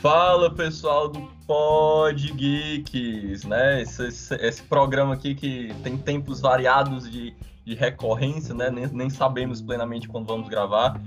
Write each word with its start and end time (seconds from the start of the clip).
Fala 0.00 0.50
pessoal 0.50 1.08
do 1.10 1.20
Pod 1.46 2.32
Geeks, 2.32 3.44
né? 3.44 3.82
Esse, 3.82 4.06
esse, 4.06 4.34
esse, 4.36 4.62
programa 4.62 5.12
aqui 5.12 5.34
que 5.34 5.74
tem 5.82 5.98
tempos 5.98 6.40
variados 6.40 7.10
de, 7.10 7.34
de 7.66 7.74
recorrência, 7.74 8.54
né? 8.54 8.70
Nem, 8.70 8.86
nem, 8.86 9.10
sabemos 9.10 9.60
plenamente 9.60 10.08
quando 10.08 10.26
vamos 10.26 10.48
gravar. 10.48 10.98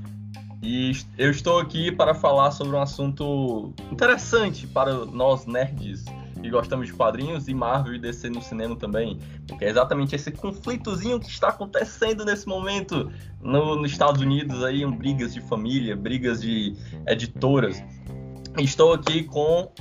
E 0.61 0.91
eu 1.17 1.31
estou 1.31 1.59
aqui 1.59 1.91
para 1.91 2.13
falar 2.13 2.51
sobre 2.51 2.75
um 2.75 2.81
assunto 2.81 3.73
interessante 3.91 4.67
para 4.67 5.05
nós 5.05 5.47
nerds 5.47 6.05
que 6.43 6.49
gostamos 6.49 6.87
de 6.87 6.93
quadrinhos 6.93 7.47
e 7.47 7.53
Marvel 7.53 7.95
e 7.95 7.99
DC 7.99 8.29
no 8.29 8.41
cinema 8.41 8.75
também, 8.75 9.17
porque 9.47 9.63
é 9.63 9.69
exatamente 9.69 10.13
esse 10.13 10.29
conflitozinho 10.29 11.17
que 11.17 11.29
está 11.29 11.47
acontecendo 11.47 12.25
nesse 12.25 12.45
momento 12.47 13.09
no, 13.41 13.77
nos 13.77 13.91
Estados 13.91 14.21
Unidos 14.21 14.61
aí, 14.61 14.85
um, 14.85 14.91
brigas 14.91 15.33
de 15.33 15.39
família, 15.39 15.95
brigas 15.95 16.41
de 16.41 16.75
editoras. 17.07 17.81
Estou 18.57 18.93
aqui 18.93 19.23
com 19.23 19.71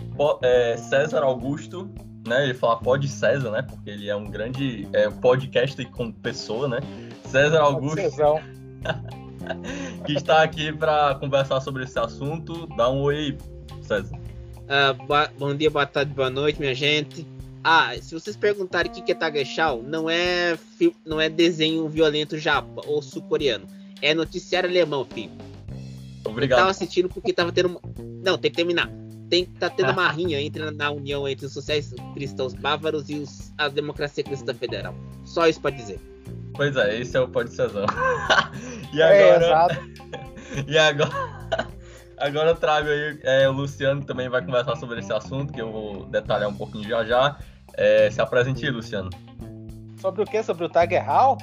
é, 0.43 0.77
César 0.77 1.23
Augusto, 1.23 1.91
né? 2.27 2.45
Ele 2.45 2.55
fala 2.55 2.77
pode 2.77 3.09
César, 3.09 3.51
né? 3.51 3.63
Porque 3.63 3.91
ele 3.91 4.09
é 4.09 4.17
um 4.17 4.25
grande 4.25 4.89
é, 4.93 5.11
podcast 5.11 5.85
com 5.87 6.11
pessoa, 6.11 6.69
né? 6.69 6.80
César 7.27 7.61
Augusto. 7.61 8.01
que 10.07 10.15
está 10.15 10.43
aqui 10.43 10.73
para 10.73 11.15
conversar 11.16 11.61
sobre 11.61 11.85
esse 11.85 11.99
assunto. 11.99 12.66
Dá 12.77 12.91
um 12.91 13.03
oi, 13.03 13.37
César. 13.83 14.15
Uh, 14.15 15.39
bom 15.39 15.55
dia, 15.55 15.71
boa 15.71 15.85
tarde, 15.85 16.15
boa 16.15 16.30
noite, 16.30 16.59
minha 16.59 16.75
gente. 16.75 17.27
Ah, 17.63 17.95
se 18.01 18.15
vocês 18.15 18.37
perguntarem 18.37 18.91
o 18.91 18.95
que 18.95 19.13
é 19.13 19.15
Tagesschau, 19.15 19.83
não 19.83 20.09
é, 20.09 20.59
não 21.05 21.21
é 21.21 21.29
desenho 21.29 21.87
violento 21.89 22.39
japa 22.39 22.83
ou 22.87 23.02
sul-coreano. 23.02 23.66
É 24.01 24.15
noticiário 24.15 24.68
alemão, 24.68 25.05
filho. 25.05 25.52
Obrigado. 26.24 26.59
Eu 26.59 26.62
tava 26.62 26.70
assistindo 26.70 27.09
porque 27.09 27.32
tava 27.32 27.52
tendo. 27.52 27.80
Não, 28.24 28.38
tem 28.38 28.51
que 28.51 28.56
terminar. 28.56 28.90
Tem 29.28 29.45
que 29.45 29.52
tá 29.52 29.70
tendo 29.70 29.90
uma 29.92 30.10
rinha 30.10 30.40
entre, 30.40 30.70
na 30.70 30.90
união 30.90 31.28
entre 31.28 31.46
os 31.46 31.52
sociais 31.52 31.95
cristãos 32.15 32.54
bávaros 32.54 33.09
e 33.09 33.16
os, 33.16 33.52
a 33.59 33.68
democracia 33.68 34.23
cristã 34.23 34.54
federal. 34.54 34.95
Só 35.24 35.46
isso 35.46 35.60
pode 35.60 35.76
dizer. 35.76 36.00
Pois 36.54 36.76
é, 36.76 37.00
esse 37.00 37.16
é 37.16 37.20
o 37.20 37.28
Pode 37.28 37.50
Cezão. 37.50 37.87
e 38.93 39.02
agora. 39.02 39.80
É, 40.56 40.65
e 40.70 40.78
agora. 40.78 41.43
Agora 42.18 42.50
eu 42.50 42.56
trago 42.56 42.88
aí, 42.88 43.18
é, 43.24 43.48
o 43.48 43.52
Luciano 43.52 44.04
também 44.04 44.28
vai 44.28 44.45
conversar 44.45 44.76
sobre 44.76 45.00
esse 45.00 45.12
assunto, 45.12 45.52
que 45.52 45.60
eu 45.60 45.73
vou 45.73 46.04
detalhar 46.06 46.48
um 46.48 46.54
pouquinho 46.54 46.88
já 46.88 47.04
já. 47.04 47.37
É, 47.74 48.10
se 48.10 48.20
apresente, 48.20 48.68
Luciano. 48.70 49.10
Sobre 50.00 50.23
o 50.23 50.24
que? 50.24 50.40
Sobre 50.43 50.65
o 50.65 50.68
Tag 50.68 50.95
Hall? 50.98 51.38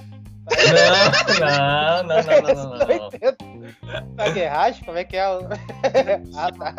Não, 1.39 2.03
não, 2.03 2.23
não, 2.23 2.41
não, 2.41 2.53
não, 2.53 2.77
não. 2.77 2.87
não. 2.87 3.48
Tag 4.15 4.39
Hash? 4.45 4.79
Como 4.81 4.97
é 4.97 5.03
que 5.03 5.17
é? 5.17 5.23
ah, 6.35 6.51
tá. 6.51 6.75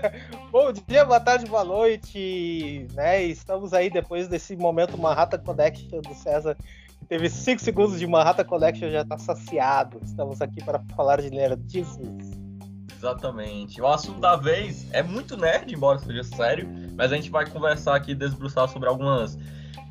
Bom 0.50 0.72
dia, 0.72 1.04
boa 1.04 1.20
tarde, 1.20 1.46
boa 1.46 1.64
noite. 1.64 2.86
Né? 2.94 3.24
Estamos 3.24 3.72
aí 3.72 3.90
depois 3.90 4.28
desse 4.28 4.56
momento 4.56 4.98
Manhattan 4.98 5.38
Connection 5.38 6.00
do 6.00 6.14
César. 6.14 6.56
Teve 7.08 7.28
5 7.28 7.62
segundos 7.62 7.98
de 7.98 8.06
Manhattan 8.06 8.44
Connection, 8.44 8.90
já 8.90 9.02
está 9.02 9.18
saciado. 9.18 10.00
Estamos 10.02 10.40
aqui 10.40 10.64
para 10.64 10.82
falar 10.96 11.20
de 11.20 11.30
nerdices. 11.30 11.98
Exatamente. 12.96 13.80
O 13.80 13.86
assunto 13.86 14.20
da 14.20 14.36
vez 14.36 14.90
é 14.92 15.02
muito 15.02 15.36
nerd, 15.36 15.72
embora 15.72 15.98
seja 15.98 16.24
sério, 16.24 16.66
mas 16.96 17.12
a 17.12 17.16
gente 17.16 17.30
vai 17.30 17.48
conversar 17.48 17.96
aqui, 17.96 18.14
desbruçar 18.14 18.66
sobre 18.68 18.88
algumas 18.88 19.38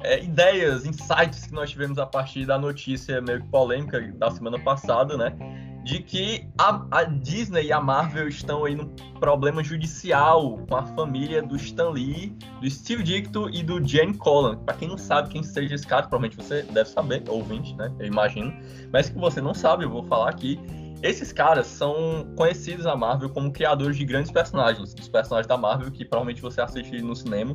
é, 0.02 0.24
ideias, 0.24 0.86
insights 0.86 1.46
que 1.46 1.54
nós 1.54 1.70
tivemos 1.70 2.00
a 2.00 2.06
partir 2.06 2.46
da 2.46 2.58
notícia 2.58 3.22
meio 3.22 3.42
que 3.42 3.48
polêmica 3.50 4.02
da 4.14 4.32
semana 4.32 4.60
passada, 4.60 5.16
né? 5.16 5.73
De 5.84 6.00
que 6.00 6.48
a, 6.58 6.86
a, 6.92 7.04
Disney 7.04 7.66
e 7.66 7.74
a 7.74 7.82
Marvel 7.82 8.28
estão 8.28 8.64
aí 8.64 8.74
num 8.74 8.88
problema 9.20 9.64
judicial 9.64 10.58
com 10.70 10.76
a 10.76 10.84
família 10.84 11.42
do 11.42 11.56
Stan 11.58 11.90
Lee, 11.90 12.36
do 12.62 12.70
Steve 12.70 13.04
Ditko 13.04 13.50
e 13.50 13.62
do 13.62 13.86
Jane 13.86 14.14
Collan. 14.14 14.58
Para 14.58 14.76
quem 14.76 14.88
não 14.88 14.98
sabe 14.98 15.30
quem 15.30 15.44
seja 15.44 15.76
esse 15.76 15.86
cara, 15.86 16.04
provavelmente 16.04 16.38
você 16.38 16.64
deve 16.64 16.90
saber, 16.90 17.24
ouvinte, 17.28 17.76
né? 17.76 17.94
Eu 18.00 18.06
imagino. 18.06 18.54
Mas 18.92 19.10
que 19.10 19.18
você 19.18 19.42
não 19.42 19.54
sabe, 19.54 19.84
eu 19.84 19.90
vou 19.90 20.04
falar 20.04 20.30
aqui. 20.30 20.58
Esses 21.04 21.34
caras 21.34 21.68
são 21.68 22.26
conhecidos 22.38 22.86
na 22.86 22.96
Marvel 22.96 23.30
como 23.30 23.52
criadores 23.52 23.98
de 23.98 24.06
grandes 24.06 24.32
personagens, 24.32 24.94
dos 24.94 25.10
personagens 25.10 25.48
da 25.48 25.58
Marvel 25.58 25.92
que 25.92 26.06
provavelmente 26.06 26.42
você 26.42 26.62
assiste 26.62 27.02
no 27.02 27.14
cinema. 27.14 27.54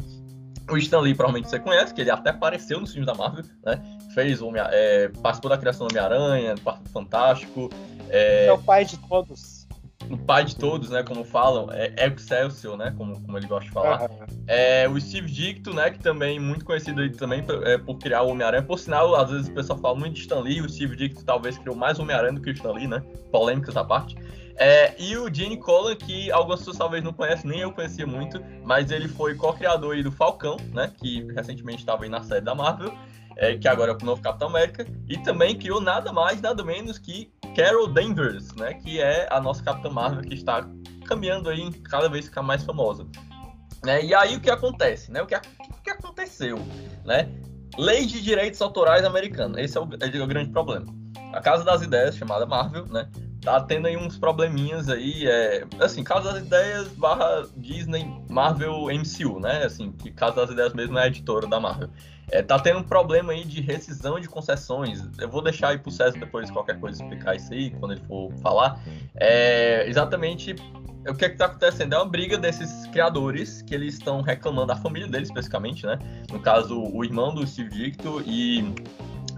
O 0.71 0.77
Stan 0.77 1.01
Lee 1.01 1.15
provavelmente 1.15 1.49
você 1.49 1.59
conhece, 1.59 1.95
que 1.95 2.01
ele 2.01 2.11
até 2.11 2.31
apareceu 2.31 2.81
nos 2.81 2.93
filmes 2.93 3.07
da 3.07 3.15
Marvel, 3.15 3.45
né? 3.65 3.83
Fez 4.15 4.43
o 4.43 4.53
é, 4.55 5.09
participou 5.23 5.51
da 5.51 5.59
criação 5.59 5.87
do 5.87 5.93
Homem-Aranha, 5.93 6.55
do 6.55 6.91
Fantástico. 6.91 7.71
É... 8.11 8.47
é 8.47 8.53
o 8.53 8.59
pai 8.59 8.85
de 8.85 8.99
todos 8.99 9.59
o 10.11 10.17
pai 10.17 10.45
de 10.45 10.57
todos, 10.57 10.91
né, 10.91 11.03
como 11.03 11.25
falam, 11.25 11.69
é 11.71 11.93
Excelsior, 12.07 12.77
né, 12.77 12.95
como, 12.97 13.21
como 13.21 13.37
ele 13.37 13.47
gosta 13.47 13.67
de 13.67 13.71
falar. 13.73 14.03
Uhum. 14.03 14.45
É 14.47 14.89
o 14.89 14.99
Steve 15.01 15.31
Dicto, 15.31 15.75
né, 15.75 15.91
que 15.91 15.99
também 15.99 16.41
muito 16.41 16.65
conhecido 16.65 17.01
aí 17.01 17.11
também 17.11 17.43
por, 17.43 17.67
é, 17.67 17.77
por 17.77 17.99
criar 17.99 18.23
o 18.23 18.31
Homem-Aranha. 18.31 18.63
Por 18.63 18.79
sinal, 18.79 19.15
às 19.15 19.31
vezes 19.31 19.49
o 19.49 19.53
pessoal 19.53 19.79
fala 19.79 19.95
muito 19.97 20.15
de 20.15 20.21
Stan 20.21 20.41
Lee, 20.41 20.61
o 20.61 20.69
Steve 20.69 20.97
Dicto 20.97 21.25
talvez 21.25 21.59
criou 21.59 21.77
mais 21.77 21.99
Homem-Aranha 21.99 22.35
do 22.35 22.41
que 22.41 22.51
o 22.51 22.53
Stan 22.53 22.73
Lee, 22.73 22.87
né, 22.87 23.03
polêmicas 23.31 23.77
à 23.77 23.85
parte. 23.85 24.17
É, 24.59 24.93
e 25.01 25.17
o 25.17 25.33
Gene 25.33 25.57
Colan, 25.57 25.95
que 25.95 26.33
algumas 26.33 26.59
pessoas 26.59 26.79
talvez 26.79 27.05
não 27.05 27.13
conhecem, 27.13 27.49
nem 27.49 27.61
eu 27.61 27.73
conhecia 27.73 28.07
muito, 28.07 28.43
mas 28.65 28.91
ele 28.91 29.07
foi 29.07 29.37
co-criador 29.37 30.03
do 30.03 30.11
Falcão, 30.11 30.57
né, 30.73 30.93
que 30.99 31.23
recentemente 31.33 31.79
estava 31.79 32.03
aí 32.03 32.11
na 32.11 32.25
série 32.25 32.41
da 32.41 32.57
Marvel, 32.57 32.93
é, 33.37 33.57
que 33.57 33.69
agora 33.69 33.93
é 33.93 33.95
o 33.95 34.05
novo 34.05 34.21
Capitão 34.21 34.49
América, 34.49 34.85
e 35.09 35.17
também 35.19 35.57
criou 35.57 35.81
nada 35.81 36.13
mais, 36.13 36.41
nada 36.41 36.65
menos 36.65 36.99
que 36.99 37.33
Carol 37.55 37.87
Danvers, 37.87 38.53
né, 38.57 38.75
que 38.75 39.01
é 39.01 39.29
a 39.31 39.41
nossa 39.41 39.63
Capitã 39.63 39.91
Marvel 39.91 40.23
que 40.23 40.35
está 40.35 40.69
caminhando 41.07 41.49
aí 41.49 41.71
cada 41.85 42.09
vez 42.09 42.25
ficar 42.25 42.43
mais 42.43 42.65
famosa. 42.65 43.07
Né? 43.85 44.05
E 44.05 44.15
aí 44.15 44.37
o 44.37 44.41
que 44.41 44.51
acontece, 44.51 45.11
né? 45.13 45.23
O 45.23 45.27
que, 45.27 45.37
o 45.37 45.83
que 45.85 45.91
aconteceu, 45.91 46.59
né? 47.05 47.29
Lei 47.79 48.05
de 48.07 48.21
direitos 48.21 48.61
autorais 48.61 49.05
americana, 49.05 49.61
esse 49.61 49.79
é 49.79 49.81
o, 49.81 49.85
é 49.85 50.23
o 50.23 50.27
grande 50.27 50.51
problema. 50.51 50.87
A 51.33 51.41
Casa 51.41 51.63
das 51.63 51.83
Ideias, 51.83 52.17
chamada 52.17 52.45
Marvel, 52.45 52.87
né? 52.87 53.09
Tá 53.41 53.61
tendo 53.61 53.87
aí 53.87 53.97
uns 53.97 54.19
probleminhas 54.19 54.89
aí, 54.89 55.27
é, 55.27 55.65
assim, 55.81 56.03
Casa 56.03 56.33
das 56.33 56.43
Ideias 56.43 56.89
barra 56.89 57.47
Disney 57.57 58.11
Marvel 58.29 58.87
MCU, 58.87 59.39
né? 59.41 59.65
Assim, 59.65 59.93
que 59.93 60.11
Casa 60.11 60.37
das 60.37 60.51
Ideias 60.51 60.75
mesmo 60.75 60.99
é 60.99 61.05
a 61.05 61.07
editora 61.07 61.47
da 61.47 61.61
Marvel. 61.61 61.89
É, 62.31 62.43
tá 62.43 62.59
tendo 62.59 62.81
um 62.81 62.83
problema 62.83 63.33
aí 63.33 63.45
de 63.45 63.61
rescisão 63.61 64.21
de 64.21 64.29
concessões. 64.29 65.03
Eu 65.19 65.29
vou 65.29 65.41
deixar 65.41 65.69
aí 65.69 65.79
pro 65.79 65.91
César 65.91 66.19
depois 66.19 66.51
qualquer 66.51 66.79
coisa 66.79 67.03
explicar 67.03 67.37
isso 67.37 67.53
aí, 67.53 67.71
quando 67.71 67.93
ele 67.93 68.03
for 68.07 68.33
falar. 68.43 68.83
É, 69.15 69.89
exatamente 69.89 70.55
o 71.07 71.15
que 71.15 71.25
é 71.25 71.29
que 71.29 71.37
tá 71.37 71.47
acontecendo? 71.47 71.95
É 71.95 71.97
uma 71.97 72.07
briga 72.07 72.37
desses 72.37 72.87
criadores 72.89 73.63
que 73.63 73.75
eles 73.75 73.95
estão 73.95 74.21
reclamando, 74.21 74.73
a 74.73 74.77
família 74.77 75.09
deles 75.09 75.29
especificamente, 75.29 75.87
né? 75.87 75.99
No 76.31 76.41
caso, 76.41 76.83
o 76.83 77.05
irmão 77.05 77.35
do 77.35 77.47
Steve 77.47 77.71
Dicto 77.71 78.23
e 78.27 78.75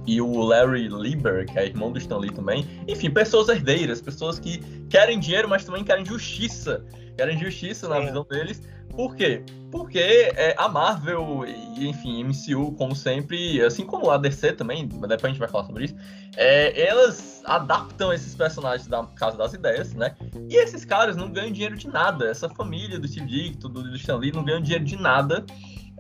e 0.06 0.20
o 0.20 0.40
Larry 0.40 0.88
Lieber, 0.88 1.46
que 1.46 1.58
é 1.58 1.66
irmão 1.66 1.92
do 1.92 1.98
Stan 1.98 2.18
Lee 2.18 2.32
também. 2.32 2.66
Enfim, 2.88 3.10
pessoas 3.10 3.48
herdeiras, 3.48 4.00
pessoas 4.00 4.38
que 4.38 4.58
querem 4.88 5.18
dinheiro, 5.18 5.48
mas 5.48 5.64
também 5.64 5.84
querem 5.84 6.04
justiça. 6.04 6.84
Querem 7.16 7.38
justiça 7.38 7.88
na 7.88 8.00
visão 8.00 8.26
deles. 8.28 8.62
Por 8.90 9.14
quê? 9.14 9.42
Porque 9.70 9.98
é, 9.98 10.54
a 10.58 10.68
Marvel 10.68 11.44
e, 11.46 11.88
enfim, 11.88 12.24
MCU, 12.24 12.72
como 12.72 12.94
sempre, 12.94 13.62
assim 13.62 13.86
como 13.86 14.10
a 14.10 14.18
DC 14.18 14.54
também, 14.54 14.88
depois 14.88 15.24
a 15.24 15.28
gente 15.28 15.38
vai 15.38 15.48
falar 15.48 15.64
sobre 15.64 15.84
isso, 15.84 15.94
é, 16.36 16.86
elas 16.86 17.40
adaptam 17.44 18.12
esses 18.12 18.34
personagens 18.34 18.88
da 18.88 19.04
Casa 19.16 19.36
das 19.36 19.52
Ideias, 19.52 19.94
né? 19.94 20.16
E 20.48 20.56
esses 20.56 20.84
caras 20.84 21.16
não 21.16 21.30
ganham 21.30 21.52
dinheiro 21.52 21.76
de 21.76 21.88
nada. 21.88 22.26
Essa 22.26 22.48
família 22.48 22.98
do 22.98 23.06
Steve 23.06 23.26
Ditko, 23.26 23.68
do, 23.68 23.82
do 23.82 23.96
Stan 23.96 24.16
Lee, 24.16 24.32
não 24.32 24.44
ganham 24.44 24.60
dinheiro 24.60 24.84
de 24.84 24.96
nada. 24.96 25.44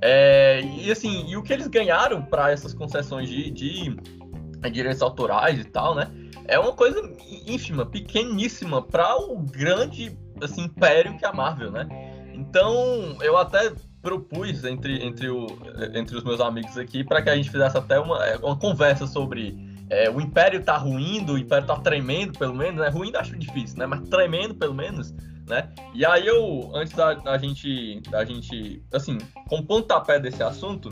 É, 0.02 0.62
e 0.62 0.90
assim, 0.90 1.26
e 1.28 1.36
o 1.36 1.42
que 1.42 1.52
eles 1.52 1.66
ganharam 1.66 2.22
para 2.22 2.50
essas 2.50 2.72
concessões 2.72 3.28
de, 3.28 3.50
de, 3.50 3.90
de, 3.90 4.70
direitos 4.70 5.02
autorais 5.02 5.58
e 5.58 5.64
tal, 5.64 5.94
né? 5.94 6.10
É 6.46 6.58
uma 6.58 6.72
coisa 6.72 7.00
ínfima, 7.46 7.84
pequeníssima 7.84 8.82
para 8.82 9.16
o 9.16 9.38
grande 9.38 10.16
assim, 10.42 10.62
império 10.62 11.16
que 11.18 11.24
é 11.24 11.28
a 11.28 11.32
Marvel, 11.32 11.70
né? 11.70 11.86
Então, 12.32 13.18
eu 13.20 13.36
até 13.36 13.72
propus 14.00 14.64
entre, 14.64 15.04
entre, 15.04 15.28
o, 15.28 15.46
entre 15.94 16.16
os 16.16 16.24
meus 16.24 16.40
amigos 16.40 16.78
aqui 16.78 17.04
para 17.04 17.20
que 17.20 17.28
a 17.28 17.36
gente 17.36 17.50
fizesse 17.50 17.76
até 17.76 18.00
uma, 18.00 18.18
uma 18.38 18.56
conversa 18.56 19.06
sobre 19.06 19.58
é, 19.90 20.08
o 20.08 20.20
Império 20.20 20.62
tá 20.62 20.76
ruindo, 20.76 21.34
o 21.34 21.38
Império 21.38 21.66
tá 21.66 21.76
tremendo, 21.76 22.38
pelo 22.38 22.54
menos, 22.54 22.80
né? 22.80 22.88
Ruindo 22.88 23.18
acho 23.18 23.36
difícil, 23.36 23.76
né? 23.78 23.86
Mas 23.86 24.08
tremendo, 24.08 24.54
pelo 24.54 24.72
menos 24.72 25.12
né? 25.50 25.68
E 25.92 26.06
aí 26.06 26.26
eu, 26.26 26.70
antes 26.74 26.94
da, 26.94 27.14
da 27.14 27.36
gente, 27.36 28.00
da 28.08 28.24
gente, 28.24 28.82
assim, 28.92 29.18
com 29.48 29.62
pontapé 29.62 30.18
desse 30.18 30.42
assunto, 30.42 30.90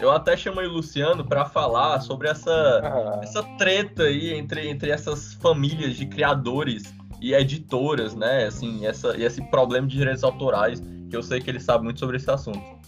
eu 0.00 0.10
até 0.10 0.36
chamei 0.36 0.66
o 0.66 0.72
Luciano 0.72 1.24
para 1.24 1.44
falar 1.44 2.00
sobre 2.00 2.28
essa, 2.28 2.50
ah. 2.50 3.20
essa 3.22 3.42
treta 3.58 4.04
aí 4.04 4.32
entre, 4.32 4.68
entre 4.68 4.90
essas 4.90 5.34
famílias 5.34 5.94
de 5.94 6.06
criadores 6.06 6.82
e 7.20 7.34
editoras, 7.34 8.14
né? 8.14 8.46
Assim, 8.46 8.86
essa, 8.86 9.14
esse 9.16 9.42
problema 9.50 9.86
de 9.86 9.98
direitos 9.98 10.24
autorais, 10.24 10.80
que 11.10 11.16
eu 11.16 11.22
sei 11.22 11.40
que 11.40 11.50
ele 11.50 11.60
sabe 11.60 11.84
muito 11.84 12.00
sobre 12.00 12.16
esse 12.16 12.30
assunto. 12.30 12.79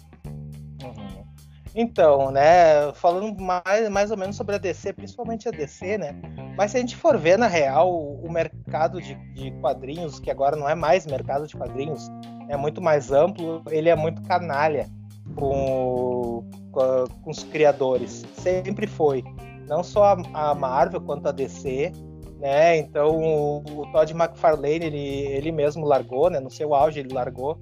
Então, 1.74 2.30
né, 2.30 2.92
falando 2.94 3.40
mais, 3.40 3.88
mais 3.88 4.10
ou 4.10 4.16
menos 4.16 4.36
sobre 4.36 4.56
a 4.56 4.58
DC, 4.58 4.92
principalmente 4.92 5.48
a 5.48 5.50
DC, 5.50 5.96
né? 5.96 6.14
Mas 6.56 6.70
se 6.70 6.76
a 6.76 6.80
gente 6.80 6.96
for 6.96 7.16
ver, 7.16 7.38
na 7.38 7.46
real, 7.46 7.90
o 7.90 8.30
mercado 8.30 9.00
de, 9.00 9.14
de 9.32 9.50
quadrinhos, 9.52 10.20
que 10.20 10.30
agora 10.30 10.54
não 10.54 10.69
é 10.69 10.74
mais 10.74 11.06
mercado 11.06 11.46
de 11.46 11.56
quadrinhos, 11.56 12.10
é 12.48 12.56
muito 12.56 12.82
mais 12.82 13.10
amplo, 13.10 13.62
ele 13.70 13.88
é 13.88 13.96
muito 13.96 14.20
canalha 14.22 14.86
com, 15.34 16.44
com, 16.70 17.04
com 17.22 17.30
os 17.30 17.42
criadores. 17.44 18.24
Sempre 18.34 18.86
foi. 18.86 19.24
Não 19.66 19.82
só 19.82 20.14
a, 20.34 20.50
a 20.50 20.54
Marvel 20.54 21.00
quanto 21.00 21.28
a 21.28 21.32
DC, 21.32 21.90
né? 22.38 22.76
Então 22.76 23.16
o, 23.16 23.58
o 23.58 23.92
Todd 23.92 24.12
McFarlane 24.12 24.84
ele, 24.84 24.98
ele 24.98 25.52
mesmo 25.52 25.86
largou, 25.86 26.28
né? 26.28 26.40
No 26.40 26.50
seu 26.50 26.74
auge 26.74 27.00
ele 27.00 27.14
largou, 27.14 27.58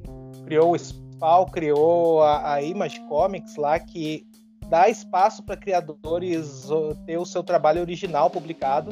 criou 0.47 0.73
o 0.73 0.77
Spawn, 1.21 1.45
criou 1.47 2.23
a, 2.23 2.55
a 2.55 2.63
Image 2.63 2.99
Comics 3.01 3.57
lá 3.57 3.79
que 3.79 4.27
dá 4.69 4.89
espaço 4.89 5.43
para 5.43 5.57
criadores 5.57 6.67
ter 7.05 7.19
o 7.19 7.27
seu 7.27 7.43
trabalho 7.43 7.83
original 7.83 8.31
publicado, 8.31 8.91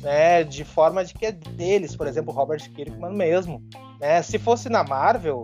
né? 0.00 0.44
De 0.44 0.64
forma 0.64 1.04
de 1.04 1.12
que 1.12 1.26
é 1.26 1.32
deles, 1.32 1.96
por 1.96 2.06
exemplo, 2.06 2.32
Robert 2.32 2.70
Kirkman 2.72 3.14
mesmo, 3.14 3.60
né? 4.00 4.22
Se 4.22 4.38
fosse 4.38 4.68
na 4.68 4.84
Marvel, 4.84 5.42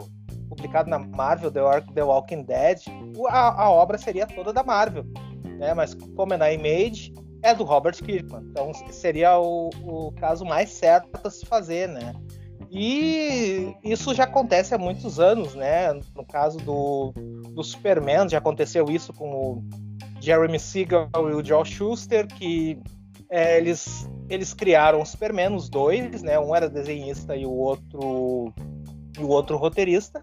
publicado 0.48 0.88
na 0.88 1.00
Marvel, 1.00 1.50
The, 1.50 2.02
Walking 2.02 2.44
Dead, 2.44 2.82
a, 3.28 3.64
a 3.64 3.70
obra 3.70 3.98
seria 3.98 4.26
toda 4.26 4.52
da 4.52 4.62
Marvel, 4.62 5.04
né? 5.58 5.74
Mas 5.74 5.94
como 5.94 6.32
é 6.32 6.36
na 6.36 6.52
Image, 6.52 7.12
é 7.42 7.52
do 7.52 7.64
Robert 7.64 7.96
Kirkman. 7.96 8.44
Então 8.50 8.72
seria 8.90 9.36
o, 9.36 9.70
o 9.82 10.12
caso 10.12 10.44
mais 10.44 10.70
certo 10.70 11.08
a 11.24 11.30
se 11.30 11.44
fazer, 11.44 11.88
né? 11.88 12.14
E 12.70 13.74
isso 13.82 14.14
já 14.14 14.24
acontece 14.24 14.74
há 14.74 14.78
muitos 14.78 15.18
anos, 15.18 15.54
né? 15.54 15.92
No 16.14 16.24
caso 16.24 16.58
do, 16.58 17.12
do 17.52 17.64
Superman, 17.64 18.28
já 18.28 18.38
aconteceu 18.38 18.88
isso 18.88 19.12
com 19.12 19.28
o 19.28 19.64
Jeremy 20.20 20.58
Siegel 20.58 21.08
e 21.14 21.34
o 21.34 21.44
Joel 21.44 21.64
Schuster, 21.64 22.28
que 22.28 22.78
é, 23.28 23.58
eles, 23.58 24.08
eles 24.28 24.54
criaram 24.54 25.00
o 25.00 25.06
Superman, 25.06 25.54
os 25.54 25.68
dois, 25.68 26.22
né? 26.22 26.38
Um 26.38 26.54
era 26.54 26.68
desenhista 26.68 27.34
e 27.34 27.44
o 27.44 27.52
outro 27.52 28.54
e 29.18 29.22
o 29.22 29.28
outro 29.28 29.56
roteirista. 29.56 30.22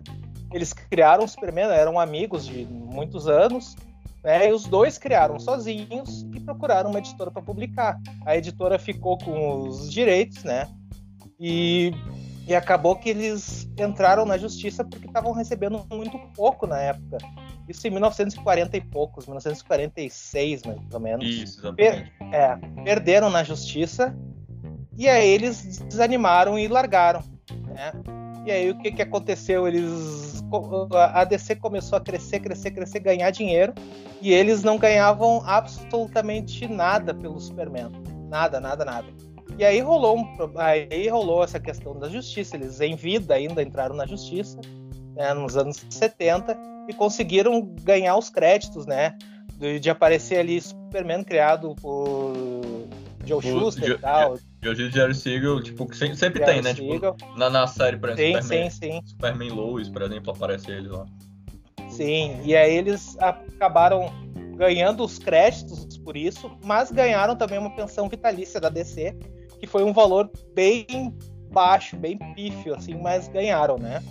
Eles 0.54 0.72
criaram 0.72 1.26
o 1.26 1.28
Superman, 1.28 1.70
eram 1.70 2.00
amigos 2.00 2.46
de 2.46 2.66
muitos 2.66 3.28
anos. 3.28 3.76
Né? 4.24 4.50
E 4.50 4.54
os 4.54 4.64
dois 4.64 4.98
criaram 4.98 5.40
sozinhos 5.40 6.26
e 6.34 6.40
procuraram 6.40 6.90
uma 6.90 7.00
editora 7.00 7.30
para 7.30 7.42
publicar. 7.42 8.00
A 8.26 8.36
editora 8.38 8.80
ficou 8.80 9.18
com 9.18 9.68
os 9.68 9.92
direitos, 9.92 10.44
né? 10.44 10.68
E, 11.40 11.92
e 12.48 12.56
acabou 12.56 12.96
que 12.96 13.10
eles 13.10 13.70
entraram 13.78 14.26
na 14.26 14.38
justiça 14.38 14.84
porque 14.84 15.06
estavam 15.06 15.34
recebendo 15.34 15.86
muito 15.92 16.18
pouco 16.34 16.66
na 16.66 16.80
época. 16.80 17.18
Isso 17.68 17.86
em 17.86 17.92
1940 17.92 18.78
e 18.78 18.82
poucos, 18.82 19.26
1946 19.26 20.64
mais 20.64 20.80
ou 20.94 21.00
menos. 21.00 21.26
Isso, 21.26 21.60
exatamente. 21.60 22.12
Per 22.18 22.34
é, 22.34 22.56
perderam 22.86 23.30
na 23.30 23.44
justiça 23.44 24.16
e 24.98 25.10
aí 25.10 25.28
eles 25.28 25.80
desanimaram 25.80 26.58
e 26.58 26.70
largaram, 26.70 27.22
né? 27.66 27.92
E 28.46 28.52
aí 28.52 28.72
o 28.72 28.78
que, 28.78 28.94
que 28.94 29.02
aconteceu? 29.02 29.68
Eles 29.68 30.42
a 30.94 31.26
DC 31.26 31.58
começou 31.58 31.98
a 31.98 32.02
crescer, 32.02 32.40
crescer, 32.40 32.72
crescer, 32.72 33.02
ganhar 33.02 33.30
dinheiro 33.30 33.74
e 34.22 34.32
eles 34.32 34.64
não 34.64 34.78
ganhavam 34.78 35.44
absolutamente 35.46 36.66
nada 36.66 37.14
pelo 37.14 37.38
Superman, 37.42 37.92
nada, 38.30 38.62
nada, 38.62 38.86
nada. 38.86 39.27
E 39.58 39.66
aí 39.66 39.80
rolou, 39.82 40.18
um, 40.18 40.28
aí 40.58 41.08
rolou 41.08 41.44
essa 41.44 41.60
questão 41.60 41.98
da 41.98 42.10
justiça. 42.10 42.56
Eles 42.56 42.80
em 42.82 42.96
vida 42.96 43.36
ainda 43.36 43.62
entraram 43.62 43.96
na 43.96 44.06
justiça 44.06 44.60
né, 45.16 45.34
nos 45.34 45.58
anos 45.58 45.84
70 45.90 46.58
e 46.88 46.94
conseguiram 46.94 47.62
ganhar 47.82 48.16
os 48.16 48.30
créditos, 48.30 48.86
né? 48.86 49.18
De, 49.58 49.80
de 49.80 49.90
aparecer 49.90 50.38
ali 50.38 50.62
Superman 50.62 51.24
criado 51.24 51.76
por 51.82 52.34
Joe 53.26 53.42
Schuster 53.42 53.92
e 53.92 53.98
tal. 53.98 54.38
E 54.62 54.70
hoje 54.70 54.84
o 54.84 54.92
Jerry 54.92 55.16
Siegel, 55.16 55.62
tipo, 55.62 55.94
sempre, 55.94 56.16
sempre 56.16 56.46
tem, 56.46 56.62
né? 56.62 56.74
Tipo, 56.74 57.16
na, 57.36 57.50
na 57.50 57.68
série, 57.68 57.98
por 57.98 58.10
exemplo, 58.10 58.42
sim, 58.42 58.42
Superman, 58.42 58.70
sim, 58.70 58.92
sim. 58.92 59.02
Superman 59.06 59.50
Lois, 59.50 59.90
por 59.90 60.02
exemplo, 60.04 60.32
aparece 60.32 60.72
ele 60.72 60.88
lá. 60.88 61.06
Sim, 61.90 62.40
e 62.44 62.56
aí 62.56 62.76
eles 62.76 63.18
acabaram 63.20 64.12
ganhando 64.56 65.04
os 65.04 65.20
créditos 65.20 65.98
por 65.98 66.18
isso, 66.18 66.52
mas 66.64 66.92
ganharam 66.92 67.36
também 67.36 67.60
uma 67.60 67.70
pensão 67.76 68.08
vitalícia 68.10 68.60
da 68.60 68.70
DC, 68.70 69.16
que 69.60 69.68
foi 69.68 69.84
um 69.84 69.94
valor 69.94 70.30
bem 70.54 71.16
baixo, 71.52 71.96
bem 71.96 72.18
pífio, 72.36 72.76
assim, 72.76 72.96
mas 72.96 73.28
ganharam, 73.28 73.78
né? 73.78 74.04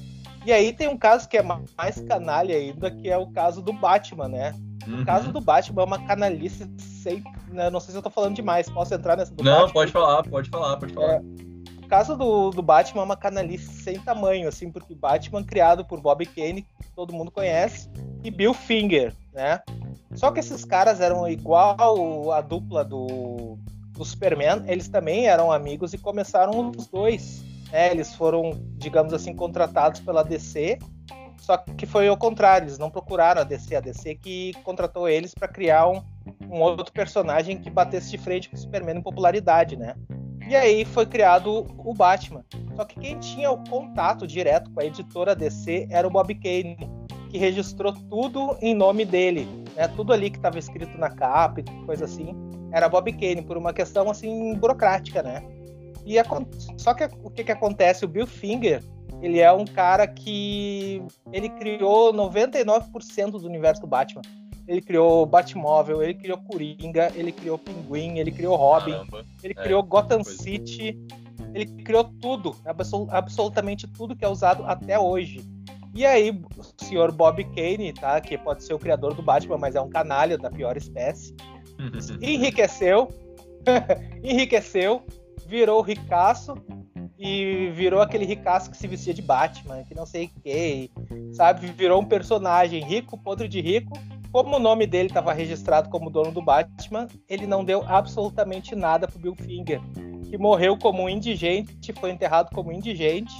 E 0.44 0.52
aí 0.52 0.72
tem 0.72 0.88
um 0.88 0.96
caso 0.96 1.28
que 1.28 1.37
é 1.37 1.43
mais 1.43 2.00
canalha 2.02 2.56
ainda, 2.56 2.90
que 2.90 3.08
é 3.08 3.16
o 3.16 3.26
caso 3.28 3.60
do 3.60 3.72
Batman, 3.72 4.28
né? 4.28 4.54
Uhum. 4.87 5.02
O 5.02 5.04
caso 5.04 5.32
do 5.32 5.40
Batman 5.40 5.82
é 5.82 5.84
uma 5.84 6.06
canalice 6.06 6.70
sem. 6.78 7.22
Né? 7.48 7.69
Não 7.69 7.81
sei 7.81 7.90
se 7.90 7.98
eu 7.98 8.02
tô 8.02 8.10
falando 8.10 8.37
demais. 8.37 8.70
Posso 8.70 8.94
entrar 8.94 9.16
nessa 9.16 9.34
do 9.34 9.43
Não, 9.43 9.52
Batman? 9.52 9.72
pode 9.72 9.93
falar, 9.93 10.22
pode 10.22 10.48
falar, 10.48 10.76
pode 10.76 10.93
falar. 10.93 11.14
É, 11.14 11.22
o 11.84 11.88
caso 11.88 12.16
do, 12.16 12.50
do 12.50 12.62
Batman 12.62 13.02
é 13.02 13.04
uma 13.04 13.16
canalice 13.16 13.82
sem 13.82 13.98
tamanho, 13.98 14.48
assim, 14.48 14.70
porque 14.70 14.94
Batman 14.94 15.43
criado 15.43 15.84
por 15.84 16.00
Bob 16.00 16.25
Kane, 16.26 16.62
que 16.62 16.90
todo 16.94 17.12
mundo 17.12 17.31
conhece, 17.31 17.90
e 18.22 18.31
Bill 18.31 18.54
Finger, 18.54 19.12
né? 19.32 19.60
Só 20.14 20.31
que 20.31 20.40
esses 20.40 20.64
caras 20.64 21.00
eram 21.00 21.28
igual 21.28 22.32
a 22.32 22.40
dupla 22.40 22.84
do, 22.84 23.58
do 23.96 24.04
Superman, 24.04 24.62
eles 24.66 24.88
também 24.88 25.26
eram 25.26 25.50
amigos 25.50 25.93
e 25.93 25.98
começaram 25.98 26.70
os 26.76 26.87
dois. 26.87 27.44
Né? 27.72 27.90
Eles 27.90 28.14
foram, 28.14 28.52
digamos 28.76 29.12
assim, 29.12 29.34
contratados 29.34 30.00
pela 30.00 30.22
DC 30.22 30.78
só 31.46 31.56
que 31.56 31.87
foi 31.87 32.08
ao 32.08 32.16
contrário, 32.16 32.66
eles 32.66 32.76
não 32.76 32.90
procuraram 32.90 33.40
a 33.40 33.44
DC, 33.44 33.76
a 33.76 33.81
DC 33.81 34.16
que 34.16 34.52
contratou 34.64 35.08
eles 35.08 35.32
para 35.32 35.46
criar 35.46 35.87
um, 35.87 36.02
um, 36.50 36.60
outro 36.60 36.93
personagem 36.93 37.56
que 37.56 37.70
batesse 37.70 38.10
de 38.10 38.19
frente 38.19 38.48
com 38.48 38.56
o 38.56 38.58
Superman 38.58 38.98
em 38.98 39.00
popularidade, 39.00 39.76
né? 39.76 39.94
E 40.48 40.56
aí 40.56 40.84
foi 40.84 41.06
criado 41.06 41.64
o 41.78 41.94
Batman. 41.94 42.44
Só 42.75 42.84
que 42.84 42.98
quem 42.98 43.16
tinha 43.20 43.48
o 43.52 43.62
contato 43.62 44.26
direto 44.26 44.72
com 44.72 44.81
a 44.81 44.84
editora 44.84 45.37
DC 45.37 45.87
era 45.88 46.08
o 46.08 46.10
Bob 46.10 46.34
Kane, 46.34 46.76
que 47.31 47.38
registrou 47.38 47.93
tudo 47.93 48.56
em 48.60 48.75
nome 48.75 49.04
dele, 49.04 49.46
né? 49.76 49.87
Tudo 49.87 50.12
ali 50.12 50.31
que 50.31 50.38
estava 50.38 50.58
escrito 50.58 50.98
na 50.98 51.10
capa 51.10 51.60
e 51.60 51.64
coisa 51.84 52.06
assim, 52.06 52.34
era 52.76 52.90
Bob 52.90 53.11
Kane 53.11 53.40
por 53.40 53.56
uma 53.56 53.73
questão 53.73 54.11
assim 54.11 54.55
burocrática, 54.55 55.23
né? 55.23 55.43
E 56.05 56.19
a, 56.19 56.25
só 56.76 56.93
que 56.93 57.08
o 57.23 57.31
que, 57.31 57.43
que 57.43 57.50
acontece? 57.50 58.05
O 58.05 58.08
Bill 58.08 58.26
Finger 58.26 58.82
ele 59.23 59.40
é 59.40 59.50
um 59.50 59.64
cara 59.64 60.06
que 60.06 61.02
ele 61.32 61.49
criou 61.49 62.12
99% 62.12 63.31
do 63.31 63.46
universo 63.46 63.81
do 63.81 63.87
Batman. 63.87 64.20
Ele 64.69 64.82
criou 64.82 65.25
Batmóvel, 65.25 66.03
ele 66.03 66.12
criou 66.15 66.39
Coringa, 66.39 67.10
ele 67.15 67.32
criou 67.32 67.56
Pinguim, 67.56 68.19
ele 68.19 68.31
criou 68.31 68.56
Robin, 68.56 68.93
Caramba. 68.93 69.24
ele 69.43 69.55
é, 69.56 69.62
criou 69.62 69.82
Gotham 69.82 70.22
City, 70.22 70.98
ele 71.55 71.67
criou 71.82 72.05
tudo, 72.20 72.55
absolutamente 73.10 73.86
tudo 73.86 74.15
que 74.15 74.24
é 74.24 74.29
usado 74.29 74.65
até 74.67 74.98
hoje. 74.98 75.41
E 75.94 76.05
aí, 76.05 76.31
o 76.31 76.84
senhor 76.84 77.10
Bob 77.10 77.43
Kane, 77.43 77.93
tá, 77.94 78.20
que 78.20 78.36
pode 78.36 78.65
ser 78.65 78.74
o 78.74 78.79
criador 78.79 79.15
do 79.15 79.22
Batman, 79.22 79.56
mas 79.56 79.74
é 79.74 79.81
um 79.81 79.89
canalha 79.89 80.36
da 80.36 80.50
pior 80.50 80.77
espécie, 80.77 81.34
enriqueceu, 82.20 83.08
enriqueceu, 84.22 85.02
virou 85.46 85.80
ricaço 85.80 86.54
e 87.18 87.70
virou 87.74 88.00
aquele 88.00 88.24
ricaço 88.24 88.70
que 88.70 88.76
se 88.76 88.86
vestia 88.86 89.14
de 89.14 89.22
Batman, 89.22 89.82
que 89.84 89.94
não 89.94 90.04
sei 90.04 90.30
que, 90.42 90.90
sabe? 91.32 91.66
Virou 91.68 92.00
um 92.00 92.04
personagem 92.04 92.84
rico, 92.84 93.16
podre 93.18 93.48
de 93.48 93.60
rico. 93.60 93.98
Como 94.30 94.56
o 94.56 94.60
nome 94.60 94.86
dele 94.86 95.08
estava 95.08 95.32
registrado 95.32 95.88
como 95.88 96.10
dono 96.10 96.30
do 96.30 96.42
Batman, 96.42 97.06
ele 97.28 97.46
não 97.46 97.64
deu 97.64 97.82
absolutamente 97.86 98.74
nada 98.74 99.08
pro 99.08 99.18
Bill 99.18 99.34
Finger, 99.34 99.80
que 100.28 100.36
morreu 100.36 100.76
como 100.76 101.08
indigente, 101.08 101.92
foi 101.98 102.10
enterrado 102.10 102.54
como 102.54 102.72
indigente. 102.72 103.32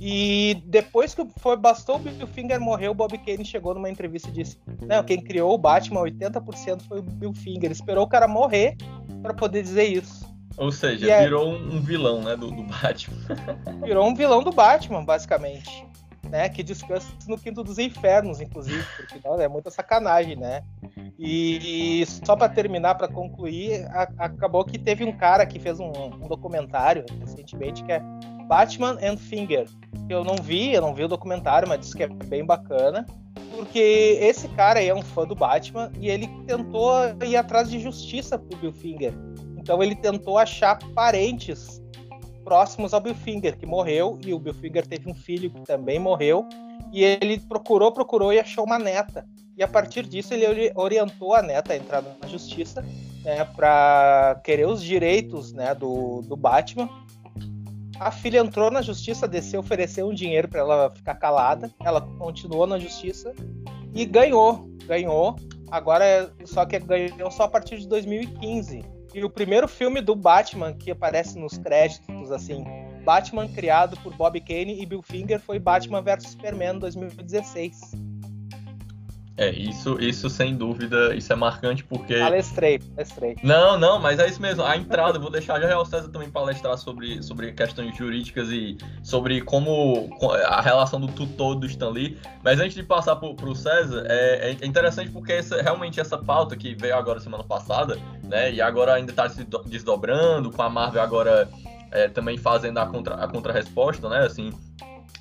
E 0.00 0.62
depois 0.64 1.14
que 1.14 1.26
foi, 1.38 1.56
bastou 1.56 1.96
o 1.96 1.98
Bill 1.98 2.26
Finger 2.28 2.60
morrer, 2.60 2.88
o 2.88 2.94
Bob 2.94 3.18
Kane 3.18 3.44
chegou 3.44 3.74
numa 3.74 3.90
entrevista 3.90 4.28
e 4.28 4.32
disse: 4.32 4.58
Não, 4.86 5.02
quem 5.02 5.20
criou 5.20 5.52
o 5.52 5.58
Batman 5.58 6.02
80% 6.02 6.82
foi 6.82 7.00
o 7.00 7.02
Bill 7.02 7.34
Finger. 7.34 7.70
Esperou 7.70 8.04
o 8.04 8.08
cara 8.08 8.28
morrer 8.28 8.76
para 9.22 9.34
poder 9.34 9.62
dizer 9.62 9.84
isso. 9.84 10.28
Ou 10.56 10.72
seja, 10.72 11.10
é- 11.10 11.22
virou 11.22 11.52
um 11.52 11.80
vilão, 11.80 12.22
né, 12.22 12.36
do, 12.36 12.50
do, 12.50 12.62
Batman. 12.64 13.16
Virou 13.84 14.06
um 14.06 14.14
vilão 14.14 14.42
do 14.42 14.52
Batman, 14.52 15.04
basicamente. 15.04 15.86
Né, 16.30 16.46
que 16.50 16.62
descansa 16.62 17.10
no 17.26 17.38
quinto 17.38 17.64
dos 17.64 17.78
infernos, 17.78 18.38
inclusive, 18.38 18.84
porque 18.96 19.18
não, 19.24 19.40
é 19.40 19.48
muita 19.48 19.70
sacanagem, 19.70 20.36
né? 20.36 20.62
E, 21.18 22.04
só 22.24 22.36
para 22.36 22.50
terminar, 22.50 22.96
para 22.96 23.08
concluir, 23.08 23.86
a, 23.86 24.02
acabou 24.18 24.62
que 24.62 24.78
teve 24.78 25.04
um 25.04 25.12
cara 25.12 25.46
que 25.46 25.58
fez 25.58 25.80
um, 25.80 25.90
um, 25.90 26.28
documentário 26.28 27.04
recentemente 27.18 27.82
que 27.82 27.92
é 27.92 28.02
Batman 28.46 28.98
and 29.02 29.16
Finger. 29.16 29.66
Eu 30.08 30.22
não 30.22 30.36
vi, 30.36 30.74
eu 30.74 30.82
não 30.82 30.94
vi 30.94 31.04
o 31.04 31.08
documentário, 31.08 31.66
mas 31.66 31.80
disse 31.80 31.96
que 31.96 32.02
é 32.02 32.08
bem 32.08 32.44
bacana 32.44 33.06
porque 33.58 34.16
esse 34.20 34.46
cara 34.50 34.78
aí 34.78 34.88
é 34.88 34.94
um 34.94 35.02
fã 35.02 35.26
do 35.26 35.34
Batman 35.34 35.90
e 35.98 36.08
ele 36.08 36.28
tentou 36.46 36.92
ir 37.24 37.36
atrás 37.36 37.68
de 37.68 37.80
justiça 37.80 38.38
pro 38.38 38.56
Bill 38.58 38.72
Finger. 38.72 39.12
Então 39.56 39.82
ele 39.82 39.96
tentou 39.96 40.38
achar 40.38 40.78
parentes 40.94 41.77
próximos 42.48 42.94
ao 42.94 43.00
Bill 43.02 43.14
Finger, 43.14 43.58
que 43.58 43.66
morreu, 43.66 44.18
e 44.24 44.32
o 44.32 44.38
Bill 44.38 44.54
Finger 44.54 44.86
teve 44.86 45.10
um 45.10 45.14
filho 45.14 45.50
que 45.50 45.60
também 45.66 45.98
morreu, 45.98 46.48
e 46.90 47.04
ele 47.04 47.38
procurou, 47.38 47.92
procurou 47.92 48.32
e 48.32 48.40
achou 48.40 48.64
uma 48.64 48.78
neta. 48.78 49.26
E 49.54 49.62
a 49.62 49.68
partir 49.68 50.06
disso 50.06 50.32
ele 50.32 50.72
orientou 50.74 51.34
a 51.34 51.42
neta 51.42 51.74
a 51.74 51.76
entrar 51.76 52.00
na 52.00 52.26
justiça 52.26 52.82
né, 53.22 53.44
para 53.44 54.40
querer 54.42 54.66
os 54.66 54.82
direitos 54.82 55.52
né, 55.52 55.74
do, 55.74 56.22
do 56.22 56.38
Batman. 56.38 56.88
A 58.00 58.10
filha 58.10 58.38
entrou 58.38 58.70
na 58.70 58.80
justiça, 58.80 59.28
desceu, 59.28 59.60
ofereceu 59.60 60.08
um 60.08 60.14
dinheiro 60.14 60.48
para 60.48 60.60
ela 60.60 60.88
ficar 60.88 61.16
calada. 61.16 61.70
Ela 61.84 62.00
continuou 62.00 62.66
na 62.66 62.78
justiça 62.78 63.34
e 63.94 64.06
ganhou. 64.06 64.70
Ganhou. 64.86 65.36
Agora, 65.70 66.32
só 66.46 66.64
que 66.64 66.78
ganhou 66.78 67.30
só 67.30 67.42
a 67.42 67.48
partir 67.48 67.78
de 67.78 67.86
2015. 67.86 68.97
E 69.14 69.24
o 69.24 69.30
primeiro 69.30 69.66
filme 69.66 70.00
do 70.00 70.14
Batman 70.14 70.74
que 70.74 70.90
aparece 70.90 71.38
nos 71.38 71.56
créditos, 71.56 72.30
assim, 72.30 72.64
Batman 73.04 73.48
criado 73.48 73.96
por 74.02 74.14
Bob 74.14 74.38
Kane 74.40 74.82
e 74.82 74.86
Bill 74.86 75.02
Finger 75.02 75.40
foi 75.40 75.58
Batman 75.58 76.02
vs 76.02 76.30
Superman 76.30 76.78
2016. 76.78 78.07
É, 79.38 79.50
isso, 79.50 79.96
isso 80.00 80.28
sem 80.28 80.56
dúvida, 80.56 81.14
isso 81.14 81.32
é 81.32 81.36
marcante 81.36 81.84
porque. 81.84 82.18
Palestrei, 82.18 82.80
palestrei. 82.80 83.36
Não, 83.44 83.78
não, 83.78 84.00
mas 84.00 84.18
é 84.18 84.28
isso 84.28 84.42
mesmo. 84.42 84.64
A 84.64 84.76
entrada, 84.76 85.16
vou 85.16 85.30
deixar 85.30 85.60
já 85.60 85.78
o 85.78 85.84
César 85.84 86.08
também 86.08 86.28
palestrar 86.28 86.76
sobre, 86.76 87.22
sobre 87.22 87.52
questões 87.52 87.96
jurídicas 87.96 88.50
e 88.50 88.76
sobre 89.00 89.40
como 89.40 90.10
a 90.44 90.60
relação 90.60 91.00
do 91.00 91.06
tutor 91.06 91.54
do 91.54 91.66
Stanley. 91.66 92.18
Mas 92.42 92.58
antes 92.58 92.74
de 92.74 92.82
passar 92.82 93.14
pro, 93.14 93.32
pro 93.36 93.54
César, 93.54 94.04
é, 94.08 94.56
é 94.60 94.66
interessante 94.66 95.08
porque 95.12 95.34
essa, 95.34 95.62
realmente 95.62 96.00
essa 96.00 96.18
pauta 96.18 96.56
que 96.56 96.74
veio 96.74 96.96
agora 96.96 97.20
semana 97.20 97.44
passada, 97.44 97.96
né? 98.24 98.52
E 98.52 98.60
agora 98.60 98.94
ainda 98.94 99.12
está 99.12 99.28
se 99.28 99.46
desdobrando, 99.66 100.50
com 100.50 100.62
a 100.62 100.68
Marvel 100.68 101.00
agora 101.00 101.48
é, 101.92 102.08
também 102.08 102.36
fazendo 102.36 102.78
a 102.78 102.86
contra-resposta, 102.86 103.24
a 103.24 103.28
contra 103.28 103.52
-resposta, 103.52 104.08
né? 104.08 104.26
Assim, 104.26 104.52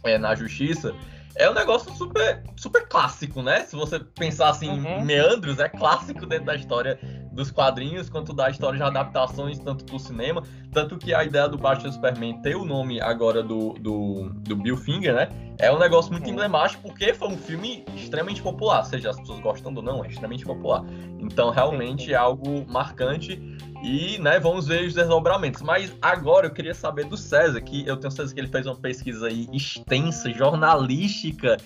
é, 0.03 0.17
na 0.17 0.33
justiça 0.33 0.91
é 1.37 1.49
um 1.49 1.53
negócio 1.53 1.91
super, 1.93 2.43
super 2.55 2.87
clássico, 2.87 3.41
né? 3.41 3.61
Se 3.61 3.75
você 3.75 3.99
pensar 3.99 4.49
assim, 4.49 4.69
uhum. 4.69 5.03
meandros, 5.03 5.59
é 5.59 5.69
clássico 5.69 6.25
dentro 6.25 6.45
da 6.45 6.55
história 6.55 6.99
dos 7.31 7.51
quadrinhos, 7.51 8.09
quanto 8.09 8.33
da 8.33 8.49
história 8.49 8.77
de 8.77 8.83
adaptações, 8.83 9.59
tanto 9.59 9.85
pro 9.85 9.99
cinema, 9.99 10.41
tanto 10.71 10.97
que 10.97 11.13
a 11.13 11.23
ideia 11.23 11.47
do 11.47 11.57
Batman 11.57 11.91
Superman 11.91 12.41
ter 12.41 12.55
o 12.55 12.65
nome 12.65 12.99
agora 12.99 13.43
do, 13.43 13.73
do, 13.73 14.29
do 14.39 14.55
Bill 14.55 14.75
Finger, 14.77 15.13
né? 15.13 15.29
É 15.59 15.71
um 15.71 15.77
negócio 15.77 16.11
muito 16.11 16.25
uhum. 16.25 16.33
emblemático, 16.33 16.81
porque 16.81 17.13
foi 17.13 17.27
um 17.27 17.37
filme 17.37 17.85
extremamente 17.95 18.41
popular, 18.41 18.83
seja 18.83 19.11
as 19.11 19.19
pessoas 19.19 19.39
gostando 19.39 19.79
ou 19.79 19.85
não, 19.85 20.03
é 20.03 20.07
extremamente 20.07 20.45
popular. 20.45 20.83
Então, 21.19 21.51
realmente 21.51 22.11
é 22.11 22.15
algo 22.15 22.65
marcante 22.67 23.39
e, 23.83 24.17
né, 24.19 24.39
vamos 24.39 24.67
ver 24.67 24.87
os 24.87 24.93
desdobramentos. 24.93 25.61
Mas 25.61 25.95
agora 26.01 26.47
eu 26.47 26.51
queria 26.51 26.73
saber 26.73 27.05
do 27.05 27.17
César, 27.17 27.61
que 27.61 27.85
eu 27.87 27.97
tenho 27.97 28.11
certeza 28.11 28.33
que 28.33 28.39
ele 28.39 28.47
fez 28.47 28.65
uma 28.65 28.75
pesquisa 28.75 29.27
aí 29.27 29.47
extensa, 29.53 30.31
jornalística, 30.31 31.57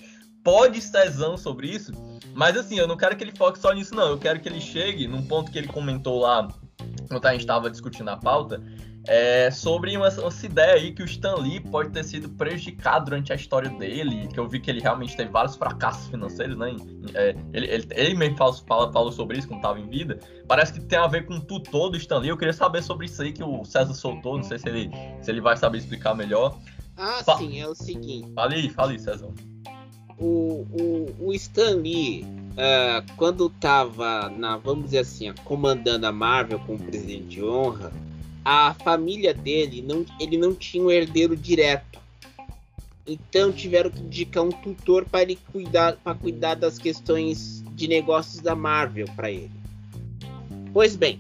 pode 0.44 0.82
Cezão 0.82 1.38
sobre 1.38 1.68
isso. 1.68 1.92
Mas 2.34 2.58
assim, 2.58 2.78
eu 2.78 2.88
não 2.88 2.98
quero 2.98 3.16
que 3.16 3.24
ele 3.24 3.34
foque 3.36 3.60
só 3.60 3.72
nisso, 3.72 3.96
não. 3.96 4.10
Eu 4.10 4.18
quero 4.18 4.40
que 4.40 4.48
ele 4.48 4.62
chegue 4.62 5.08
num 5.08 5.26
ponto 5.26 5.52
que 5.52 5.58
ele 5.58 5.68
comentou 5.68 6.20
lá, 6.20 6.48
quando 7.08 7.26
a 7.26 7.32
gente 7.32 7.42
estava 7.42 7.70
discutindo 7.70 8.10
a 8.10 8.18
pauta, 8.18 8.62
é, 9.08 9.50
sobre 9.50 9.98
uma, 9.98 10.08
essa 10.08 10.46
ideia 10.46 10.74
aí 10.74 10.92
que 10.92 11.02
o 11.02 11.06
Stan 11.06 11.36
Lee 11.36 11.60
pode 11.60 11.90
ter 11.90 12.04
sido 12.04 12.30
prejudicado 12.30 13.06
durante 13.06 13.34
a 13.34 13.36
história 13.36 13.70
dele, 13.70 14.28
que 14.28 14.40
eu 14.40 14.48
vi 14.48 14.60
que 14.60 14.70
ele 14.70 14.80
realmente 14.80 15.18
teve 15.18 15.32
vários 15.32 15.56
fracassos 15.56 16.08
financeiros, 16.08 16.58
né? 16.58 16.76
É, 17.16 17.36
ele, 17.52 17.68
ele, 17.68 17.88
ele, 17.92 18.16
mesmo 18.16 18.38
fala, 18.38 18.92
falou 18.92 19.12
sobre 19.12 19.40
isso 19.40 19.48
quando 19.48 19.60
estava 19.60 19.80
em 19.80 19.88
vida. 19.88 20.20
Parece 20.48 20.74
que 20.74 20.80
tem 20.82 21.00
a 21.00 21.08
ver 21.08 21.26
com 21.26 21.36
o 21.36 21.42
tutor 21.42 21.90
do 21.90 21.98
Stan 21.98 22.20
Lee. 22.20 22.30
Eu 22.30 22.38
queria 22.38 22.54
saber 22.54 22.84
sobre 22.84 23.08
isso 23.08 23.22
aí 23.22 23.32
que 23.32 23.44
o 23.44 23.64
César 23.66 23.94
soltou, 23.94 24.38
não 24.38 24.44
sei 24.44 24.60
se 24.60 24.70
ele, 24.70 24.92
se 25.22 25.32
ele 25.32 25.42
vai 25.42 25.58
saber 25.58 25.80
explicar 25.80 26.14
melhor. 26.14 26.58
Ah, 26.96 27.24
Fa 27.24 27.38
sim, 27.38 27.60
é 27.60 27.68
o 27.68 27.74
seguinte. 27.74 28.32
Fale 28.36 28.56
aí, 28.56 28.70
fale 28.70 28.94
aí, 28.94 29.00
César. 29.00 29.30
O, 30.20 30.68
o, 30.72 31.16
o 31.20 31.34
Stan 31.34 31.78
Lee, 31.78 32.24
uh, 32.24 33.16
quando 33.18 33.48
estava, 33.48 34.30
na, 34.30 34.58
vamos 34.58 34.86
dizer 34.86 35.00
assim, 35.00 35.34
comandando 35.44 36.06
a 36.06 36.12
Marvel 36.12 36.60
como 36.60 36.78
presidente 36.78 37.26
de 37.26 37.44
honra, 37.44 37.92
a 38.44 38.74
família 38.84 39.34
dele 39.34 39.82
não, 39.82 40.06
ele 40.20 40.38
não 40.38 40.54
tinha 40.54 40.84
um 40.84 40.92
herdeiro 40.92 41.36
direto. 41.36 42.00
Então 43.06 43.52
tiveram 43.52 43.90
que 43.90 44.00
indicar 44.00 44.44
um 44.44 44.52
tutor 44.52 45.06
para 45.06 45.24
ele 45.24 45.38
cuidar, 45.52 45.98
para 45.98 46.16
cuidar 46.16 46.56
das 46.56 46.78
questões 46.78 47.64
de 47.72 47.88
negócios 47.88 48.42
da 48.42 48.56
Marvel 48.56 49.08
para 49.16 49.32
ele. 49.32 49.52
Pois 50.74 50.96
bem, 50.96 51.20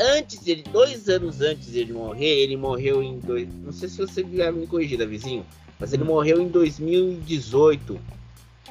antes 0.00 0.40
dele, 0.40 0.62
dois 0.70 1.08
anos 1.08 1.40
antes 1.40 1.68
dele 1.68 1.92
morrer, 1.92 2.42
ele 2.42 2.56
morreu 2.56 3.02
em 3.02 3.18
dois, 3.18 3.48
não 3.62 3.72
sei 3.72 3.88
se 3.88 3.98
você 3.98 4.22
vai 4.22 4.52
me 4.52 4.66
corrigir, 4.66 5.04
vizinho, 5.08 5.44
mas 5.78 5.92
ele 5.92 6.04
morreu 6.04 6.40
em 6.40 6.48
2018. 6.48 7.98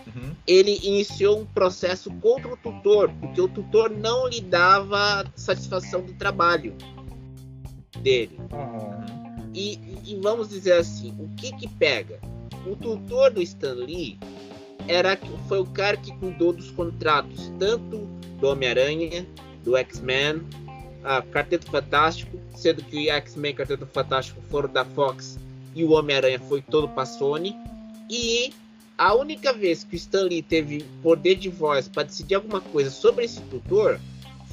Uhum. 0.08 0.36
Ele 0.46 0.80
iniciou 0.84 1.40
um 1.42 1.46
processo 1.46 2.12
contra 2.22 2.54
o 2.54 2.58
tutor, 2.58 3.12
porque 3.20 3.42
o 3.42 3.48
tutor 3.48 3.90
não 3.90 4.28
lhe 4.28 4.40
dava 4.40 5.26
satisfação 5.36 6.02
do 6.02 6.14
trabalho 6.14 6.76
dele. 8.00 8.38
Uhum. 8.52 9.52
E, 9.54 9.80
e, 10.06 10.20
vamos 10.22 10.50
dizer 10.50 10.74
assim, 10.74 11.14
o 11.18 11.30
que 11.36 11.52
que 11.54 11.68
pega? 11.68 12.20
O 12.66 12.76
tutor 12.76 13.32
do 13.32 13.42
Stan 13.42 13.74
Lee 13.74 14.18
era, 14.88 15.18
foi 15.48 15.60
o 15.60 15.66
cara 15.66 15.96
que 15.96 16.12
cuidou 16.18 16.52
dos 16.52 16.72
contratos 16.72 17.52
tanto 17.58 18.00
do 18.40 18.48
Homem-Aranha, 18.48 19.26
do 19.64 19.78
X-Men, 19.78 20.42
a 21.04 21.22
Quarteto 21.22 21.70
Fantástico, 21.72 22.38
sendo 22.56 22.84
que 22.84 23.08
o 23.08 23.12
X-Men 23.12 23.52
e 23.52 23.56
Quarteto 23.56 23.86
Fantástico 23.86 24.42
foram 24.50 24.72
da 24.72 24.84
Fox 24.84 25.40
e 25.74 25.84
o 25.84 25.92
Homem-Aranha 25.92 26.40
foi 26.40 26.62
todo 26.62 26.90
para 26.90 27.06
Sony. 27.06 27.56
E 28.10 28.54
a 28.98 29.14
única 29.14 29.54
vez 29.54 29.84
que 29.84 29.96
o 29.96 29.98
Stan 29.98 30.24
Lee 30.24 30.42
teve 30.42 30.84
poder 31.02 31.36
de 31.36 31.50
voz 31.50 31.88
para 31.88 32.04
decidir 32.04 32.36
alguma 32.36 32.62
coisa 32.62 32.90
sobre 32.90 33.26
esse 33.26 33.42
tutor 33.42 34.00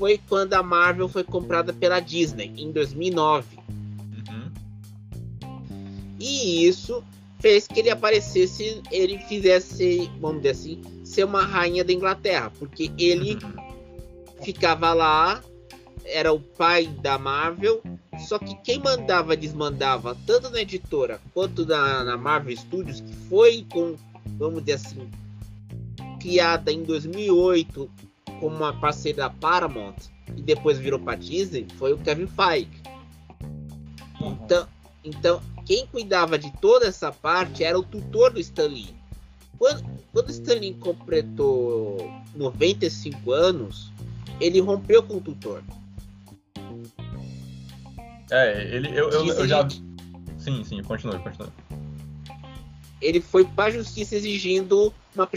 foi 0.02 0.18
quando 0.28 0.54
a 0.54 0.64
Marvel 0.64 1.08
foi 1.08 1.22
comprada 1.22 1.72
pela 1.72 2.00
Disney 2.00 2.52
em 2.56 2.72
2009. 2.72 3.56
Uhum. 4.28 4.50
E 6.18 6.66
isso 6.66 7.04
fez 7.38 7.68
que 7.68 7.78
ele 7.78 7.88
aparecesse, 7.88 8.82
ele 8.90 9.16
fizesse, 9.28 10.10
vamos 10.20 10.38
dizer 10.38 10.50
assim, 10.50 10.82
ser 11.04 11.22
uma 11.22 11.44
rainha 11.44 11.84
da 11.84 11.92
Inglaterra, 11.92 12.50
porque 12.58 12.90
ele 12.98 13.38
uhum. 13.44 14.42
ficava 14.42 14.92
lá, 14.92 15.40
era 16.04 16.32
o 16.32 16.40
pai 16.40 16.88
da 17.00 17.16
Marvel, 17.16 17.80
só 18.26 18.40
que 18.40 18.56
quem 18.56 18.80
mandava 18.80 19.36
desmandava 19.36 20.16
tanto 20.26 20.50
na 20.50 20.62
editora 20.62 21.20
quanto 21.32 21.64
na, 21.64 22.02
na 22.02 22.16
Marvel 22.16 22.56
Studios, 22.56 23.00
que 23.00 23.14
foi 23.28 23.64
com, 23.72 23.94
vamos 24.36 24.64
dizer 24.64 24.84
assim, 24.84 25.08
criada 26.18 26.72
em 26.72 26.82
2008 26.82 27.88
como 28.42 28.56
uma 28.56 28.72
parceira 28.72 29.18
da 29.18 29.30
Paramount 29.30 29.94
e 30.36 30.42
depois 30.42 30.76
virou 30.76 30.98
para 30.98 31.16
Disney 31.16 31.64
foi 31.78 31.92
o 31.92 31.98
Kevin 31.98 32.26
Feige. 32.26 32.82
Então, 34.20 34.66
então, 35.04 35.40
quem 35.64 35.86
cuidava 35.86 36.36
de 36.36 36.52
toda 36.60 36.86
essa 36.86 37.12
parte 37.12 37.62
era 37.62 37.78
o 37.78 37.84
tutor 37.84 38.32
do 38.32 38.40
Stan 38.40 38.66
Lee. 38.66 38.92
Quando, 39.56 39.84
quando 40.12 40.26
o 40.26 40.30
Stan 40.32 40.54
Lee 40.54 40.74
completou 40.74 41.98
95 42.34 43.30
anos, 43.30 43.92
ele 44.40 44.60
rompeu 44.60 45.04
com 45.04 45.18
o 45.18 45.20
tutor. 45.20 45.62
É, 48.28 48.74
ele, 48.74 48.88
eu, 48.88 49.08
eu, 49.10 49.24
eu 49.24 49.46
já. 49.46 49.68
Sim, 50.36 50.64
sim, 50.64 50.82
continue, 50.82 51.16
continue. 51.20 51.50
Ele 53.00 53.20
foi 53.20 53.44
para 53.44 53.64
a 53.64 53.70
justiça 53.70 54.16
exigindo 54.16 54.92
uma 55.14 55.28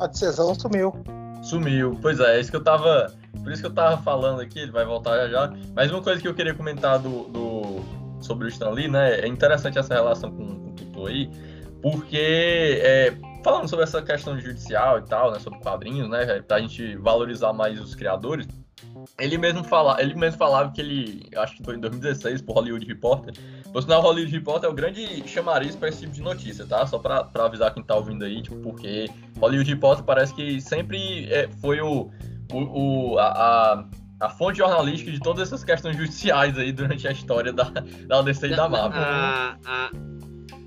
A 0.00 0.06
decisão 0.06 0.54
sumiu. 0.54 0.92
Sumiu. 1.42 1.98
Pois 2.00 2.20
é, 2.20 2.36
é 2.36 2.40
isso 2.40 2.50
que 2.50 2.56
eu 2.56 2.64
tava. 2.64 3.12
Por 3.42 3.52
isso 3.52 3.62
que 3.62 3.68
eu 3.68 3.74
tava 3.74 3.98
falando 3.98 4.40
aqui, 4.40 4.58
ele 4.58 4.72
vai 4.72 4.84
voltar 4.84 5.16
já 5.16 5.28
já. 5.28 5.52
Mas 5.74 5.90
uma 5.90 6.02
coisa 6.02 6.20
que 6.20 6.26
eu 6.26 6.34
queria 6.34 6.54
comentar 6.54 6.98
do, 6.98 7.24
do 7.28 7.84
sobre 8.20 8.46
o 8.46 8.48
Stan 8.48 8.70
Lee, 8.70 8.88
né? 8.88 9.20
É 9.20 9.26
interessante 9.26 9.78
essa 9.78 9.94
relação 9.94 10.30
com, 10.30 10.46
com 10.46 10.70
o 10.70 10.72
Tutu 10.72 11.06
aí, 11.06 11.30
porque 11.80 12.80
é, 12.82 13.14
falando 13.44 13.68
sobre 13.68 13.84
essa 13.84 14.02
questão 14.02 14.38
judicial 14.40 14.98
e 14.98 15.02
tal, 15.02 15.30
né? 15.30 15.38
Sobre 15.38 15.60
quadrinhos, 15.60 16.08
né? 16.08 16.42
Pra 16.42 16.60
gente 16.60 16.96
valorizar 16.96 17.52
mais 17.52 17.80
os 17.80 17.94
criadores. 17.94 18.48
Ele 19.18 19.38
mesmo, 19.38 19.64
fala, 19.64 20.00
ele 20.00 20.14
mesmo 20.14 20.38
falava 20.38 20.70
que 20.70 20.80
ele, 20.80 21.28
acho 21.36 21.56
que 21.56 21.62
foi 21.62 21.76
em 21.76 21.80
2016, 21.80 22.42
por 22.42 22.56
Hollywood 22.56 22.86
Reporter. 22.86 23.34
Por 23.72 23.82
sinal, 23.82 24.02
Hollywood 24.02 24.32
Reporter 24.32 24.68
é 24.68 24.70
o 24.70 24.74
grande 24.74 25.26
chamariz 25.26 25.74
para 25.74 25.88
esse 25.88 26.00
tipo 26.00 26.12
de 26.12 26.20
notícia, 26.20 26.66
tá? 26.66 26.86
Só 26.86 26.98
para 26.98 27.26
avisar 27.34 27.72
quem 27.72 27.82
tá 27.82 27.96
ouvindo 27.96 28.24
aí, 28.24 28.42
tipo, 28.42 28.56
porque 28.56 29.08
Hollywood 29.40 29.70
Reporter 29.70 30.04
parece 30.04 30.34
que 30.34 30.60
sempre 30.60 31.26
é, 31.32 31.48
foi 31.60 31.80
o, 31.80 32.10
o, 32.52 33.12
o 33.14 33.18
a, 33.18 33.28
a, 33.28 33.84
a, 34.20 34.28
fonte 34.28 34.58
jornalística 34.58 35.10
de 35.10 35.20
todas 35.20 35.48
essas 35.48 35.64
questões 35.64 35.96
judiciais 35.96 36.58
aí 36.58 36.70
durante 36.70 37.08
a 37.08 37.12
história 37.12 37.54
da, 37.54 37.64
da 37.64 38.22
DC 38.22 38.46
e 38.46 38.56
da 38.56 38.68
Marvel. 38.68 39.00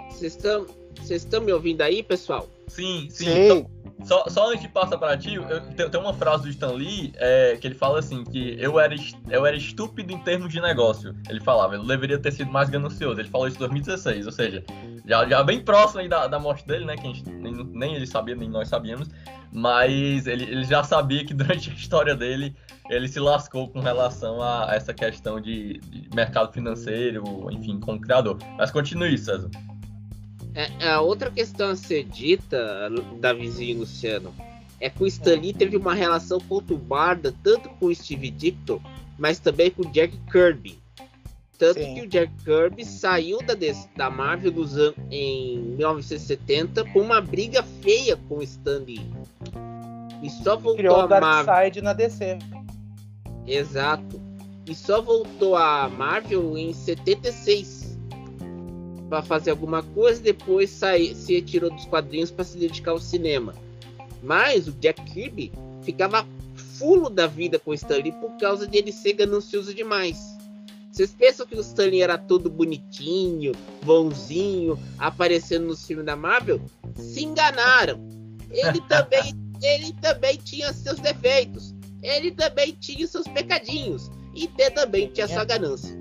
Vocês 0.10 0.36
estão 0.36 0.66
vocês 1.10 1.24
estão 1.24 1.42
me 1.42 1.52
ouvindo 1.52 1.82
aí, 1.82 2.04
pessoal? 2.04 2.48
Sim, 2.68 3.08
sim. 3.10 3.26
sim. 3.26 3.46
Então, 3.46 3.70
Só, 4.04 4.24
só 4.30 4.50
antes 4.50 4.62
de 4.62 4.70
passar 4.70 4.98
para 4.98 5.18
ti, 5.18 5.36
eu, 5.36 5.90
tem 5.90 6.00
uma 6.00 6.14
frase 6.14 6.44
do 6.44 6.50
Stan 6.50 6.72
Lee 6.72 7.14
é, 7.18 7.58
que 7.60 7.68
ele 7.68 7.76
fala 7.76 8.00
assim, 8.00 8.24
que 8.24 8.56
eu 8.60 8.80
era, 8.80 8.96
eu 9.30 9.46
era 9.46 9.56
estúpido 9.56 10.14
em 10.14 10.20
termos 10.20 10.52
de 10.52 10.62
negócio. 10.62 11.16
Ele 11.30 11.42
falava, 11.42 11.76
eu 11.76 11.86
deveria 11.86 12.18
ter 12.18 12.32
sido 12.32 12.52
mais 12.52 12.70
ganancioso. 12.70 13.20
Ele 13.20 13.30
falou 13.30 13.48
isso 13.48 13.58
em 13.58 13.60
2016, 13.60 14.26
ou 14.26 14.32
seja, 14.32 14.64
já, 15.06 15.28
já 15.28 15.44
bem 15.44 15.62
próximo 15.62 16.08
da, 16.08 16.28
da 16.28 16.40
morte 16.40 16.66
dele, 16.66 16.86
né? 16.86 16.96
Que 16.96 17.08
gente, 17.08 17.30
nem, 17.30 17.54
nem 17.54 17.96
ele 17.96 18.08
sabia, 18.08 18.36
nem 18.36 18.50
nós 18.50 18.70
sabíamos. 18.70 19.10
Mas 19.52 20.28
ele, 20.28 20.44
ele 20.44 20.64
já 20.64 20.84
sabia 20.84 21.26
que 21.26 21.34
durante 21.36 21.70
a 21.70 21.74
história 21.74 22.16
dele, 22.16 22.56
ele 22.90 23.08
se 23.08 23.20
lascou 23.20 23.68
com 23.70 23.80
relação 23.80 24.42
a, 24.42 24.72
a 24.72 24.76
essa 24.76 24.94
questão 24.94 25.42
de, 25.42 25.80
de 25.80 26.10
mercado 26.16 26.54
financeiro, 26.54 27.48
enfim, 27.52 27.80
como 27.80 28.00
criador. 28.00 28.38
Mas 28.58 28.72
continue, 28.72 29.18
César. 29.18 29.50
É, 30.56 30.90
a 30.90 31.02
outra 31.02 31.30
questão 31.30 31.70
a 31.72 31.76
ser 31.76 32.04
dita, 32.04 32.90
Davizinho 33.20 33.80
Luciano, 33.80 34.34
é 34.80 34.90
que 34.90 35.04
o 35.04 35.08
Stanley 35.08 35.54
teve 35.54 35.78
uma 35.78 35.94
relação 35.94 36.40
conturbada 36.40 37.34
tanto 37.44 37.70
com 37.70 37.88
o 37.88 37.96
Steve 37.96 38.32
Ditko, 38.32 38.82
mas 39.18 39.40
também 39.40 39.70
com 39.70 39.84
o 39.84 39.92
Jack 39.92 40.18
Kirby. 40.32 40.80
Tanto 41.58 41.82
Sim. 41.82 41.94
que 41.94 42.02
o 42.02 42.08
Jack 42.08 42.32
Kirby 42.46 42.86
saiu 42.86 43.40
da, 43.40 43.54
da 43.98 44.10
Marvel 44.10 44.52
dos 44.52 44.78
anos, 44.78 44.96
em 45.12 45.60
1970 45.60 46.86
com 46.86 47.02
uma 47.02 47.20
briga 47.20 47.62
feia 47.82 48.16
com 48.16 48.38
o 48.38 48.44
Stanley. 48.44 49.02
E 50.24 50.30
só 50.30 50.56
voltou 50.56 50.76
Criou 50.78 51.02
a 51.02 51.08
Marvel. 51.08 51.84
na 51.84 51.94
DC. 51.94 52.40
Exato. 53.46 54.22
E 54.66 54.74
só 54.74 55.02
voltou 55.02 55.56
a 55.56 55.90
Marvel 55.90 56.58
em 56.58 56.74
76 56.74 57.79
para 59.10 59.24
fazer 59.24 59.52
alguma 59.52 59.82
coisa, 59.82 60.22
depois 60.22 60.70
sair, 60.70 61.16
se 61.16 61.34
retirou 61.34 61.72
dos 61.72 61.86
quadrinhos 61.86 62.32
para 62.32 62.46
se 62.46 62.58
dedicar 62.58 62.92
ao 62.92 63.00
cinema. 63.00 63.56
Mas 64.22 64.68
o 64.68 64.72
Jack 64.74 65.02
Kirby 65.04 65.52
ficava 65.82 66.26
fulo 66.78 67.10
da 67.10 67.28
vida 67.28 67.58
com 67.58 67.72
o 67.72 67.74
Stanley 67.74 68.12
por 68.14 68.38
causa 68.38 68.68
de 68.68 68.78
ele 68.78 68.92
ser 68.92 69.14
ganancioso 69.14 69.74
demais. 69.74 70.38
Vocês 70.92 71.12
pensam 71.12 71.46
que 71.46 71.56
o 71.56 71.62
Stanley 71.62 72.02
era 72.02 72.18
todo 72.18 72.50
bonitinho, 72.50 73.54
bonzinho, 73.84 74.78
aparecendo 74.98 75.68
nos 75.68 75.86
filmes 75.86 76.06
da 76.06 76.16
Marvel? 76.16 76.62
Se 76.96 77.24
enganaram. 77.24 78.00
Ele 78.50 78.82
também, 78.88 79.34
ele 79.62 79.94
também 80.02 80.38
tinha 80.38 80.74
seus 80.74 81.00
defeitos. 81.00 81.76
Ele 82.02 82.32
também 82.32 82.76
tinha 82.80 83.08
seus 83.08 83.28
pecadinhos. 83.28 84.10
E 84.34 84.48
também 84.72 85.08
tinha 85.08 85.28
sua 85.28 85.44
ganância. 85.44 85.99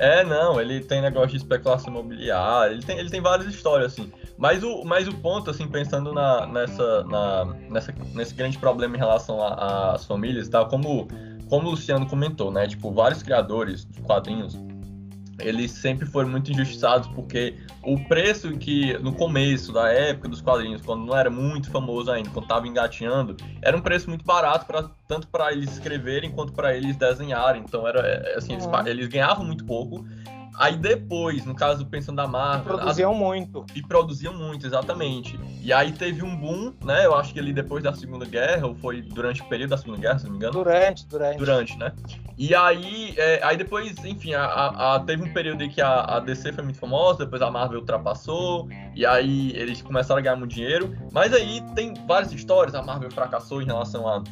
É, 0.00 0.24
não, 0.24 0.58
ele 0.58 0.80
tem 0.80 1.02
negócio 1.02 1.28
de 1.28 1.36
especulação 1.36 1.90
imobiliária, 1.90 2.72
ele 2.72 2.82
tem, 2.82 2.98
ele 2.98 3.10
tem 3.10 3.20
várias 3.20 3.46
histórias, 3.46 3.92
assim. 3.92 4.10
Mas 4.38 4.64
o, 4.64 4.82
mas 4.82 5.06
o 5.06 5.12
ponto, 5.12 5.50
assim, 5.50 5.68
pensando 5.68 6.10
na, 6.14 6.46
nessa, 6.46 7.04
na, 7.04 7.44
nessa, 7.68 7.94
nesse 8.14 8.32
grande 8.32 8.56
problema 8.56 8.96
em 8.96 8.98
relação 8.98 9.38
às 9.42 10.06
famílias 10.06 10.46
e 10.46 10.50
tal, 10.50 10.68
como, 10.68 11.06
como 11.50 11.66
o 11.66 11.72
Luciano 11.72 12.06
comentou, 12.06 12.50
né? 12.50 12.66
Tipo, 12.66 12.90
vários 12.90 13.22
criadores 13.22 13.84
de 13.84 14.00
quadrinhos 14.00 14.56
eles 15.40 15.70
sempre 15.70 16.06
foram 16.06 16.28
muito 16.28 16.50
injustiçados 16.50 17.08
porque 17.08 17.56
o 17.82 17.98
preço 18.04 18.56
que 18.58 18.96
no 18.98 19.12
começo 19.12 19.72
da 19.72 19.90
época 19.90 20.28
dos 20.28 20.40
quadrinhos, 20.40 20.82
quando 20.82 21.04
não 21.04 21.16
era 21.16 21.30
muito 21.30 21.70
famoso 21.70 22.10
ainda, 22.10 22.30
quando 22.30 22.44
estava 22.44 22.68
engatinhando, 22.68 23.36
era 23.62 23.76
um 23.76 23.80
preço 23.80 24.08
muito 24.08 24.24
barato 24.24 24.66
para 24.66 24.90
tanto 25.08 25.26
para 25.28 25.52
eles 25.52 25.72
escreverem 25.72 26.30
quanto 26.30 26.52
para 26.52 26.76
eles 26.76 26.96
desenharem. 26.96 27.62
Então 27.66 27.86
era 27.86 28.00
é, 28.00 28.36
assim, 28.36 28.52
eles, 28.52 28.66
é. 28.66 28.90
eles 28.90 29.08
ganhavam 29.08 29.44
muito 29.44 29.64
pouco 29.64 30.04
Aí 30.60 30.76
depois, 30.76 31.46
no 31.46 31.54
caso 31.54 31.86
pensando 31.86 32.16
da 32.16 32.26
Marvel. 32.26 32.74
E 32.74 32.76
produziam 32.76 33.12
as... 33.12 33.18
muito. 33.18 33.64
E 33.74 33.82
produziam 33.82 34.34
muito, 34.34 34.66
exatamente. 34.66 35.40
E 35.62 35.72
aí 35.72 35.90
teve 35.90 36.22
um 36.22 36.36
boom, 36.36 36.74
né? 36.84 37.06
Eu 37.06 37.14
acho 37.14 37.32
que 37.32 37.40
ali 37.40 37.50
depois 37.50 37.82
da 37.82 37.94
Segunda 37.94 38.26
Guerra, 38.26 38.66
ou 38.66 38.74
foi 38.74 39.00
durante 39.00 39.40
o 39.40 39.46
período 39.46 39.70
da 39.70 39.78
Segunda 39.78 39.98
Guerra, 39.98 40.18
se 40.18 40.24
não 40.24 40.32
me 40.32 40.36
engano. 40.36 40.52
Durante, 40.52 41.06
durante. 41.06 41.38
Durante, 41.38 41.78
né? 41.78 41.92
E 42.36 42.54
aí, 42.54 43.14
é, 43.16 43.40
aí 43.42 43.56
depois, 43.56 44.04
enfim, 44.04 44.34
a, 44.34 44.44
a, 44.44 44.96
a, 44.96 45.00
teve 45.00 45.22
um 45.22 45.32
período 45.32 45.64
em 45.64 45.70
que 45.70 45.80
a, 45.80 46.16
a 46.16 46.20
DC 46.20 46.52
foi 46.52 46.62
muito 46.62 46.78
famosa, 46.78 47.24
depois 47.24 47.40
a 47.40 47.50
Marvel 47.50 47.80
ultrapassou, 47.80 48.68
e 48.94 49.06
aí 49.06 49.52
eles 49.56 49.80
começaram 49.80 50.18
a 50.18 50.22
ganhar 50.22 50.36
muito 50.36 50.54
dinheiro. 50.54 50.94
Mas 51.10 51.32
aí 51.32 51.62
tem 51.74 51.94
várias 52.06 52.32
histórias, 52.32 52.74
a 52.74 52.82
Marvel 52.82 53.10
fracassou 53.10 53.62
em 53.62 53.66
relação 53.66 54.06
a 54.06 54.22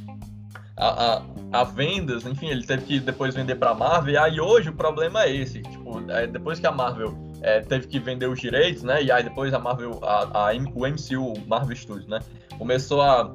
a, 0.78 1.16
a, 1.16 1.22
a, 1.60 1.64
vendas, 1.64 2.24
enfim, 2.24 2.48
ele 2.48 2.64
teve 2.64 2.84
que 2.84 3.00
depois 3.00 3.34
vender 3.34 3.56
para 3.56 3.70
a 3.70 3.74
Marvel. 3.74 4.14
E 4.14 4.16
aí 4.16 4.40
hoje 4.40 4.70
o 4.70 4.72
problema 4.72 5.24
é 5.24 5.34
esse, 5.34 5.62
tipo, 5.62 6.10
é, 6.10 6.26
depois 6.26 6.60
que 6.60 6.66
a 6.66 6.72
Marvel 6.72 7.16
é, 7.42 7.60
teve 7.60 7.86
que 7.86 7.98
vender 7.98 8.26
os 8.26 8.40
direitos, 8.40 8.82
né? 8.82 9.02
E 9.02 9.10
aí 9.10 9.22
depois 9.22 9.52
a 9.52 9.58
Marvel, 9.58 10.00
a, 10.02 10.48
a 10.48 10.52
o 10.74 10.86
MCU, 10.86 11.34
o 11.34 11.46
Marvel 11.46 11.76
Studios, 11.76 12.08
né? 12.08 12.20
Começou 12.56 13.02
a, 13.02 13.32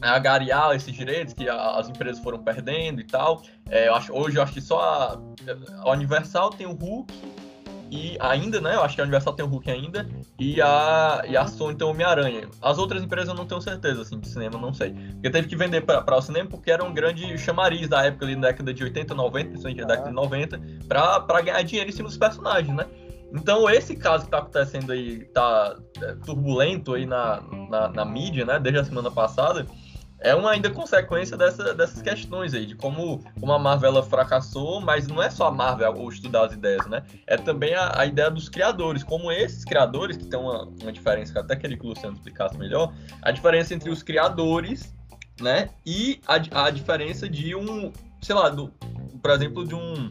a 0.00 0.18
garear 0.18 0.74
esses 0.74 0.92
direitos 0.92 1.34
que 1.34 1.48
as 1.48 1.88
empresas 1.88 2.22
foram 2.22 2.38
perdendo 2.38 3.00
e 3.00 3.04
tal. 3.04 3.42
É, 3.68 3.88
eu 3.88 3.94
acho, 3.94 4.12
hoje 4.12 4.36
eu 4.36 4.42
acho 4.42 4.54
que 4.54 4.60
só 4.60 4.80
a, 4.80 5.20
a 5.82 5.90
Universal 5.90 6.50
tem 6.50 6.66
o 6.66 6.72
Hulk 6.72 7.12
e 7.90 8.16
ainda, 8.20 8.60
né? 8.60 8.74
Eu 8.76 8.82
acho 8.82 8.94
que 8.94 9.00
a 9.00 9.04
Universal 9.04 9.32
tem 9.32 9.44
o 9.44 9.48
Hulk 9.48 9.70
ainda. 9.70 10.08
E 10.38 10.62
a, 10.62 11.22
e 11.28 11.36
a 11.36 11.46
Sony 11.46 11.74
tem 11.74 11.86
o 11.86 11.90
Homem-Aranha. 11.90 12.48
As 12.62 12.78
outras 12.78 13.02
empresas 13.02 13.28
eu 13.28 13.34
não 13.34 13.46
tenho 13.46 13.60
certeza, 13.60 14.02
assim, 14.02 14.18
de 14.18 14.28
cinema, 14.28 14.58
não 14.58 14.72
sei. 14.72 14.92
Porque 14.92 15.30
teve 15.30 15.48
que 15.48 15.56
vender 15.56 15.80
para 15.82 16.16
o 16.16 16.22
cinema 16.22 16.48
porque 16.48 16.70
era 16.70 16.84
um 16.84 16.94
grande 16.94 17.36
chamariz 17.36 17.88
da 17.88 18.04
época 18.04 18.24
ali, 18.24 18.36
na 18.36 18.48
década 18.48 18.72
de 18.72 18.84
80, 18.84 19.14
90, 19.14 19.48
principalmente 19.48 19.80
na 19.80 19.86
década 19.88 20.08
de 20.08 20.14
90, 20.14 20.60
para 20.86 21.42
ganhar 21.42 21.62
dinheiro 21.62 21.90
em 21.90 21.92
cima 21.92 22.08
dos 22.08 22.18
personagens, 22.18 22.74
né? 22.74 22.86
Então, 23.32 23.68
esse 23.70 23.96
caso 23.96 24.24
que 24.24 24.30
tá 24.30 24.38
acontecendo 24.38 24.92
aí, 24.92 25.24
tá 25.26 25.76
é, 26.02 26.14
turbulento 26.24 26.94
aí 26.94 27.06
na, 27.06 27.42
na, 27.68 27.88
na 27.88 28.04
mídia, 28.04 28.44
né? 28.44 28.58
Desde 28.58 28.80
a 28.80 28.84
semana 28.84 29.10
passada 29.10 29.66
é 30.20 30.34
uma 30.34 30.50
ainda 30.50 30.70
consequência 30.70 31.36
dessa, 31.36 31.74
dessas 31.74 32.02
questões 32.02 32.52
aí, 32.52 32.66
de 32.66 32.74
como, 32.74 33.24
como 33.38 33.52
a 33.52 33.58
Marvel 33.58 34.02
fracassou, 34.02 34.80
mas 34.80 35.06
não 35.06 35.22
é 35.22 35.30
só 35.30 35.46
a 35.46 35.50
Marvel 35.50 35.94
o 35.96 36.08
estudar 36.08 36.46
as 36.46 36.52
ideias, 36.52 36.86
né? 36.86 37.02
É 37.26 37.36
também 37.36 37.74
a, 37.74 38.00
a 38.00 38.06
ideia 38.06 38.30
dos 38.30 38.48
criadores, 38.48 39.02
como 39.02 39.32
esses 39.32 39.64
criadores, 39.64 40.16
que 40.16 40.26
tem 40.26 40.38
uma, 40.38 40.64
uma 40.64 40.92
diferença 40.92 41.32
que 41.32 41.38
até 41.38 41.56
queria 41.56 41.76
que 41.76 41.86
o 41.86 41.88
Luciano 41.88 42.14
explicasse 42.14 42.56
melhor, 42.58 42.92
a 43.22 43.30
diferença 43.30 43.74
entre 43.74 43.90
os 43.90 44.02
criadores, 44.02 44.94
né, 45.40 45.70
e 45.86 46.20
a, 46.26 46.66
a 46.66 46.70
diferença 46.70 47.28
de 47.28 47.54
um, 47.54 47.90
sei 48.20 48.34
lá, 48.34 48.50
do, 48.50 48.68
por 49.22 49.30
exemplo, 49.30 49.66
de 49.66 49.74
um 49.74 50.10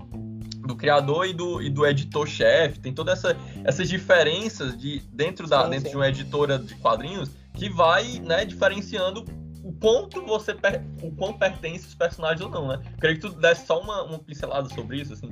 do 0.65 0.75
criador 0.75 1.25
e 1.25 1.33
do, 1.33 1.61
e 1.61 1.69
do 1.69 1.85
editor-chefe, 1.85 2.79
tem 2.79 2.93
todas 2.93 3.19
essa, 3.19 3.37
essas 3.63 3.89
diferenças 3.89 4.77
de 4.77 4.99
dentro 5.11 5.47
da 5.47 5.63
sim, 5.63 5.69
dentro 5.71 5.85
sim. 5.85 5.91
de 5.91 5.95
uma 5.95 6.07
editora 6.07 6.59
de 6.59 6.75
quadrinhos 6.75 7.31
que 7.53 7.69
vai, 7.69 8.19
né, 8.19 8.45
diferenciando 8.45 9.25
o 9.63 9.73
quanto 9.73 10.25
você 10.25 10.53
per... 10.53 10.81
o 11.03 11.11
quão 11.11 11.33
pertence 11.33 11.87
os 11.87 11.95
personagens 11.95 12.41
ou 12.41 12.49
não, 12.49 12.67
né? 12.67 12.81
Creio 12.99 13.19
que 13.19 13.21
tu 13.21 13.33
desse 13.33 13.65
só 13.65 13.79
uma, 13.79 14.03
uma 14.03 14.19
pincelada 14.19 14.69
sobre 14.69 15.01
isso, 15.01 15.13
assim. 15.13 15.29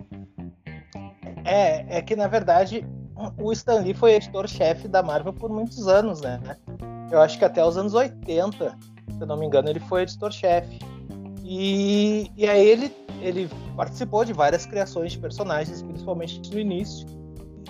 É, 1.45 1.97
é 1.97 2.01
que 2.01 2.15
na 2.15 2.27
verdade 2.27 2.85
o 3.37 3.51
Stan 3.51 3.79
Lee 3.79 3.93
foi 3.93 4.13
editor-chefe 4.15 4.87
da 4.87 5.01
Marvel 5.01 5.33
por 5.33 5.49
muitos 5.49 5.87
anos, 5.87 6.21
né? 6.21 6.39
Eu 7.09 7.21
acho 7.21 7.37
que 7.37 7.45
até 7.45 7.63
os 7.63 7.77
anos 7.77 7.93
80, 7.93 8.77
se 9.09 9.21
eu 9.21 9.27
não 9.27 9.37
me 9.37 9.45
engano, 9.45 9.69
ele 9.69 9.79
foi 9.79 10.03
editor-chefe. 10.03 10.79
E, 11.43 12.29
e 12.35 12.47
aí 12.47 12.67
ele, 12.67 12.93
ele 13.21 13.49
participou 13.75 14.25
de 14.25 14.33
várias 14.33 14.65
criações 14.65 15.13
de 15.13 15.19
personagens, 15.19 15.81
principalmente 15.81 16.51
no 16.51 16.59
início. 16.59 17.07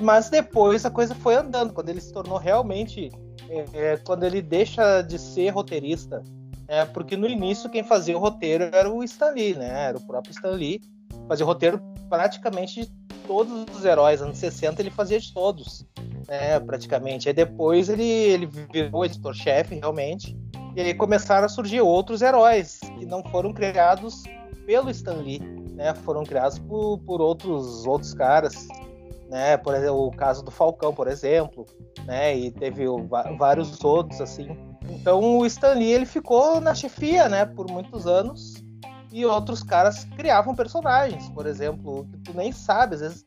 Mas 0.02 0.30
depois 0.30 0.86
a 0.86 0.92
coisa 0.92 1.14
foi 1.14 1.36
andando, 1.36 1.74
quando 1.74 1.90
ele 1.90 2.02
se 2.02 2.12
tornou 2.12 2.38
realmente. 2.38 3.12
É, 3.50 3.94
é 3.94 3.98
quando 3.98 4.24
ele 4.24 4.42
deixa 4.42 5.02
de 5.04 5.20
ser 5.20 5.50
roteirista 5.50 6.22
é, 6.68 6.84
porque 6.86 7.16
no 7.16 7.28
início 7.28 7.70
quem 7.70 7.84
fazia 7.84 8.18
o 8.18 8.20
roteiro 8.20 8.66
era 8.66 8.90
o 8.92 9.04
Stan 9.04 9.32
Lee, 9.32 9.56
né? 9.56 9.86
Era 9.86 9.98
o 9.98 10.02
próprio 10.02 10.32
Stan 10.32 10.52
Lee. 10.52 10.82
Fazia 11.28 11.46
o 11.46 11.48
roteiro 11.48 11.82
praticamente 12.10 12.82
de 12.82 12.92
todos 13.26 13.66
os 13.76 13.86
heróis. 13.86 14.22
Anos 14.22 14.38
60 14.38 14.82
ele 14.82 14.90
fazia 14.90 15.20
de 15.20 15.34
todos, 15.34 15.86
né? 16.28 16.60
Praticamente. 16.60 17.30
Aí 17.30 17.34
depois 17.34 17.88
ele, 17.88 18.04
ele 18.04 18.46
virou 18.46 19.06
editor-chefe, 19.06 19.76
realmente. 19.76 20.38
E 20.76 20.82
aí 20.82 20.94
começaram 20.94 21.46
a 21.46 21.50
surgir 21.50 21.82
outros 21.82 22.22
heróis 22.22 22.80
que 23.00 23.06
não 23.06 23.24
foram 23.24 23.54
criados 23.54 24.24
pelo 24.66 24.90
Stan 24.90 25.16
Lee, 25.16 25.40
né? 25.72 25.96
Foram 25.96 26.24
criados 26.24 26.60
por, 26.60 27.00
por 27.00 27.22
outros, 27.22 27.86
outros 27.88 28.14
caras. 28.14 28.68
Né, 29.30 29.58
por 29.58 29.76
exemplo, 29.76 30.08
o 30.08 30.12
caso 30.12 30.42
do 30.42 30.50
Falcão, 30.50 30.94
por 30.94 31.06
exemplo, 31.06 31.66
né, 32.06 32.34
e 32.34 32.50
teve 32.50 32.88
o, 32.88 33.06
vários 33.38 33.84
outros 33.84 34.22
assim. 34.22 34.48
Então 34.90 35.40
o 35.40 35.46
Stan 35.46 35.74
Lee 35.74 35.92
ele 35.92 36.06
ficou 36.06 36.60
na 36.62 36.74
chefia, 36.74 37.28
né, 37.28 37.46
por 37.46 37.70
muitos 37.70 38.08
anos. 38.08 38.56
E 39.12 39.26
outros 39.26 39.64
caras 39.64 40.04
criavam 40.18 40.54
personagens, 40.54 41.30
por 41.30 41.48
exemplo, 41.48 42.06
que 42.12 42.18
tu 42.20 42.34
nem 42.36 42.52
sabe, 42.52 42.96
às 42.96 43.02
vezes 43.02 43.26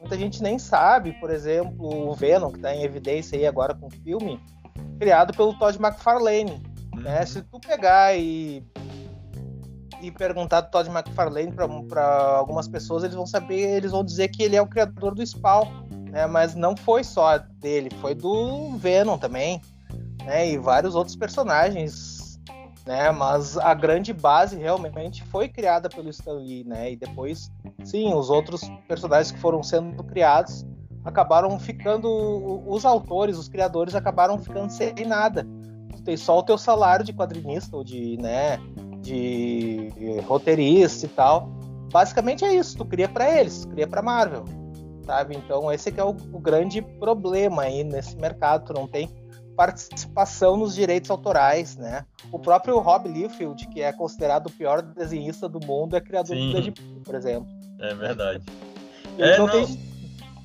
muita 0.00 0.16
gente 0.16 0.42
nem 0.42 0.58
sabe, 0.58 1.12
por 1.14 1.30
exemplo, 1.30 2.10
o 2.10 2.14
Venom, 2.14 2.50
que 2.50 2.56
está 2.56 2.74
em 2.74 2.82
evidência 2.82 3.38
aí 3.38 3.46
agora 3.46 3.74
com 3.74 3.86
o 3.86 3.90
filme, 3.90 4.40
criado 4.98 5.32
pelo 5.32 5.56
Todd 5.58 5.78
McFarlane. 5.78 6.62
Né? 6.96 7.20
Uhum. 7.20 7.26
Se 7.26 7.42
tu 7.42 7.60
pegar 7.60 8.16
e, 8.18 8.64
e 10.02 10.10
perguntar 10.10 10.62
do 10.62 10.70
Todd 10.70 10.90
McFarlane 10.90 11.52
para 11.52 12.36
algumas 12.36 12.66
pessoas, 12.66 13.04
eles 13.04 13.14
vão 13.14 13.26
saber, 13.26 13.76
eles 13.76 13.92
vão 13.92 14.04
dizer 14.04 14.28
que 14.28 14.42
ele 14.42 14.56
é 14.56 14.62
o 14.62 14.66
criador 14.66 15.14
do 15.14 15.24
Spawn, 15.24 15.66
né? 16.10 16.26
mas 16.26 16.54
não 16.54 16.76
foi 16.76 17.04
só 17.04 17.38
dele, 17.38 17.88
foi 18.00 18.14
do 18.14 18.76
Venom 18.76 19.16
também 19.16 19.62
né, 20.24 20.50
e 20.50 20.58
vários 20.58 20.94
outros 20.94 21.16
personagens, 21.16 22.38
né, 22.86 23.10
mas 23.10 23.56
a 23.58 23.74
grande 23.74 24.12
base 24.12 24.56
realmente 24.56 25.24
foi 25.24 25.48
criada 25.48 25.88
pelo 25.88 26.08
Stan 26.10 26.34
Lee, 26.34 26.64
né, 26.64 26.92
e 26.92 26.96
depois, 26.96 27.50
sim, 27.84 28.12
os 28.14 28.30
outros 28.30 28.62
personagens 28.88 29.30
que 29.30 29.38
foram 29.38 29.62
sendo 29.62 30.02
criados 30.04 30.64
acabaram 31.04 31.58
ficando, 31.58 32.08
os 32.66 32.84
autores, 32.84 33.38
os 33.38 33.48
criadores 33.48 33.94
acabaram 33.94 34.38
ficando 34.38 34.70
sem 34.70 34.94
nada. 35.06 35.46
Tu 35.96 36.02
tem 36.02 36.16
só 36.16 36.38
o 36.38 36.42
teu 36.42 36.58
salário 36.58 37.04
de 37.04 37.12
quadrinista 37.12 37.76
ou 37.76 37.82
de, 37.82 38.16
né, 38.18 38.58
de 39.00 39.88
roteirista 40.26 41.06
e 41.06 41.08
tal. 41.08 41.48
Basicamente 41.92 42.44
é 42.44 42.54
isso, 42.54 42.76
tu 42.76 42.84
cria 42.84 43.08
para 43.08 43.40
eles, 43.40 43.64
cria 43.64 43.86
para 43.86 44.02
Marvel, 44.02 44.44
sabe? 45.04 45.36
Então 45.36 45.72
esse 45.72 45.92
é 45.96 46.04
o, 46.04 46.10
o 46.10 46.38
grande 46.38 46.82
problema 46.82 47.62
aí 47.62 47.82
nesse 47.82 48.16
mercado, 48.16 48.66
tu 48.66 48.72
não 48.72 48.86
tem 48.86 49.08
participação 49.60 50.56
nos 50.56 50.74
direitos 50.74 51.10
autorais, 51.10 51.76
né? 51.76 52.06
O 52.32 52.38
próprio 52.38 52.78
Rob 52.78 53.06
Liefeld, 53.06 53.68
que 53.68 53.82
é 53.82 53.92
considerado 53.92 54.46
o 54.46 54.50
pior 54.50 54.80
desenhista 54.80 55.46
do 55.46 55.60
mundo, 55.60 55.94
é 55.94 56.00
criador 56.00 56.34
sim. 56.34 56.50
do 56.50 56.62
Deadpool, 56.62 57.02
por 57.04 57.14
exemplo. 57.14 57.46
É 57.78 57.94
verdade. 57.94 58.42
É, 59.18 59.36
não. 59.36 59.46
Tem... 59.46 59.66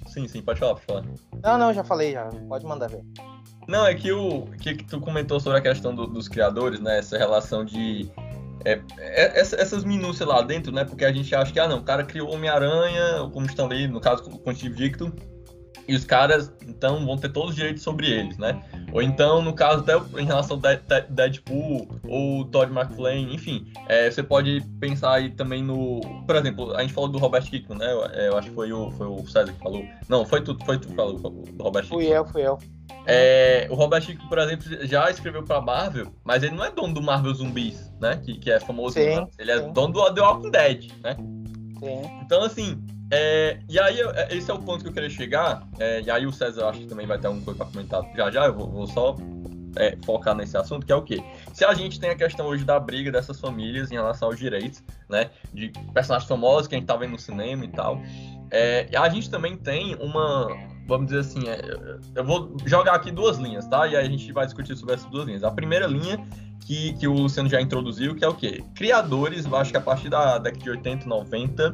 Sim, 0.08 0.28
sim, 0.28 0.42
pode 0.42 0.60
falar, 0.60 0.74
pode 0.74 0.86
falar. 0.86 1.06
Não, 1.42 1.58
não, 1.58 1.74
já 1.74 1.82
falei, 1.82 2.12
já. 2.12 2.26
Pode 2.50 2.66
mandar 2.66 2.90
ver. 2.90 3.06
Não, 3.70 3.88
é 3.88 3.96
que 3.96 4.12
o 4.12 4.48
que, 4.60 4.76
que 4.76 4.84
tu 4.84 5.00
comentou 5.00 5.40
sobre 5.40 5.60
a 5.60 5.62
questão 5.62 5.96
do, 5.96 6.08
dos 6.08 6.28
criadores, 6.28 6.82
né? 6.82 7.00
Essa 7.00 7.18
relação 7.18 7.64
de 7.64 8.12
é, 8.66 8.82
é, 8.98 9.40
essas 9.40 9.86
minúcias 9.86 10.28
lá 10.28 10.42
dentro, 10.42 10.74
né? 10.74 10.84
Porque 10.84 11.06
a 11.06 11.14
gente 11.14 11.34
acha 11.34 11.54
que, 11.54 11.60
ah, 11.62 11.70
não, 11.70 11.78
o 11.78 11.84
cara 11.84 12.04
criou 12.04 12.34
Homem-Aranha, 12.34 13.30
como 13.32 13.46
estão 13.46 13.68
ali, 13.68 13.88
no 13.88 14.02
caso 14.02 14.24
com 14.24 14.50
o 14.50 14.54
Dicto, 14.54 15.14
e 15.88 15.96
os 15.96 16.04
caras, 16.04 16.52
então, 16.68 17.06
vão 17.06 17.18
ter 17.18 17.30
todos 17.30 17.52
os 17.52 17.56
direitos 17.56 17.84
sobre 17.84 18.10
eles, 18.10 18.38
né? 18.38 18.62
Ou 18.92 19.02
então, 19.02 19.42
no 19.42 19.54
caso, 19.54 19.82
até 19.82 19.94
em 20.20 20.26
relação 20.26 20.58
ao 20.58 21.02
Deadpool 21.10 21.88
ou 22.08 22.46
Todd 22.46 22.72
McFarlane, 22.72 23.36
enfim, 23.36 23.72
é, 23.88 24.10
você 24.10 24.24
pode 24.24 24.62
pensar 24.80 25.14
aí 25.14 25.30
também 25.30 25.64
no... 25.64 26.02
Por 26.26 26.36
exemplo, 26.36 26.76
a 26.76 26.82
gente 26.82 26.94
falou 26.94 27.10
do 27.10 27.18
Robert 27.18 27.44
Hickman, 27.52 27.78
né? 27.78 27.92
Eu, 27.92 28.06
é, 28.06 28.28
eu 28.30 28.38
acho 28.38 28.50
que 28.50 28.56
foi 28.56 28.72
o, 28.72 28.92
foi 28.92 29.08
o 29.08 29.28
César 29.28 29.54
que 29.54 29.60
falou. 29.60 29.84
Não, 30.10 30.26
foi 30.26 30.42
tu, 30.42 30.58
foi 30.66 30.80
tu 30.80 30.88
que 30.88 30.96
falou 30.96 31.18
do 31.20 31.64
Robert 31.64 31.86
Hickman. 31.86 32.06
Fui 32.06 32.18
eu, 32.18 32.26
fui 32.26 32.42
eu. 32.42 32.58
É, 33.06 33.68
o 33.70 33.76
Robert 33.76 34.02
Hickman, 34.02 34.28
por 34.28 34.40
exemplo, 34.40 34.88
já 34.88 35.10
escreveu 35.12 35.44
pra 35.44 35.62
Marvel, 35.62 36.12
mas 36.24 36.42
ele 36.42 36.56
não 36.56 36.66
é 36.66 36.72
dono 36.72 36.94
do 36.94 37.02
Marvel 37.02 37.34
Zumbis, 37.34 37.94
né? 38.02 38.18
Que, 38.18 38.40
que 38.40 38.52
é 38.52 38.60
famoso. 38.60 38.96
Sim, 38.96 39.18
né? 39.18 39.28
Ele 39.38 39.52
é 39.52 39.62
sim. 39.62 39.72
dono 39.72 39.94
do 39.94 40.14
The 40.14 40.22
Walking 40.22 40.52
Dead, 40.52 40.92
né? 41.04 41.16
Sim. 41.16 42.02
Então, 42.24 42.44
assim, 42.44 42.84
é, 43.12 43.60
e 43.70 43.80
aí, 43.80 44.00
é, 44.02 44.36
esse 44.36 44.50
é 44.50 44.54
o 44.54 44.60
ponto 44.60 44.84
que 44.84 44.90
eu 44.90 44.94
queria 44.94 45.10
chegar. 45.10 45.68
É, 45.80 46.02
e 46.02 46.10
aí, 46.10 46.26
o 46.26 46.32
César 46.32 46.70
acho 46.70 46.80
que 46.80 46.88
também 46.88 47.06
vai 47.06 47.18
ter 47.20 47.28
alguma 47.28 47.46
coisa 47.46 47.58
para 47.58 47.72
comentar 47.72 48.04
já 48.16 48.32
já. 48.32 48.46
Eu 48.46 48.54
vou, 48.54 48.68
vou 48.70 48.88
só 48.88 49.16
é, 49.76 49.98
focar 50.06 50.36
nesse 50.36 50.58
assunto, 50.58 50.86
que 50.86 50.92
é 50.92 50.96
o 50.96 51.02
quê? 51.02 51.24
Se 51.54 51.64
a 51.66 51.74
gente 51.74 52.00
tem 52.00 52.10
a 52.10 52.16
questão 52.16 52.48
hoje 52.48 52.64
da 52.64 52.80
briga 52.80 53.12
dessas 53.12 53.40
famílias 53.40 53.92
em 53.92 53.96
relação 53.96 54.30
aos 54.30 54.40
direitos, 54.40 54.84
né? 55.10 55.30
De 55.54 55.72
personagens 55.94 56.28
famosos 56.28 56.68
que 56.68 56.76
a 56.76 56.78
gente 56.78 56.88
tá 56.88 56.96
vendo 56.96 57.12
no 57.12 57.20
cinema 57.20 57.66
e 57.66 57.70
tal. 57.70 58.02
É, 58.52 58.88
a 58.96 59.10
gente 59.10 59.30
também 59.30 59.56
tem 59.56 59.96
uma. 59.96 60.48
Vamos 60.88 61.08
dizer 61.08 61.20
assim, 61.20 61.48
é, 61.48 61.60
eu 62.14 62.24
vou 62.24 62.56
jogar 62.66 62.94
aqui 62.94 63.12
duas 63.12 63.38
linhas, 63.38 63.68
tá? 63.68 63.88
E 63.88 63.96
aí 63.96 64.06
a 64.06 64.10
gente 64.10 64.32
vai 64.32 64.46
discutir 64.46 64.76
sobre 64.76 64.96
essas 64.96 65.10
duas 65.10 65.26
linhas. 65.26 65.44
A 65.44 65.52
primeira 65.52 65.88
linha 65.88 66.24
que, 66.66 66.94
que 66.94 67.08
o 67.08 67.14
Luciano 67.14 67.50
já 67.50 67.60
introduziu, 67.60 68.16
que 68.16 68.24
é 68.24 68.28
o 68.28 68.36
quê? 68.36 68.64
Criadores, 68.76 69.52
acho 69.52 69.72
que 69.72 69.78
a 69.78 69.82
partir 69.82 70.10
da 70.10 70.38
década 70.38 70.64
de 70.64 70.70
80, 70.70 71.08
90, 71.08 71.74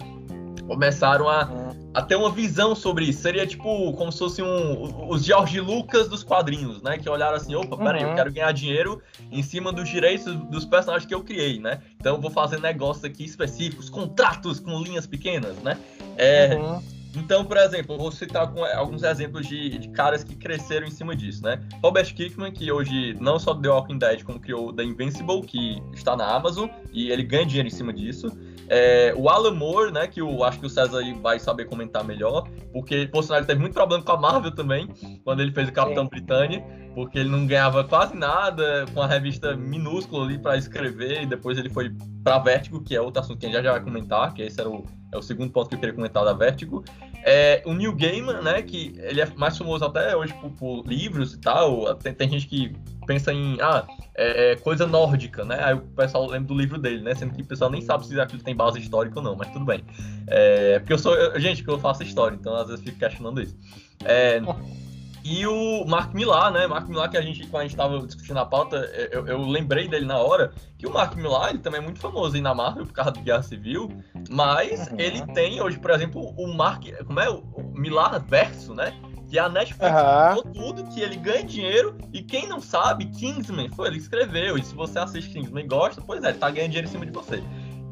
começaram 0.67 1.30
a, 1.30 1.50
a 1.93 2.02
ter 2.02 2.15
uma 2.15 2.32
visão 2.32 2.76
sobre 2.76 3.06
isso. 3.06 3.21
Seria 3.21 3.45
tipo 3.45 3.93
como 3.93 4.12
se 4.12 4.19
fosse 4.19 4.41
um, 4.41 5.10
os 5.10 5.24
George 5.24 5.60
Lucas 5.60 6.08
dos 6.08 6.24
quadrinhos, 6.24 6.82
né? 6.82 6.97
Que 6.97 7.10
olharam 7.10 7.36
assim, 7.36 7.56
opa, 7.56 7.78
peraí, 7.78 8.04
uhum. 8.04 8.10
eu 8.10 8.15
quero 8.15 8.32
ganhar 8.32 8.52
dinheiro 8.52 9.02
em 9.32 9.43
cima 9.43 9.71
dos 9.71 9.89
direitos 9.89 10.34
dos 10.50 10.65
personagens 10.65 11.08
que 11.08 11.13
eu 11.13 11.24
criei, 11.24 11.60
né? 11.60 11.82
Então 11.97 12.15
eu 12.15 12.21
vou 12.21 12.32
fazer 12.32 12.60
negócios 12.60 13.04
aqui 13.04 13.24
específicos, 13.24 13.89
contratos 13.89 14.60
com 14.60 14.80
linhas 14.82 15.06
pequenas, 15.06 15.58
né? 15.58 15.78
É, 16.17 16.56
uhum. 16.56 16.82
Então, 17.15 17.43
por 17.43 17.58
exemplo, 17.58 17.97
vou 17.97 18.12
citar 18.12 18.52
alguns 18.76 19.04
exemplos 19.04 19.47
de, 19.47 19.78
de, 19.78 19.89
caras 19.89 20.24
que 20.24 20.36
cresceram 20.36 20.88
em 20.88 20.91
cima 20.91 21.15
disso, 21.15 21.43
né? 21.43 21.60
Robert 21.84 22.13
Kirkman, 22.13 22.52
que 22.52 22.71
hoje 22.71 23.15
não 23.19 23.38
só 23.38 23.54
The 23.54 23.69
Walking 23.69 23.97
Dead, 23.97 24.24
como 24.24 24.39
criou 24.39 24.71
The 24.71 24.84
Invincible, 24.84 25.41
que 25.41 25.82
está 25.93 26.15
na 26.15 26.26
Amazon, 26.26 26.69
e 26.93 27.12
ele 27.12 27.24
ganha 27.24 27.45
dinheiro 27.45 27.67
em 27.67 27.71
cima 27.71 27.91
disso. 27.91 28.28
É, 28.69 29.13
o 29.17 29.28
Alan 29.28 29.54
Moore, 29.54 29.91
né, 29.91 30.08
que 30.08 30.21
eu 30.21 30.45
acho 30.45 30.60
que 30.60 30.65
o 30.65 30.69
César 30.69 31.02
vai 31.21 31.38
saber 31.39 31.65
comentar 31.65 32.06
melhor, 32.06 32.47
porque 32.71 33.06
por 33.06 33.21
sinal 33.21 33.39
ele 33.39 33.47
teve 33.47 33.60
muito 33.60 33.74
problema 33.74 34.02
com 34.02 34.12
a 34.13 34.17
Marvel 34.17 34.52
também, 34.52 34.88
quando 35.26 35.41
ele 35.41 35.52
fez 35.52 35.67
o 35.67 35.74
Capitão. 35.74 36.08
Britânia, 36.08 36.63
porque 36.94 37.20
ele 37.20 37.30
não 37.30 37.46
ganhava 37.46 37.84
quase 37.84 38.16
nada 38.16 38.86
com 38.94 39.02
a 39.02 39.08
revista 39.08 39.56
minúscula 39.56 40.26
ali 40.26 40.38
para 40.38 40.58
escrever, 40.58 41.24
e 41.24 41.26
depois 41.26 41.58
ele 41.58 41.70
foi 41.70 41.92
para 42.24 42.40
Vertigo, 42.40 42.82
que 42.82 42.96
é 42.96 43.02
outro 43.02 43.22
assunto 43.22 43.40
que 43.40 43.46
a 43.46 43.50
gente 43.50 43.58
já, 43.58 43.64
já 43.64 43.72
vai 43.72 43.82
comentar, 43.82 44.34
que 44.34 44.42
esse 44.42 44.60
era 44.60 44.70
o, 44.70 44.86
é 45.12 45.18
o 45.18 45.22
segundo 45.22 45.52
ponto 45.52 45.70
que 45.70 45.76
eu 45.76 45.80
queria 45.80 45.96
comentar 45.96 46.24
da 46.24 46.34
Vertigo. 46.34 46.84
É, 47.24 47.62
o 47.66 47.74
Neil 47.74 47.96
Gaiman, 47.96 48.42
né, 48.42 48.62
que 48.62 48.96
ele 48.98 49.22
é 49.22 49.28
mais 49.36 49.58
famoso 49.58 49.86
até 49.86 50.16
hoje 50.16 50.34
por, 50.34 50.52
por 50.52 50.88
livros 50.88 51.34
e 51.34 51.40
tal, 51.40 51.94
tem, 51.96 52.14
tem, 52.14 52.30
gente 52.30 52.48
que 52.48 52.74
pensa 53.06 53.32
em, 53.32 53.58
ah, 53.62 53.86
é, 54.16 54.52
é, 54.52 54.56
coisa 54.56 54.88
nórdica, 54.88 55.46
né, 55.46 55.60
aí 55.64 55.76
o 55.76 55.82
pessoal 55.82 56.26
lembra 56.26 56.48
do 56.48 56.58
livro 56.58 56.80
dele, 56.80 57.04
né, 57.04 57.14
sendo 57.14 57.34
que 57.34 57.42
o 57.42 57.46
pessoal 57.46 57.70
nem 57.70 57.82
sabe 57.82 58.08
se 58.08 58.20
aquilo 58.20 58.42
tem 58.42 58.56
base 58.56 58.80
histórica 58.80 59.20
ou 59.20 59.24
não, 59.24 59.36
mas 59.36 59.50
tudo 59.52 59.66
bem. 59.66 59.84
É, 60.28 60.80
porque 60.80 60.94
eu 60.94 60.98
sou, 60.98 61.14
eu, 61.16 61.40
gente, 61.40 61.64
que 61.64 61.70
eu 61.70 61.80
faço 61.80 62.04
história, 62.04 62.36
então 62.36 62.56
às 62.56 62.68
vezes 62.68 62.84
fico 62.84 62.98
questionando 62.98 63.42
isso. 63.42 63.56
É, 64.04 64.42
e 65.24 65.46
o 65.46 65.86
Mark 65.86 66.14
Millar, 66.14 66.52
né? 66.52 66.66
Mark 66.66 66.88
Millar, 66.88 67.10
que 67.10 67.18
a 67.18 67.22
gente, 67.22 67.46
quando 67.48 67.62
a 67.62 67.64
gente 67.64 67.74
estava 67.74 68.00
discutindo 68.06 68.38
a 68.38 68.46
pauta, 68.46 68.78
eu, 69.12 69.28
eu, 69.28 69.42
lembrei 69.42 69.88
dele 69.88 70.06
na 70.06 70.18
hora, 70.18 70.52
que 70.78 70.88
o 70.88 70.92
Mark 70.92 71.16
Millar, 71.16 71.50
ele 71.50 71.60
também 71.60 71.80
é 71.80 71.84
muito 71.84 72.00
famoso 72.00 72.36
aí 72.36 72.42
na 72.42 72.56
Marvel 72.56 72.86
por 72.86 72.94
causa 72.94 73.12
do 73.12 73.22
Guerra 73.22 73.44
Civil, 73.44 73.92
mas 74.30 74.88
uhum. 74.88 75.00
ele 75.00 75.22
tem 75.34 75.62
hoje, 75.62 75.78
por 75.78 75.92
exemplo, 75.92 76.34
o 76.38 76.48
Mark, 76.54 76.86
como 77.06 77.20
é? 77.20 77.30
O 77.30 77.72
Millar 77.76 78.20
Verso, 78.26 78.74
né? 78.74 78.94
Que 79.30 79.38
a 79.38 79.48
Netflix 79.48 79.94
uhum. 79.94 80.54
tudo, 80.54 80.84
que 80.86 81.02
ele 81.02 81.16
ganha 81.16 81.44
dinheiro, 81.44 81.98
e 82.12 82.22
quem 82.24 82.48
não 82.48 82.60
sabe, 82.60 83.06
Kingsman, 83.06 83.70
foi 83.70 83.90
ele 83.90 83.98
que 83.98 84.04
escreveu, 84.04 84.58
e 84.58 84.64
se 84.64 84.74
você 84.74 85.00
assiste 85.00 85.30
Kingsman 85.30 85.64
e 85.64 85.68
gosta, 85.68 86.02
pois 86.02 86.24
é, 86.24 86.30
ele 86.30 86.38
tá 86.38 86.50
ganhando 86.50 86.72
dinheiro 86.72 86.88
em 86.88 86.92
cima 86.92 87.06
de 87.06 87.12
você. 87.12 87.44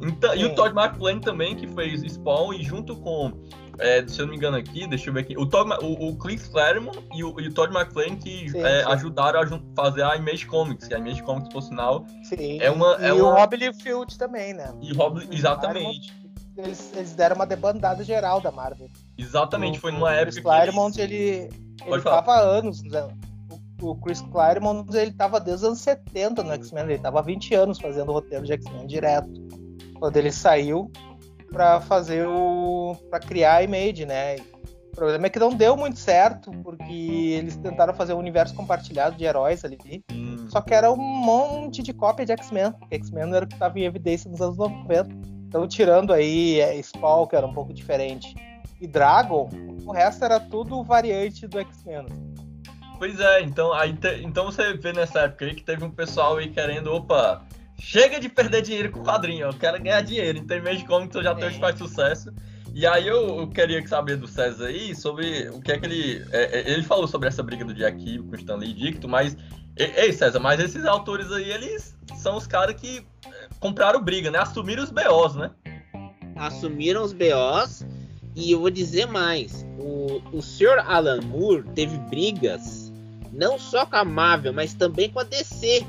Então, 0.02 0.36
e 0.36 0.46
o 0.46 0.56
Todd 0.56 0.74
McFarlane 0.76 1.22
também, 1.22 1.56
que 1.56 1.68
fez 1.68 2.02
Spawn, 2.02 2.54
e 2.54 2.64
junto 2.64 2.96
com 2.96 3.34
é, 3.80 4.06
se 4.06 4.20
eu 4.20 4.26
não 4.26 4.32
me 4.32 4.38
engano 4.38 4.58
aqui, 4.58 4.86
deixa 4.88 5.10
eu 5.10 5.14
ver 5.14 5.22
aqui, 5.22 5.38
o, 5.38 5.46
Todd, 5.46 5.72
o, 5.82 6.10
o 6.10 6.18
Cliff 6.18 6.50
Claremont 6.50 7.00
e 7.16 7.24
o, 7.24 7.40
e 7.40 7.48
o 7.48 7.54
Todd 7.54 7.74
McFarlane 7.74 8.18
que 8.18 8.50
sim, 8.50 8.60
é, 8.60 8.84
sim. 8.84 8.92
ajudaram 8.92 9.40
a 9.40 9.62
fazer 9.76 10.04
a 10.04 10.18
Image 10.18 10.46
Comics, 10.46 10.88
que 10.88 10.94
a 10.94 11.00
Image 11.00 11.24
Comics, 11.24 11.50
por 11.50 11.62
sinal, 11.62 12.06
sim. 12.24 12.60
é 12.60 12.70
uma... 12.70 12.96
É 13.02 13.10
e 13.10 13.12
uma... 13.14 13.30
o 13.30 13.34
Rob 13.36 13.56
Liefeld 13.56 14.18
também, 14.18 14.54
né? 14.54 14.74
E 14.82 14.94
Rob, 14.94 15.26
exatamente. 15.32 16.14
Eles, 16.58 16.92
eles, 16.94 17.14
deram 17.14 17.38
uma 17.38 17.46
debandada 17.46 18.04
geral 18.04 18.42
da 18.42 18.52
Marvel. 18.52 18.90
Exatamente, 19.18 19.78
o, 19.78 19.82
foi 19.82 19.94
numa 19.94 20.14
época 20.14 20.32
Chris 20.32 20.44
Claremont, 20.44 21.00
eles... 21.00 21.12
ele, 21.12 21.50
ele 21.86 22.02
tava 22.02 22.34
há 22.34 22.40
anos, 22.40 22.84
né? 22.84 23.08
o 23.82 23.96
Chris 23.96 24.22
Claremont, 24.22 24.94
ele 24.94 25.12
tava 25.12 25.40
desde 25.40 25.64
os 25.64 25.68
anos 25.70 25.80
70 25.80 26.44
no 26.44 26.52
X-Men, 26.52 26.84
ele 26.84 27.00
tava 27.00 27.20
há 27.20 27.22
20 27.22 27.56
anos 27.56 27.80
fazendo 27.80 28.10
o 28.10 28.14
roteiro 28.14 28.46
de 28.46 28.52
X-Men 28.52 28.86
direto. 28.88 29.30
Quando 30.00 30.18
ele 30.18 30.32
saiu, 30.32 30.92
para 31.52 31.82
fazer 31.82 32.28
o. 32.28 32.96
para 33.10 33.20
criar 33.20 33.56
a 33.56 33.64
Image, 33.64 34.06
né? 34.06 34.38
O 34.92 34.96
problema 34.96 35.28
é 35.28 35.30
que 35.30 35.40
não 35.40 35.54
deu 35.54 35.78
muito 35.78 36.00
certo, 36.00 36.52
porque 36.64 37.36
eles 37.38 37.56
tentaram 37.58 37.94
fazer 37.94 38.14
um 38.14 38.18
universo 38.18 38.54
compartilhado 38.56 39.16
de 39.16 39.24
heróis 39.24 39.64
ali. 39.64 39.78
Hum. 40.12 40.48
Só 40.50 40.62
que 40.62 40.74
era 40.74 40.92
um 40.92 40.98
monte 40.98 41.82
de 41.84 41.94
cópia 41.94 42.26
de 42.26 42.32
X-Men. 42.34 42.74
X-Men 42.92 43.34
era 43.34 43.46
o 43.46 43.48
que 43.48 43.54
estava 43.54 43.80
em 43.80 43.84
evidência 43.84 44.30
nos 44.30 44.42
anos 44.42 44.58
90. 44.58 45.10
Então, 45.48 45.68
tirando 45.68 46.12
aí 46.12 46.60
é, 46.60 46.82
Spawn, 46.82 47.28
que 47.28 47.36
era 47.36 47.46
um 47.46 47.54
pouco 47.54 47.74
diferente, 47.74 48.36
e 48.80 48.88
Dragon, 48.88 49.50
o 49.86 49.92
resto 49.92 50.24
era 50.26 50.40
tudo 50.40 50.84
variante 50.84 51.48
do 51.48 51.60
X-Men. 51.60 52.06
Pois 52.98 53.20
é, 53.20 53.42
então, 53.42 53.72
aí 53.74 53.94
te, 53.94 54.22
então 54.24 54.46
você 54.46 54.74
vê 54.74 54.92
nessa 54.92 55.22
época 55.22 55.46
aí 55.46 55.56
que 55.56 55.64
teve 55.64 55.86
um 55.86 55.92
pessoal 55.92 56.38
aí 56.38 56.50
querendo, 56.50 56.94
opa, 56.94 57.42
Chega 57.80 58.20
de 58.20 58.28
perder 58.28 58.62
dinheiro 58.62 58.92
com 58.92 59.04
quadrinho, 59.04 59.48
eu 59.48 59.54
quero 59.54 59.82
ganhar 59.82 60.02
dinheiro. 60.02 60.38
Então, 60.38 60.58
em 60.58 60.62
vez 60.62 60.80
de 60.80 60.86
comics, 60.86 61.16
eu 61.16 61.24
já 61.24 61.34
tenho 61.34 61.52
que 61.52 61.60
faz 61.60 61.78
sucesso. 61.78 62.32
E 62.74 62.86
aí 62.86 63.08
eu, 63.08 63.40
eu, 63.40 63.48
queria 63.48 63.86
saber 63.88 64.18
do 64.18 64.28
César 64.28 64.68
aí 64.68 64.94
sobre 64.96 65.50
o 65.50 65.60
que 65.62 65.72
é 65.72 65.78
que 65.78 65.86
ele. 65.86 66.26
É, 66.32 66.60
é 66.60 66.72
ele 66.72 66.84
falou 66.84 67.08
sobre 67.08 67.28
essa 67.28 67.42
briga 67.42 67.66
do 67.66 67.74
Jack 67.74 67.98
Kirby 67.98 68.28
com 68.28 68.36
o 68.36 68.36
Stanley 68.36 68.74
Dicto, 68.74 69.08
mas. 69.08 69.36
Ei, 69.76 70.12
César, 70.12 70.40
mas 70.40 70.60
esses 70.60 70.86
autores 70.86 71.32
aí, 71.32 71.50
eles 71.50 71.96
são 72.18 72.36
os 72.36 72.46
caras 72.46 72.76
que 72.76 73.06
é, 73.26 73.48
compraram 73.60 74.02
briga, 74.04 74.30
né? 74.30 74.40
Assumiram 74.40 74.84
os 74.84 74.92
BOs, 74.92 75.36
né? 75.36 75.52
Assumiram 76.36 77.04
os 77.04 77.14
BOs. 77.14 77.86
E 78.36 78.52
eu 78.52 78.60
vou 78.60 78.70
dizer 78.70 79.08
mais: 79.08 79.66
o, 79.80 80.22
o 80.32 80.42
Sr. 80.42 80.80
Alan 80.86 81.22
Moore 81.22 81.64
teve 81.76 81.98
brigas 82.10 82.92
não 83.32 83.58
só 83.58 83.86
com 83.86 83.96
a 83.96 84.04
Marvel, 84.04 84.54
mas 84.54 84.74
também 84.74 85.10
com 85.10 85.20
a 85.20 85.24
DC 85.24 85.86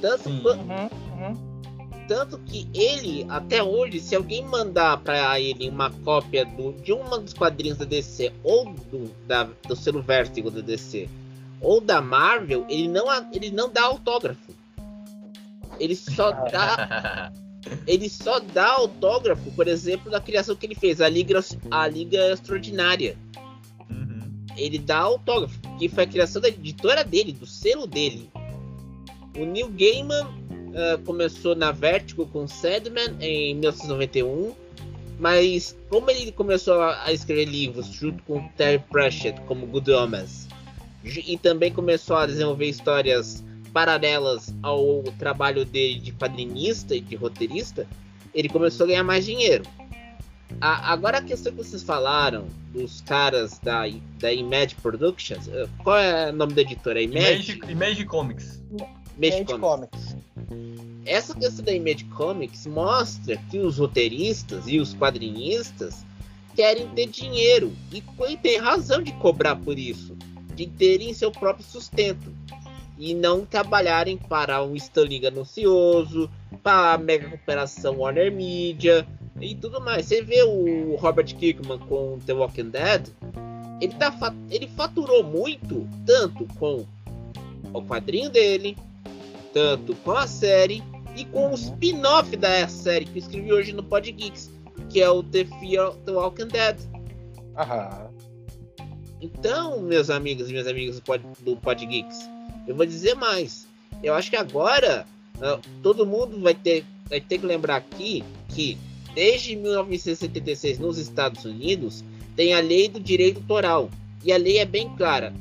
tanto, 0.00 0.28
uhum, 0.28 0.88
uhum. 1.18 2.06
tanto 2.08 2.38
que 2.38 2.68
ele, 2.74 3.26
até 3.28 3.62
hoje, 3.62 4.00
se 4.00 4.16
alguém 4.16 4.44
mandar 4.44 4.98
para 4.98 5.38
ele 5.38 5.68
uma 5.68 5.90
cópia 5.90 6.44
do, 6.44 6.72
de 6.72 6.92
um 6.92 7.04
dos 7.08 7.34
quadrinhos 7.34 7.78
da 7.78 7.84
DC 7.84 8.32
ou 8.42 8.72
do, 8.90 9.10
da, 9.26 9.44
do 9.66 9.76
selo 9.76 10.02
Vertigo 10.02 10.50
da 10.50 10.60
DC, 10.60 11.08
ou 11.60 11.80
da 11.80 12.00
Marvel, 12.00 12.64
ele 12.68 12.88
não, 12.88 13.06
ele 13.32 13.50
não 13.50 13.70
dá 13.70 13.84
autógrafo. 13.84 14.52
Ele 15.78 15.94
só 15.94 16.30
dá. 16.30 17.32
ele 17.86 18.08
só 18.08 18.40
dá 18.40 18.72
autógrafo, 18.72 19.50
por 19.52 19.68
exemplo, 19.68 20.10
da 20.10 20.20
criação 20.20 20.56
que 20.56 20.66
ele 20.66 20.74
fez, 20.74 21.00
a 21.00 21.08
Liga, 21.08 21.38
a 21.70 21.86
Liga 21.86 22.32
Extraordinária. 22.32 23.16
Uhum. 23.90 24.20
Ele 24.56 24.78
dá 24.78 24.98
autógrafo, 24.98 25.58
que 25.78 25.88
foi 25.88 26.04
a 26.04 26.06
criação 26.06 26.40
da 26.40 26.48
editora 26.48 27.04
dele, 27.04 27.32
do 27.32 27.46
selo 27.46 27.86
dele. 27.86 28.30
O 29.36 29.44
Neil 29.44 29.68
Gaiman 29.70 30.24
uh, 30.24 30.98
começou 31.04 31.54
na 31.54 31.72
Vertigo 31.72 32.26
com 32.26 32.46
Sandman 32.46 33.16
em 33.20 33.54
1991, 33.54 34.54
mas 35.18 35.76
como 35.88 36.10
ele 36.10 36.32
começou 36.32 36.80
a, 36.80 37.12
escrever 37.12 37.44
livros 37.44 37.86
junto 37.86 38.22
com 38.24 38.48
Terry 38.56 38.82
Pratchett 38.90 39.40
como 39.42 39.66
Good 39.66 39.90
Omens, 39.90 40.48
e 41.04 41.36
também 41.38 41.72
começou 41.72 42.16
a 42.16 42.26
desenvolver 42.26 42.66
histórias 42.66 43.44
paralelas 43.72 44.54
ao 44.62 45.02
trabalho 45.18 45.64
dele 45.64 46.00
de 46.00 46.12
quadrinista 46.12 46.94
e 46.94 47.00
de 47.00 47.16
roteirista, 47.16 47.86
ele 48.34 48.48
começou 48.48 48.84
a 48.84 48.88
ganhar 48.88 49.04
mais 49.04 49.24
dinheiro. 49.24 49.64
A, 50.60 50.92
agora 50.92 51.18
a 51.18 51.22
questão 51.22 51.52
que 51.52 51.58
vocês 51.58 51.82
falaram 51.82 52.46
dos 52.72 53.00
caras 53.02 53.58
da, 53.60 53.84
da 54.18 54.32
Image 54.32 54.74
Productions, 54.76 55.48
eh, 55.48 55.68
qual 55.82 55.96
é 55.96 56.30
o 56.30 56.32
nome 56.32 56.54
da 56.54 56.62
editora? 56.62 57.00
Image, 57.00 57.52
Image, 57.52 57.72
Image 57.72 58.04
Comics. 58.04 58.60
Image, 59.28 59.58
Comics. 59.58 60.16
Essa 61.04 61.34
questão 61.34 61.64
da 61.64 61.72
Image 61.72 62.04
Comics 62.04 62.66
mostra 62.66 63.36
que 63.50 63.58
os 63.58 63.78
roteiristas 63.78 64.66
e 64.66 64.78
os 64.78 64.94
quadrinistas 64.94 66.04
querem 66.54 66.88
ter 66.88 67.06
dinheiro. 67.06 67.72
E 67.92 68.36
tem 68.36 68.58
razão 68.58 69.02
de 69.02 69.12
cobrar 69.12 69.56
por 69.56 69.78
isso, 69.78 70.16
de 70.54 70.66
terem 70.66 71.12
seu 71.12 71.30
próprio 71.30 71.64
sustento. 71.64 72.32
E 72.98 73.14
não 73.14 73.46
trabalharem 73.46 74.16
para 74.16 74.62
um 74.62 74.76
Stanley 74.76 75.20
ganancioso, 75.20 76.30
para 76.62 76.94
a 76.94 76.98
mega 76.98 77.28
cooperação 77.28 77.98
Warner 77.98 78.30
Media 78.30 79.06
e 79.40 79.54
tudo 79.54 79.80
mais. 79.80 80.06
Você 80.06 80.22
vê 80.22 80.42
o 80.42 80.96
Robert 80.96 81.34
Kirkman 81.34 81.78
com 81.78 82.18
The 82.26 82.34
Walking 82.34 82.70
Dead, 82.70 83.08
ele, 83.80 83.94
tá, 83.94 84.14
ele 84.50 84.68
faturou 84.68 85.24
muito, 85.24 85.88
tanto 86.04 86.46
com 86.58 86.84
o 87.72 87.82
quadrinho 87.82 88.28
dele, 88.28 88.76
tanto 89.52 89.94
com 89.96 90.12
a 90.12 90.26
série 90.26 90.82
e 91.16 91.24
com 91.24 91.50
o 91.50 91.54
spin-off 91.54 92.36
da 92.36 92.66
série 92.68 93.04
que 93.04 93.18
eu 93.18 93.22
escrevi 93.22 93.52
hoje 93.52 93.72
no 93.72 93.82
Pod 93.82 94.10
Geeks, 94.10 94.50
que 94.88 95.00
é 95.00 95.10
o 95.10 95.22
The 95.22 95.44
Fear 95.44 95.92
The 96.04 96.12
Walking 96.12 96.48
Dead. 96.48 96.76
Aham. 97.56 98.10
Então, 99.20 99.80
meus 99.82 100.08
amigos 100.08 100.48
e 100.48 100.52
minhas 100.52 100.66
amigas 100.66 100.96
do 100.96 101.02
Pod, 101.02 101.22
do 101.40 101.56
Pod 101.56 101.84
Geeks, 101.84 102.28
eu 102.66 102.74
vou 102.74 102.86
dizer 102.86 103.14
mais. 103.14 103.66
Eu 104.02 104.14
acho 104.14 104.30
que 104.30 104.36
agora 104.36 105.06
uh, 105.36 105.60
todo 105.82 106.06
mundo 106.06 106.40
vai 106.40 106.54
ter, 106.54 106.84
vai 107.08 107.20
ter 107.20 107.38
que 107.38 107.46
lembrar 107.46 107.76
aqui 107.76 108.24
que 108.48 108.78
desde 109.14 109.56
1976 109.56 110.78
nos 110.78 110.96
Estados 110.96 111.44
Unidos 111.44 112.02
tem 112.34 112.54
a 112.54 112.60
lei 112.60 112.88
do 112.88 112.98
direito 112.98 113.38
autoral. 113.38 113.90
E 114.24 114.32
a 114.32 114.36
lei 114.36 114.58
é 114.58 114.64
bem 114.64 114.88
clara. 114.96 115.32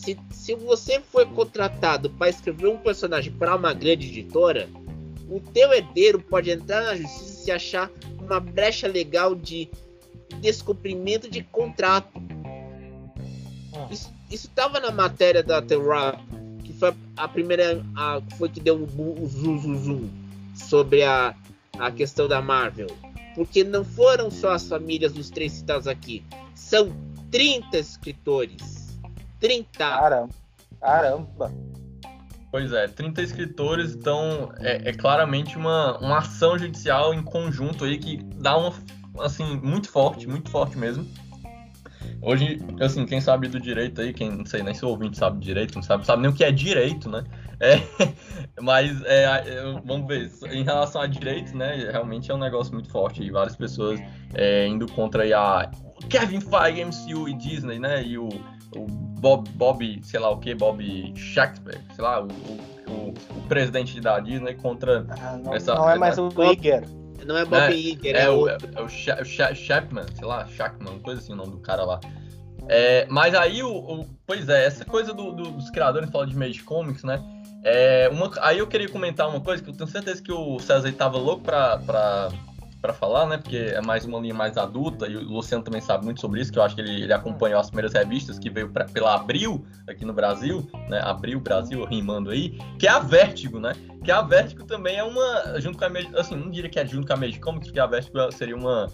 Se, 0.00 0.18
se 0.30 0.54
você 0.54 1.00
foi 1.00 1.26
contratado 1.26 2.10
para 2.10 2.28
escrever 2.28 2.68
um 2.68 2.78
personagem 2.78 3.32
para 3.32 3.54
uma 3.54 3.72
grande 3.72 4.08
editora, 4.08 4.68
o 5.28 5.40
teu 5.40 5.72
herdeiro 5.72 6.20
pode 6.20 6.50
entrar 6.50 6.82
na 6.82 6.96
justiça 6.96 7.44
se 7.44 7.50
achar 7.50 7.90
uma 8.18 8.40
brecha 8.40 8.88
legal 8.88 9.34
de 9.34 9.68
descumprimento 10.40 11.30
de 11.30 11.42
contrato. 11.42 12.20
Ah. 13.74 13.88
Isso 13.90 14.10
estava 14.30 14.80
na 14.80 14.90
matéria 14.90 15.42
da 15.42 15.60
The 15.60 15.74
Rock 15.74 16.40
foi 16.80 16.94
a 17.14 17.28
primeira 17.28 17.84
a, 17.94 18.22
foi 18.38 18.48
que 18.48 18.58
deu 18.58 18.76
o, 18.76 19.26
zoom, 19.26 19.58
zoom, 19.58 19.78
zoom 19.78 20.08
sobre 20.54 21.02
a, 21.02 21.34
a 21.78 21.90
questão 21.90 22.26
da 22.26 22.40
Marvel. 22.40 22.88
Porque 23.34 23.62
não 23.62 23.84
foram 23.84 24.30
só 24.30 24.52
as 24.52 24.66
famílias 24.66 25.12
dos 25.12 25.28
três 25.28 25.52
citados 25.52 25.86
aqui. 25.86 26.24
São 26.54 26.90
30 27.30 27.78
escritores. 27.78 28.79
30. 29.40 29.78
Caramba. 29.78 30.28
Caramba. 30.80 31.52
Pois 32.50 32.72
é, 32.72 32.88
30 32.88 33.22
escritores, 33.22 33.94
então 33.94 34.52
é, 34.58 34.88
é, 34.88 34.92
claramente 34.92 35.56
uma, 35.56 35.96
uma 35.98 36.18
ação 36.18 36.58
judicial 36.58 37.14
em 37.14 37.22
conjunto 37.22 37.84
aí 37.84 37.96
que 37.96 38.16
dá 38.36 38.56
uma, 38.56 38.72
assim, 39.20 39.56
muito 39.62 39.88
forte, 39.88 40.26
muito 40.26 40.50
forte 40.50 40.76
mesmo. 40.76 41.06
Hoje, 42.22 42.58
assim, 42.80 43.06
quem 43.06 43.20
sabe 43.20 43.48
do 43.48 43.60
direito 43.60 44.00
aí, 44.00 44.12
quem 44.12 44.30
não 44.30 44.44
sei 44.44 44.62
nem 44.62 44.74
se 44.74 44.84
o 44.84 44.88
ouvinte 44.88 45.16
sabe 45.16 45.38
direito, 45.38 45.76
não 45.76 45.82
sabe, 45.82 46.04
sabe 46.04 46.22
nem 46.22 46.30
o 46.30 46.34
que 46.34 46.44
é 46.44 46.50
direito, 46.52 47.08
né? 47.08 47.24
É, 47.62 47.78
mas 48.58 49.02
é, 49.04 49.62
vamos 49.84 50.08
ver, 50.08 50.32
em 50.50 50.64
relação 50.64 51.02
a 51.02 51.06
direito, 51.06 51.54
né? 51.54 51.90
Realmente 51.92 52.30
é 52.30 52.34
um 52.34 52.38
negócio 52.38 52.72
muito 52.72 52.88
forte 52.88 53.22
e 53.22 53.30
várias 53.30 53.54
pessoas 53.54 54.00
é, 54.32 54.66
indo 54.66 54.90
contra 54.90 55.24
aí 55.24 55.34
a 55.34 55.70
Kevin 56.08 56.40
Feige, 56.40 56.82
MCU 56.82 57.28
e 57.28 57.34
Disney, 57.34 57.78
né? 57.78 58.02
E 58.02 58.16
o, 58.16 58.30
o 58.76 58.86
Bob, 59.20 59.48
Bob, 59.50 60.00
sei 60.02 60.20
lá 60.20 60.30
o 60.30 60.38
que, 60.38 60.54
Bob 60.54 61.12
Shakespeare, 61.16 61.80
sei 61.94 62.04
lá, 62.04 62.22
o, 62.22 62.26
o, 62.26 63.14
o 63.36 63.42
presidente 63.48 64.00
da 64.00 64.18
Disney 64.20 64.54
contra 64.54 65.06
ah, 65.08 65.36
não, 65.36 65.54
essa. 65.54 65.74
Não 65.74 65.90
é 65.90 65.98
mais 65.98 66.18
o 66.18 66.28
Iger. 66.52 66.84
Não 67.26 67.36
é 67.36 67.44
Bob 67.44 67.60
é, 67.62 67.72
Iger, 67.72 68.16
é, 68.16 68.22
é, 68.22 68.30
o, 68.30 68.48
é, 68.48 68.56
o 68.82 68.88
Chapman, 68.88 70.06
sei 70.14 70.26
lá, 70.26 70.46
Chapman, 70.46 70.98
coisa 71.00 71.20
assim 71.20 71.32
o 71.32 71.36
nome 71.36 71.52
do 71.52 71.58
cara 71.58 71.84
lá. 71.84 72.00
É, 72.68 73.06
mas 73.10 73.34
aí, 73.34 73.62
o, 73.62 73.70
o, 73.70 74.06
pois 74.26 74.48
é, 74.48 74.64
essa 74.64 74.84
coisa 74.84 75.12
do, 75.12 75.32
do, 75.32 75.50
dos 75.50 75.70
criadores 75.70 76.08
falam 76.10 76.26
de 76.26 76.36
Mage 76.36 76.62
Comics, 76.62 77.02
né? 77.02 77.20
É, 77.64 78.08
uma, 78.10 78.30
aí 78.40 78.58
eu 78.58 78.66
queria 78.66 78.88
comentar 78.88 79.28
uma 79.28 79.40
coisa 79.40 79.62
que 79.62 79.68
eu 79.68 79.74
tenho 79.74 79.88
certeza 79.88 80.22
que 80.22 80.32
o 80.32 80.58
César 80.60 80.88
estava 80.88 81.18
louco 81.18 81.42
pra, 81.42 81.78
pra, 81.78 82.30
pra 82.80 82.92
falar, 82.92 83.26
né? 83.26 83.36
Porque 83.36 83.56
é 83.56 83.80
mais 83.80 84.04
uma 84.04 84.18
linha 84.18 84.34
mais 84.34 84.56
adulta 84.56 85.06
e 85.06 85.16
o 85.16 85.22
Luciano 85.22 85.62
também 85.62 85.80
sabe 85.80 86.04
muito 86.04 86.20
sobre 86.20 86.40
isso, 86.40 86.52
que 86.52 86.58
eu 86.58 86.62
acho 86.62 86.74
que 86.74 86.80
ele, 86.80 87.02
ele 87.02 87.12
acompanhou 87.12 87.60
as 87.60 87.68
primeiras 87.68 87.92
revistas 87.92 88.38
que 88.38 88.48
veio 88.48 88.70
pra, 88.70 88.84
pela 88.86 89.14
Abril 89.14 89.64
aqui 89.88 90.04
no 90.04 90.12
Brasil, 90.12 90.68
né? 90.88 91.00
Abril 91.02 91.40
Brasil, 91.40 91.84
rimando 91.84 92.30
aí, 92.30 92.58
que 92.78 92.86
é 92.86 92.90
a 92.90 92.98
Vértigo, 92.98 93.60
né? 93.60 93.72
Que 94.04 94.10
a 94.10 94.22
Vértigo 94.22 94.64
também 94.64 94.96
é 94.96 95.04
uma, 95.04 95.60
junto 95.60 95.78
com 95.78 95.84
a 95.84 96.20
assim, 96.20 96.36
não 96.36 96.50
diria 96.50 96.70
que 96.70 96.78
é 96.78 96.86
junto 96.86 97.06
com 97.06 97.12
a 97.12 97.16
Mage 97.16 97.38
Comics, 97.38 97.68
porque 97.68 97.80
a 97.80 97.86
Vértigo 97.86 98.32
seria 98.32 98.56
uma 98.56 98.86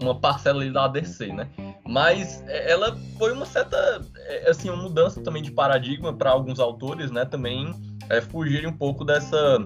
uma, 0.00 0.18
parcela 0.18 0.62
ali 0.62 0.72
da 0.72 0.88
DC, 0.88 1.32
né? 1.32 1.48
Mas 1.86 2.42
é, 2.46 2.70
ela 2.70 2.96
foi 3.18 3.32
uma 3.32 3.44
certa, 3.44 4.00
é, 4.16 4.50
assim, 4.50 4.70
uma 4.70 4.82
mudança 4.82 5.22
também 5.22 5.42
de 5.42 5.50
paradigma 5.50 6.12
para 6.12 6.30
alguns 6.30 6.58
autores, 6.58 7.10
né? 7.10 7.24
Também 7.24 7.74
é, 8.08 8.20
fugirem 8.20 8.68
um 8.68 8.76
pouco 8.76 9.04
dessa 9.04 9.58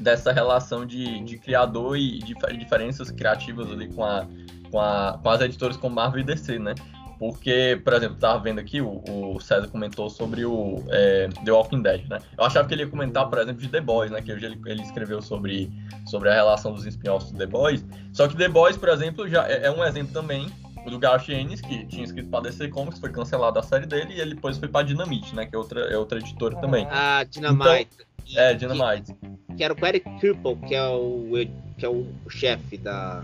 dessa 0.00 0.32
relação 0.32 0.86
de, 0.86 1.20
de 1.20 1.38
criador 1.38 1.96
e 1.96 2.18
de 2.18 2.34
diferenças 2.58 3.10
criativas 3.10 3.70
ali 3.70 3.88
com, 3.88 4.04
a, 4.04 4.26
com, 4.70 4.80
a, 4.80 5.18
com 5.22 5.28
as 5.30 5.40
editoras 5.40 5.76
como 5.76 5.94
Marvel 5.94 6.20
e 6.20 6.24
DC, 6.24 6.58
né? 6.58 6.74
Porque, 7.18 7.80
por 7.82 7.94
exemplo, 7.94 8.16
tava 8.16 8.38
vendo 8.38 8.60
aqui, 8.60 8.80
o, 8.80 9.02
o 9.34 9.40
César 9.40 9.66
comentou 9.66 10.08
sobre 10.08 10.44
o 10.44 10.84
é, 10.88 11.28
The 11.44 11.50
Walking 11.50 11.82
Dead, 11.82 12.08
né? 12.08 12.20
Eu 12.38 12.44
achava 12.44 12.68
que 12.68 12.74
ele 12.74 12.84
ia 12.84 12.88
comentar, 12.88 13.28
por 13.28 13.38
exemplo, 13.40 13.60
de 13.60 13.68
The 13.68 13.80
Boys, 13.80 14.10
né? 14.12 14.22
Que 14.22 14.32
hoje 14.32 14.46
ele, 14.46 14.60
ele 14.66 14.82
escreveu 14.82 15.20
sobre, 15.20 15.68
sobre 16.06 16.28
a 16.28 16.32
relação 16.32 16.72
dos 16.72 16.86
spin-offs 16.86 17.32
do 17.32 17.38
The 17.38 17.46
Boys. 17.46 17.84
Só 18.12 18.28
que 18.28 18.36
The 18.36 18.48
Boys, 18.48 18.76
por 18.76 18.88
exemplo, 18.88 19.28
já 19.28 19.48
é, 19.48 19.66
é 19.66 19.70
um 19.70 19.84
exemplo 19.84 20.12
também 20.12 20.46
do 20.86 20.98
Garth 20.98 21.28
Ennis, 21.28 21.60
que 21.60 21.84
tinha 21.86 22.04
escrito 22.04 22.28
para 22.28 22.44
DC 22.44 22.68
Comics, 22.68 22.98
foi 22.98 23.10
cancelado 23.10 23.58
a 23.58 23.62
série 23.62 23.86
dele, 23.86 24.14
e 24.14 24.20
ele 24.20 24.34
depois 24.34 24.58
foi 24.58 24.68
para 24.68 24.86
Dynamite, 24.86 25.34
né? 25.34 25.46
Que 25.46 25.54
é 25.54 25.58
outra, 25.58 25.80
é 25.80 25.96
outra 25.96 26.18
editora 26.18 26.56
ah, 26.56 26.60
também. 26.60 26.86
Ah, 26.90 27.24
Dynamite. 27.24 27.88
Então, 28.26 28.42
é, 28.42 28.54
Dynamite. 28.54 29.14
Que, 29.14 29.54
que, 29.56 29.64
era 29.64 29.74
o 29.74 29.86
Eric 29.86 30.18
Kripple, 30.18 30.56
que 30.66 30.74
é 30.74 30.88
o, 30.88 31.30
que 31.76 31.86
é 31.86 31.88
o 31.88 32.06
chefe 32.28 32.76
da... 32.78 33.22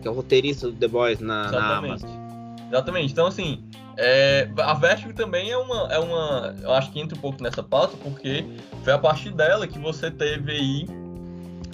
que 0.00 0.08
é 0.08 0.10
o 0.10 0.14
roteirista 0.14 0.70
do 0.70 0.76
The 0.76 0.88
Boys 0.88 1.20
na, 1.20 1.50
na 1.50 1.76
Amazon. 1.78 2.10
Exatamente. 2.68 3.12
Então, 3.12 3.26
assim, 3.26 3.64
é, 3.96 4.48
a 4.58 4.74
Vertigo 4.74 5.12
também 5.12 5.50
é 5.50 5.56
uma, 5.56 5.88
é 5.92 5.98
uma. 5.98 6.54
Eu 6.62 6.72
acho 6.72 6.92
que 6.92 7.00
entra 7.00 7.18
um 7.18 7.20
pouco 7.20 7.42
nessa 7.42 7.62
pauta, 7.62 7.96
porque 7.96 8.44
foi 8.84 8.92
a 8.92 8.98
partir 8.98 9.30
dela 9.30 9.66
que 9.66 9.78
você 9.78 10.10
teve 10.10 10.52
aí 10.52 10.86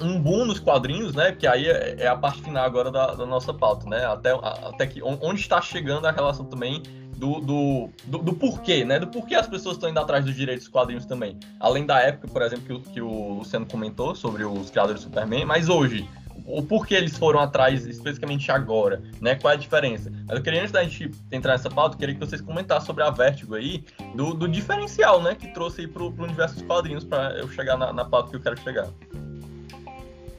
um 0.00 0.20
boom 0.20 0.44
nos 0.44 0.59
quadrinhos, 0.59 1.14
né? 1.14 1.33
Que 1.33 1.46
aí 1.46 1.66
é, 1.66 1.96
é 2.00 2.07
a 2.07 2.16
parte 2.16 2.42
final 2.42 2.64
agora 2.64 2.90
da, 2.90 3.14
da, 3.14 3.26
nossa 3.26 3.52
pauta, 3.52 3.88
né? 3.88 4.04
Até, 4.04 4.30
até 4.33 4.87
que 4.87 5.02
onde 5.02 5.40
está 5.40 5.61
chegando 5.61 6.07
a 6.07 6.11
relação 6.11 6.44
também 6.44 6.83
do, 7.16 7.40
do, 7.40 7.90
do, 8.04 8.18
do, 8.18 8.33
porquê, 8.35 8.85
né? 8.85 8.98
Do 8.98 9.07
porquê 9.07 9.35
as 9.35 9.46
pessoas 9.46 9.76
estão 9.76 9.88
indo 9.88 10.00
atrás 10.00 10.24
dos 10.24 10.35
direitos 10.35 10.64
dos 10.64 10.72
quadrinhos 10.72 11.07
também. 11.07 11.38
Além 11.61 11.87
da 11.87 12.00
época, 12.00 12.28
por 12.28 12.42
exemplo, 12.42 12.64
que, 12.64 12.72
o, 12.72 12.80
que 12.80 13.00
o 13.00 13.35
Luciano 13.35 13.66
comentou 13.66 14.14
sobre 14.14 14.44
os 14.44 14.70
criadores 14.70 15.02
do 15.02 15.04
Superman, 15.04 15.44
mas 15.44 15.68
hoje, 15.68 16.09
o 16.46 16.62
porquê 16.62 16.94
eles 16.94 17.16
foram 17.16 17.40
atrás 17.40 17.87
especificamente 17.87 18.50
agora, 18.50 19.02
né? 19.20 19.35
Qual 19.37 19.52
é 19.52 19.57
a 19.57 19.59
diferença? 19.59 20.12
Mas 20.26 20.37
eu 20.37 20.42
queria, 20.42 20.61
antes 20.61 20.72
da 20.72 20.83
gente 20.83 21.11
entrar 21.30 21.52
nessa 21.52 21.70
pauta, 21.70 21.94
eu 21.94 21.98
queria 21.98 22.14
que 22.14 22.20
vocês 22.20 22.40
comentassem 22.40 22.87
sobre 22.87 23.02
a 23.02 23.11
Vertigo 23.11 23.54
aí, 23.54 23.85
do, 24.14 24.35
do 24.35 24.48
diferencial, 24.48 25.22
né? 25.22 25.35
Que 25.35 25.48
trouxe 25.48 25.83
aí 25.83 25.87
pro, 25.87 26.12
pro 26.12 26.24
universo 26.24 26.57
dos 26.57 26.64
quadrinhos 26.64 27.04
para 27.04 27.38
eu 27.38 27.48
chegar 27.48 27.76
na, 27.76 27.92
na 27.92 28.04
pauta 28.04 28.30
que 28.30 28.37
eu 28.37 28.40
quero 28.40 28.59
chegar. 28.61 28.88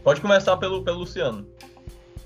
Pode 0.06 0.22
começar 0.22 0.56
pelo, 0.58 0.84
pelo 0.84 1.00
Luciano. 1.00 1.48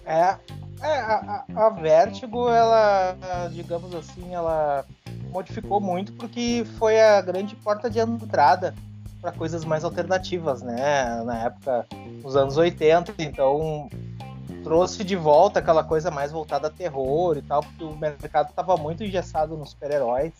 É, 0.06 0.36
é 0.82 1.00
a, 1.00 1.46
a, 1.56 1.70
Vertigo, 1.70 2.50
ela, 2.50 3.16
digamos 3.54 3.96
assim, 3.96 4.36
ela 4.36 4.84
modificou 5.32 5.80
muito 5.80 6.12
porque 6.12 6.68
foi 6.78 7.00
a 7.00 7.22
grande 7.22 7.56
porta 7.56 7.90
de 7.90 8.00
entrada 8.00 8.76
para 9.22 9.32
coisas 9.32 9.64
mais 9.64 9.86
alternativas, 9.86 10.62
né? 10.62 11.24
Na 11.24 11.46
época, 11.46 11.88
nos 12.22 12.36
anos 12.36 12.58
80, 12.58 13.14
então 13.18 13.88
trouxe 14.62 15.06
de 15.06 15.16
volta 15.16 15.60
aquela 15.60 15.84
coisa 15.84 16.12
mais 16.12 16.34
voltada 16.34 16.68
a 16.68 16.70
terror 16.72 17.38
e 17.38 17.42
tal, 17.42 17.64
porque 17.64 17.86
o 17.86 17.96
mercado 17.96 18.50
estava 18.50 18.76
muito 18.76 19.06
engessado 19.06 19.56
nos 19.56 19.70
super-heróis. 19.70 20.34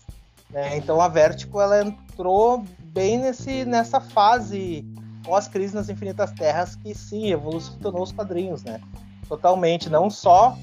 Né? 0.50 0.76
Então 0.76 1.00
a 1.00 1.08
Vertigo 1.08 1.58
ela 1.58 1.80
entrou 1.80 2.62
bem 2.80 3.16
nesse, 3.16 3.64
nessa 3.64 3.98
fase 3.98 4.84
pós-crise 5.22 5.74
nas 5.74 5.88
Infinitas 5.88 6.30
Terras 6.32 6.76
que 6.76 6.94
sim, 6.94 7.30
evolucionou 7.30 8.02
os 8.02 8.12
quadrinhos, 8.12 8.62
né? 8.62 8.80
Totalmente, 9.28 9.88
não 9.88 10.10
só 10.10 10.56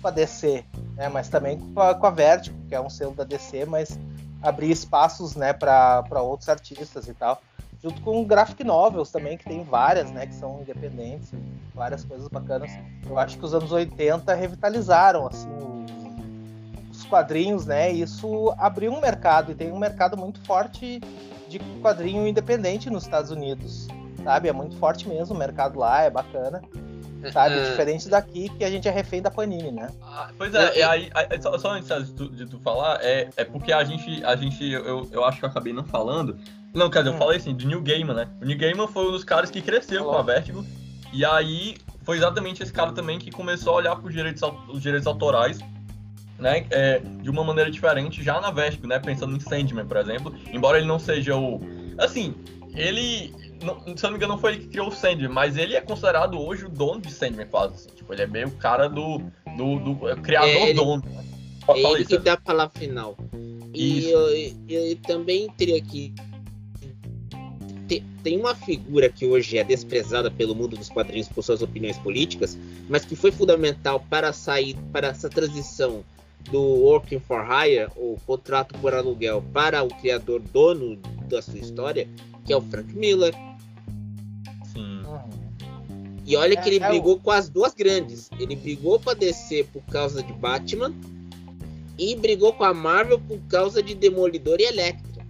com 0.00 0.08
a 0.08 0.10
DC, 0.10 0.64
né? 0.96 1.08
mas 1.08 1.28
também 1.28 1.58
com 1.58 1.80
a, 1.80 1.94
com 1.94 2.06
a 2.06 2.10
Vertigo, 2.10 2.56
que 2.68 2.74
é 2.74 2.80
um 2.80 2.90
selo 2.90 3.14
da 3.14 3.24
DC, 3.24 3.64
mas 3.66 3.98
abrir 4.42 4.70
espaços 4.70 5.34
né, 5.34 5.52
para 5.52 6.22
outros 6.22 6.48
artistas 6.48 7.08
e 7.08 7.14
tal 7.14 7.40
junto 7.84 8.00
com 8.00 8.24
graphic 8.24 8.64
novels 8.64 9.10
também, 9.10 9.36
que 9.36 9.44
tem 9.44 9.62
várias, 9.62 10.10
né, 10.10 10.26
que 10.26 10.34
são 10.34 10.62
independentes, 10.62 11.30
várias 11.74 12.02
coisas 12.02 12.26
bacanas. 12.28 12.70
Eu 13.06 13.18
acho 13.18 13.36
que 13.38 13.44
os 13.44 13.52
anos 13.52 13.70
80 13.70 14.32
revitalizaram, 14.32 15.26
assim, 15.26 15.50
os 16.90 17.04
quadrinhos, 17.04 17.66
né, 17.66 17.92
isso 17.92 18.54
abriu 18.56 18.90
um 18.90 19.02
mercado, 19.02 19.52
e 19.52 19.54
tem 19.54 19.70
um 19.70 19.78
mercado 19.78 20.16
muito 20.16 20.40
forte 20.46 20.98
de 21.46 21.58
quadrinho 21.82 22.26
independente 22.26 22.88
nos 22.88 23.02
Estados 23.02 23.30
Unidos, 23.30 23.86
sabe? 24.24 24.48
É 24.48 24.52
muito 24.52 24.76
forte 24.76 25.08
mesmo 25.08 25.34
o 25.34 25.38
mercado 25.38 25.78
lá, 25.78 26.02
é 26.02 26.10
bacana. 26.10 26.62
Sabe? 27.32 27.56
Uh, 27.56 27.64
Diferente 27.70 28.08
daqui 28.08 28.48
que 28.48 28.64
a 28.64 28.70
gente 28.70 28.88
é 28.88 28.90
refém 28.90 29.22
da 29.22 29.30
Panini, 29.30 29.70
né? 29.70 29.88
Ah, 30.02 30.30
pois 30.36 30.54
é, 30.54 30.78
e 30.78 30.82
aí, 30.82 31.10
aí, 31.14 31.40
só, 31.40 31.56
só 31.58 31.72
antes 31.72 31.88
de 31.88 32.12
tu, 32.12 32.28
de 32.28 32.46
tu, 32.46 32.58
falar, 32.58 32.98
é, 33.02 33.28
é 33.36 33.44
porque 33.44 33.72
a 33.72 33.84
gente, 33.84 34.24
a 34.24 34.34
gente 34.34 34.64
eu, 34.70 35.08
eu 35.12 35.24
acho 35.24 35.38
que 35.38 35.44
eu 35.44 35.48
acabei 35.48 35.72
não 35.72 35.84
falando, 35.84 36.38
não, 36.74 36.90
quer 36.90 36.98
dizer, 36.98 37.10
eu 37.10 37.14
hum. 37.14 37.18
falei 37.18 37.36
assim, 37.36 37.54
do 37.54 37.66
New 37.66 37.80
Gaiman, 37.80 38.14
né? 38.14 38.28
O 38.42 38.44
New 38.44 38.58
Gaiman 38.58 38.88
foi 38.88 39.06
um 39.06 39.12
dos 39.12 39.22
caras 39.22 39.50
que 39.50 39.62
cresceu 39.62 40.02
Olá. 40.02 40.14
com 40.14 40.18
a 40.18 40.22
Vertigo. 40.22 40.66
E 41.12 41.24
aí 41.24 41.76
foi 42.02 42.16
exatamente 42.16 42.62
esse 42.62 42.72
cara 42.72 42.92
também 42.92 43.18
que 43.18 43.30
começou 43.30 43.74
a 43.74 43.76
olhar 43.76 43.96
para 43.96 44.06
os 44.06 44.12
direitos, 44.12 44.42
os 44.68 44.82
direitos 44.82 45.06
autorais, 45.06 45.60
né? 46.38 46.66
É, 46.70 46.98
de 46.98 47.30
uma 47.30 47.44
maneira 47.44 47.70
diferente 47.70 48.22
já 48.22 48.40
na 48.40 48.50
Vertigo, 48.50 48.88
né? 48.88 48.98
Pensando 48.98 49.36
em 49.36 49.40
Sandman, 49.40 49.86
por 49.86 49.96
exemplo. 49.96 50.34
Embora 50.52 50.78
ele 50.78 50.86
não 50.86 50.98
seja 50.98 51.36
o. 51.36 51.60
Assim, 51.96 52.34
ele. 52.74 53.32
Não, 53.62 53.96
se 53.96 54.04
eu 54.04 54.10
não 54.10 54.10
me 54.10 54.16
engano, 54.16 54.34
não 54.34 54.40
foi 54.40 54.52
ele 54.52 54.62
que 54.62 54.68
criou 54.68 54.88
o 54.88 54.92
Sandman, 54.92 55.28
mas 55.28 55.56
ele 55.56 55.74
é 55.74 55.80
considerado 55.80 56.38
hoje 56.38 56.66
o 56.66 56.68
dono 56.68 57.00
de 57.00 57.12
Sandman, 57.12 57.46
quase. 57.46 57.74
Assim. 57.74 57.88
Tipo, 57.90 58.12
ele 58.12 58.22
é 58.22 58.26
meio 58.26 58.48
o 58.48 58.52
cara 58.52 58.88
do. 58.88 59.18
do, 59.56 59.78
do 59.78 60.08
é, 60.08 60.16
criador 60.16 60.48
é, 60.48 60.70
ele, 60.70 60.74
dono. 60.74 61.02
Né? 61.06 61.24
Ele 61.68 62.02
isso, 62.02 62.08
que 62.08 62.18
dá 62.18 62.34
a 62.34 62.36
palavra 62.36 62.78
final. 62.78 63.16
E 63.72 64.10
eu, 64.10 64.28
eu 64.68 64.96
também 64.96 65.48
teria 65.56 65.80
que 65.80 66.14
tem 68.24 68.40
uma 68.40 68.54
figura 68.54 69.10
que 69.10 69.26
hoje 69.26 69.58
é 69.58 69.62
desprezada 69.62 70.30
pelo 70.30 70.54
mundo 70.54 70.76
dos 70.76 70.88
quadrinhos 70.88 71.28
por 71.28 71.42
suas 71.44 71.60
opiniões 71.60 71.98
políticas, 71.98 72.58
mas 72.88 73.04
que 73.04 73.14
foi 73.14 73.30
fundamental 73.30 74.00
para 74.08 74.32
sair 74.32 74.74
para 74.90 75.08
essa 75.08 75.28
transição 75.28 76.02
do 76.50 76.60
working 76.60 77.20
for 77.20 77.44
hire, 77.44 77.88
ou 77.94 78.18
contrato 78.26 78.74
por 78.78 78.94
aluguel, 78.94 79.44
para 79.52 79.82
o 79.82 79.88
criador 79.88 80.40
dono 80.40 80.96
da 81.28 81.42
sua 81.42 81.58
história, 81.58 82.08
que 82.44 82.52
é 82.52 82.56
o 82.56 82.60
Frank 82.62 82.92
Miller. 82.94 83.34
Sim. 84.72 85.02
E 86.26 86.36
olha 86.36 86.56
que 86.56 86.68
ele 86.68 86.82
é, 86.82 86.86
é 86.86 86.88
brigou 86.88 87.14
o... 87.16 87.20
com 87.20 87.30
as 87.30 87.48
duas 87.48 87.74
grandes. 87.74 88.30
Ele 88.38 88.56
brigou 88.56 88.98
para 88.98 89.14
descer 89.14 89.66
por 89.66 89.82
causa 89.84 90.22
de 90.22 90.32
Batman 90.32 90.92
e 91.98 92.16
brigou 92.16 92.52
com 92.52 92.64
a 92.64 92.74
Marvel 92.74 93.20
por 93.20 93.38
causa 93.48 93.82
de 93.82 93.94
Demolidor 93.94 94.60
e 94.60 94.64
Electra. 94.64 95.24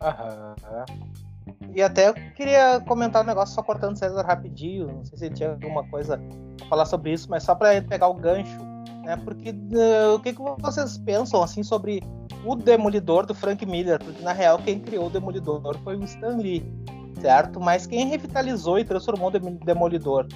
Aham. 0.00 0.54
E 1.74 1.82
até 1.82 2.08
eu 2.08 2.14
queria 2.14 2.80
comentar 2.80 3.22
um 3.22 3.26
negócio 3.26 3.54
só 3.54 3.62
cortando 3.62 3.96
César 3.96 4.22
rapidinho. 4.22 4.86
Não 4.86 5.04
sei 5.04 5.18
se 5.18 5.24
ele 5.26 5.34
tinha 5.34 5.50
alguma 5.50 5.86
coisa 5.88 6.20
pra 6.56 6.66
falar 6.66 6.86
sobre 6.86 7.12
isso, 7.12 7.28
mas 7.30 7.42
só 7.42 7.54
para 7.54 7.80
pegar 7.82 8.08
o 8.08 8.14
gancho, 8.14 8.58
né? 9.08 9.16
Porque 9.16 9.50
uh, 9.50 10.14
o 10.14 10.20
que, 10.20 10.34
que 10.34 10.42
vocês 10.60 10.98
pensam 10.98 11.42
assim 11.42 11.62
sobre 11.62 12.02
o 12.44 12.54
Demolidor 12.54 13.24
do 13.24 13.34
Frank 13.34 13.64
Miller? 13.64 13.98
Porque 13.98 14.22
na 14.22 14.32
real 14.32 14.58
quem 14.58 14.78
criou 14.78 15.06
o 15.06 15.10
Demolidor 15.10 15.78
foi 15.82 15.96
o 15.96 16.04
Stan 16.04 16.36
Lee, 16.36 16.70
certo? 17.18 17.58
Mas 17.58 17.86
quem 17.86 18.06
revitalizou 18.06 18.78
e 18.78 18.84
transformou 18.84 19.28
o 19.28 19.64
Demolidor 19.64 20.28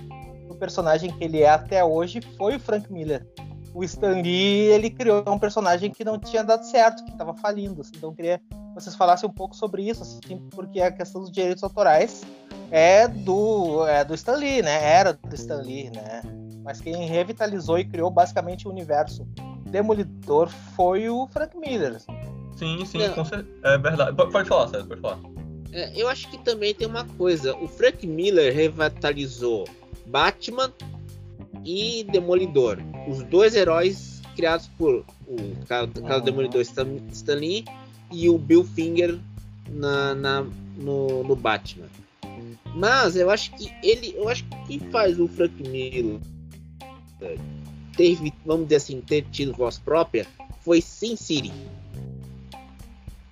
no 0.49 0.55
personagem 0.55 1.13
que 1.13 1.23
ele 1.23 1.43
é 1.43 1.51
até 1.51 1.85
hoje 1.85 2.23
foi 2.39 2.57
o 2.57 2.61
Frank 2.61 2.91
Miller 2.91 3.27
o 3.75 3.83
Stan 3.85 4.21
Lee 4.21 4.69
ele 4.69 4.91
criou 4.91 5.25
um 5.27 5.39
personagem 5.39 5.91
que 5.91 6.05
não 6.05 6.19
tinha 6.19 6.45
dado 6.45 6.63
certo, 6.63 7.03
que 7.07 7.11
estava 7.11 7.33
falindo. 7.33 7.81
Assim, 7.81 7.93
então 7.97 8.11
eu 8.11 8.15
queria 8.15 8.39
que 8.39 8.75
vocês 8.75 8.95
falassem 8.95 9.27
um 9.27 9.33
pouco 9.33 9.57
sobre 9.57 9.89
isso, 9.89 10.03
assim, 10.03 10.37
porque 10.51 10.79
a 10.79 10.93
questão 10.93 11.23
dos 11.23 11.33
direitos 11.33 11.65
autorais 11.65 12.21
é 12.71 13.09
do, 13.09 13.87
é 13.87 14.05
do 14.05 14.15
Stan 14.15 14.37
Lee, 14.37 14.61
né? 14.61 14.79
Era 14.85 15.15
do 15.15 15.35
Stan 15.35 15.63
Lee, 15.63 15.91
né? 15.91 16.21
Mas 16.63 16.81
quem 16.81 17.07
revitalizou 17.07 17.79
e 17.79 17.85
criou 17.85 18.11
basicamente 18.11 18.67
o 18.67 18.71
universo 18.71 19.27
Demolidor 19.67 20.49
foi 20.77 21.09
o 21.09 21.27
Frank 21.29 21.57
Miller. 21.57 22.01
Sim, 22.57 22.85
sim, 22.85 22.99
é 23.03 23.79
verdade. 23.79 24.17
Pode 24.17 24.49
falar, 24.49 24.69
César, 24.69 24.87
pode 24.87 25.01
falar. 25.01 25.19
É, 25.73 26.01
eu 26.01 26.09
acho 26.09 26.31
que 26.31 26.39
também 26.39 26.75
tem 26.75 26.87
uma 26.87 27.05
coisa. 27.05 27.57
O 27.57 27.67
Frank 27.67 28.07
Miller 28.07 28.55
revitalizou 28.55 29.67
Batman 30.07 30.71
e 31.65 32.05
Demolidor. 32.05 32.79
Os 33.09 33.23
dois 33.25 33.57
heróis 33.57 34.21
criados 34.37 34.69
por 34.79 35.05
o 35.27 35.37
do 35.87 36.21
Demolidor 36.21 36.61
Stan, 36.63 36.87
Stan 37.11 37.35
Lee 37.35 37.65
e 38.11 38.29
o 38.29 38.39
Bill 38.39 38.65
Finger 38.65 39.19
na, 39.71 40.15
na 40.15 40.47
no, 40.77 41.25
no, 41.25 41.37
Batman. 41.37 41.87
Mas 42.75 43.17
eu 43.17 43.31
acho 43.31 43.53
que 43.55 43.73
ele, 43.83 44.15
eu 44.17 44.29
acho 44.29 44.45
que 44.45 44.65
quem 44.67 44.79
faz 44.91 45.19
o 45.19 45.29
Frank 45.29 45.55
Miller 45.69 46.21
teve, 47.97 48.33
vamos 48.45 48.65
dizer 48.65 48.77
assim, 48.77 49.01
ter 49.01 49.25
tido 49.31 49.53
voz 49.53 49.79
própria 49.79 50.27
foi 50.63 50.81
Sin 50.81 51.17
City. 51.17 51.53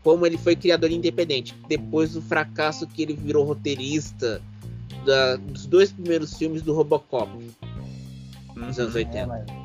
Como 0.03 0.27
ele 0.27 0.39
foi 0.39 0.57
criador 0.57 0.91
independente, 0.91 1.55
depois 1.69 2.13
do 2.13 2.23
fracasso 2.23 2.87
que 2.87 3.03
ele 3.03 3.15
virou 3.15 3.45
roteirista 3.45 4.41
da, 5.05 5.37
dos 5.37 5.67
dois 5.67 5.93
primeiros 5.93 6.37
filmes 6.37 6.63
do 6.63 6.73
Robocop 6.73 7.31
nos 8.57 8.79
anos 8.79 8.95
80. 8.95 9.19
É, 9.19 9.27
mas... 9.27 9.61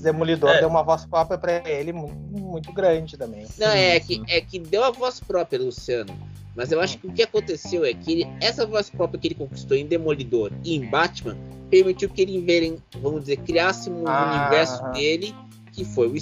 Demolidor 0.00 0.50
é. 0.50 0.60
deu 0.60 0.68
uma 0.68 0.82
voz 0.82 1.06
própria 1.06 1.38
para 1.38 1.68
ele 1.68 1.90
muito, 1.90 2.14
muito, 2.14 2.72
grande 2.74 3.16
também. 3.16 3.46
Não, 3.58 3.68
é 3.68 3.98
que, 3.98 4.22
é 4.28 4.38
que 4.40 4.58
deu 4.58 4.84
a 4.84 4.90
voz 4.90 5.18
própria, 5.18 5.58
Luciano. 5.58 6.14
Mas 6.56 6.70
eu 6.70 6.80
acho 6.80 6.98
que 6.98 7.06
o 7.06 7.12
que 7.12 7.22
aconteceu 7.22 7.84
é 7.84 7.92
que 7.92 8.12
ele, 8.12 8.26
essa 8.40 8.64
voz 8.64 8.88
própria 8.88 9.18
que 9.18 9.28
ele 9.28 9.34
conquistou 9.34 9.76
em 9.76 9.86
Demolidor 9.86 10.52
e 10.64 10.76
em 10.76 10.88
Batman 10.88 11.36
permitiu 11.68 12.08
que 12.08 12.22
ele, 12.22 12.80
vamos 13.00 13.22
dizer, 13.22 13.38
criasse 13.38 13.90
um 13.90 14.06
ah, 14.06 14.42
universo 14.42 14.82
dele, 14.92 15.34
que 15.72 15.84
foi 15.84 16.06
o 16.06 16.14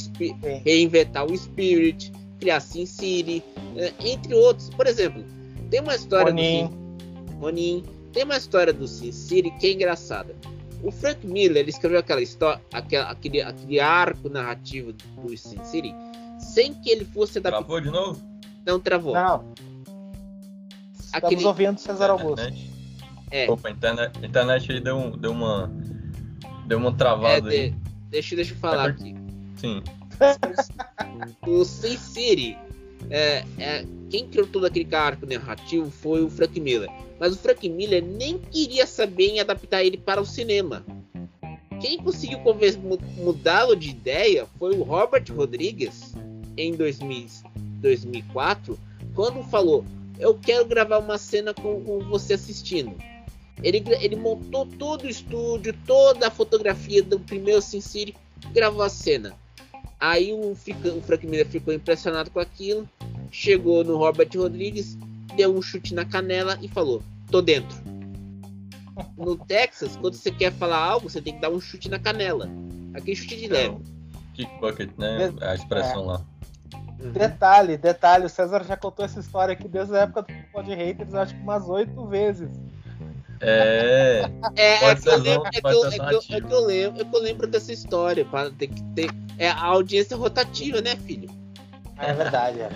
reinventar 0.64 1.26
o 1.26 1.36
Spirit, 1.36 2.10
criar 2.40 2.60
Sin 2.60 2.86
City, 2.86 3.42
né, 3.74 3.92
entre 4.00 4.34
outros. 4.34 4.70
Por 4.70 4.86
exemplo, 4.86 5.22
tem 5.70 5.80
uma 5.80 5.94
história 5.94 6.30
Ronin. 6.30 6.66
do 6.66 7.32
Ronin, 7.38 7.84
tem 8.12 8.24
uma 8.24 8.36
história 8.36 8.72
do 8.72 8.88
Sin 8.88 9.12
City 9.12 9.50
que 9.60 9.66
é 9.66 9.72
engraçada. 9.72 10.34
O 10.82 10.90
Frank 10.90 11.24
Miller 11.26 11.58
ele 11.58 11.70
escreveu 11.70 12.00
aquela 12.00 12.22
história, 12.22 12.60
aquela, 12.72 13.10
aquele, 13.10 13.40
aquele 13.42 13.78
arco 13.78 14.28
narrativo 14.28 14.92
do 14.92 15.36
Sin 15.36 15.62
City 15.64 15.94
sem 16.38 16.74
que 16.74 16.90
ele 16.90 17.04
fosse 17.04 17.38
adaptado. 17.38 17.64
Travou 17.64 17.80
de 17.80 17.90
novo? 17.90 18.20
Não 18.66 18.80
travou. 18.80 19.14
Não. 19.14 19.44
Aquele... 21.12 21.34
Estamos 21.34 21.44
ouvindo 21.44 21.78
César 21.78 22.10
Augusto. 22.10 22.52
É. 23.30 23.50
Opa, 23.50 23.68
a 23.68 23.70
internet, 23.70 24.18
a 24.22 24.26
internet 24.26 24.72
aí 24.72 24.80
deu, 24.80 25.16
deu 25.16 25.32
uma. 25.32 25.70
Deu 26.66 26.78
uma 26.78 26.92
travada 26.92 27.54
é, 27.54 27.60
aí. 27.60 27.74
deixa, 28.08 28.36
deixa 28.36 28.54
eu 28.54 28.58
falar 28.58 28.88
é, 28.88 28.90
aqui. 28.90 29.14
Sim. 29.56 29.82
o 31.46 31.64
Sin 31.64 31.96
City. 31.96 32.56
É, 33.10 33.44
é, 33.58 33.84
quem 34.08 34.28
criou 34.28 34.46
todo 34.46 34.64
aquele 34.64 34.94
arco 34.94 35.26
narrativo 35.26 35.90
foi 35.90 36.22
o 36.22 36.30
Frank 36.30 36.58
Miller 36.60 36.88
mas 37.22 37.36
o 37.36 37.38
Frank 37.38 37.68
Miller 37.68 38.02
nem 38.04 38.36
queria 38.36 38.84
saber 38.84 39.28
em 39.28 39.38
adaptar 39.38 39.84
ele 39.84 39.96
para 39.96 40.20
o 40.20 40.26
cinema. 40.26 40.84
Quem 41.80 41.96
conseguiu 41.98 42.40
mudá-lo 43.16 43.76
de 43.76 43.90
ideia 43.90 44.44
foi 44.58 44.76
o 44.76 44.82
Robert 44.82 45.24
Rodrigues 45.32 46.16
em 46.56 46.74
2000, 46.74 47.28
2004, 47.80 48.76
quando 49.14 49.40
falou: 49.44 49.84
Eu 50.18 50.34
quero 50.34 50.66
gravar 50.66 50.98
uma 50.98 51.18
cena 51.18 51.54
com, 51.54 51.82
com 51.82 52.00
você 52.00 52.34
assistindo. 52.34 52.96
Ele, 53.62 53.82
ele, 54.00 54.16
montou 54.16 54.66
todo 54.66 55.04
o 55.04 55.08
estúdio, 55.08 55.74
toda 55.86 56.28
a 56.28 56.30
fotografia 56.30 57.02
do 57.02 57.20
primeiro 57.20 57.62
Sin 57.62 57.80
City, 57.80 58.14
gravou 58.52 58.82
a 58.82 58.88
cena. 58.88 59.34
Aí 60.00 60.32
o, 60.32 60.50
o 60.50 61.00
Frank 61.02 61.26
Miller 61.26 61.46
ficou 61.46 61.72
impressionado 61.72 62.30
com 62.30 62.40
aquilo, 62.40 62.88
chegou 63.30 63.84
no 63.84 63.96
Robert 63.96 64.30
Rodrigues, 64.34 64.98
deu 65.36 65.56
um 65.56 65.62
chute 65.62 65.94
na 65.94 66.04
canela 66.04 66.58
e 66.60 66.68
falou: 66.68 67.02
tô 67.30 67.40
dentro. 67.40 67.76
No 69.16 69.38
Texas, 69.38 69.96
quando 69.96 70.14
você 70.14 70.30
quer 70.30 70.52
falar 70.52 70.76
algo, 70.76 71.08
você 71.08 71.22
tem 71.22 71.34
que 71.34 71.40
dar 71.40 71.48
um 71.48 71.58
chute 71.58 71.88
na 71.88 71.98
canela. 71.98 72.50
Aquele 72.92 73.16
chute 73.16 73.36
de 73.36 73.48
leve. 73.48 73.78
Kick 74.34 74.50
bucket, 74.60 74.90
né? 74.98 75.32
A 75.40 75.54
expressão 75.54 76.02
é. 76.02 76.06
lá. 76.08 76.26
Detalhe, 77.10 77.76
detalhe, 77.76 78.26
o 78.26 78.28
César 78.28 78.64
já 78.64 78.76
contou 78.76 79.04
essa 79.04 79.18
história 79.20 79.52
aqui 79.54 79.66
desde 79.66 79.96
a 79.96 80.00
época 80.00 80.22
do 80.22 80.32
Pod 80.52 80.74
Haters, 80.74 81.14
acho 81.14 81.34
que 81.34 81.40
umas 81.40 81.68
oito 81.68 82.06
vezes. 82.06 82.48
É. 83.40 84.22
É, 84.54 84.90
é, 84.90 84.94
que 84.94 85.08
eu 85.08 85.18
lembro, 85.18 85.48
é, 85.48 85.60
que 85.60 85.66
eu, 85.66 85.86
é, 85.86 85.90
que 85.90 86.14
eu, 86.14 86.36
é 86.36 86.40
que 86.40 86.52
eu 86.52 86.64
lembro, 86.64 87.00
é 87.00 87.04
que 87.04 87.16
eu 87.16 87.20
lembro 87.20 87.46
dessa 87.48 87.72
história. 87.72 88.24
Para 88.24 88.50
ter 88.52 88.68
que 88.68 88.82
ter. 88.94 89.10
É 89.36 89.48
a 89.48 89.64
audiência 89.64 90.16
rotativa, 90.16 90.80
né, 90.80 90.94
filho? 90.94 91.28
É 91.98 92.12
verdade, 92.12 92.60
é. 92.60 92.70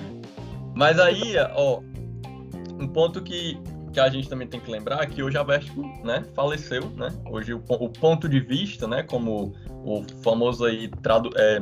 Mas 0.74 0.98
aí, 0.98 1.34
ó, 1.54 1.80
um 2.80 2.88
ponto 2.88 3.22
que, 3.22 3.58
que 3.92 4.00
a 4.00 4.08
gente 4.08 4.28
também 4.28 4.48
tem 4.48 4.60
que 4.60 4.70
lembrar 4.70 5.02
é 5.02 5.06
que 5.06 5.22
hoje 5.22 5.38
a 5.38 5.42
Vertigo, 5.44 5.82
né, 6.04 6.24
faleceu, 6.34 6.90
né? 6.90 7.12
Hoje 7.30 7.54
o, 7.54 7.62
o 7.68 7.88
ponto 7.88 8.28
de 8.28 8.40
vista, 8.40 8.88
né, 8.88 9.04
como 9.04 9.54
o 9.84 10.04
famoso 10.22 10.64
aí 10.64 10.88
tradu, 10.88 11.30
é, 11.36 11.60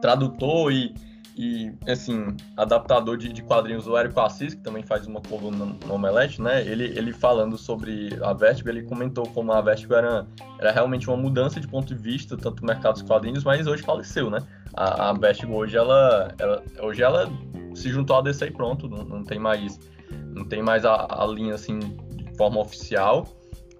tradutor 0.00 0.72
e 0.72 0.94
e, 1.36 1.72
assim, 1.88 2.36
adaptador 2.56 3.16
de, 3.16 3.32
de 3.32 3.42
quadrinhos, 3.42 3.88
o 3.88 3.96
Érico 3.96 4.20
Assis, 4.20 4.54
que 4.54 4.62
também 4.62 4.84
faz 4.84 5.06
uma 5.06 5.20
coluna 5.20 5.76
no 5.84 5.94
Omelete, 5.94 6.40
né? 6.40 6.62
Ele, 6.62 6.84
ele 6.96 7.12
falando 7.12 7.58
sobre 7.58 8.16
a 8.22 8.32
Vertigo, 8.32 8.68
ele 8.68 8.82
comentou 8.82 9.26
como 9.30 9.52
a 9.52 9.60
Vertigo 9.60 9.94
era, 9.94 10.26
era 10.60 10.70
realmente 10.70 11.08
uma 11.08 11.16
mudança 11.16 11.58
de 11.58 11.66
ponto 11.66 11.92
de 11.92 12.00
vista, 12.00 12.36
tanto 12.36 12.60
no 12.60 12.68
mercado 12.68 12.94
dos 12.94 13.02
quadrinhos, 13.02 13.42
mas 13.42 13.66
hoje 13.66 13.82
faleceu, 13.82 14.30
né? 14.30 14.38
A, 14.74 15.10
a 15.10 15.12
Vertigo 15.12 15.54
hoje, 15.54 15.76
ela, 15.76 16.32
ela, 16.38 16.62
hoje 16.80 17.02
ela 17.02 17.28
se 17.74 17.90
juntou 17.90 18.16
à 18.16 18.22
DC 18.22 18.46
e 18.46 18.50
pronto, 18.52 18.88
não, 18.88 19.04
não 19.04 19.24
tem 19.24 19.38
mais, 19.38 19.80
não 20.10 20.44
tem 20.44 20.62
mais 20.62 20.84
a, 20.84 21.06
a 21.10 21.26
linha, 21.26 21.54
assim, 21.54 21.80
de 21.80 22.36
forma 22.36 22.60
oficial. 22.60 23.26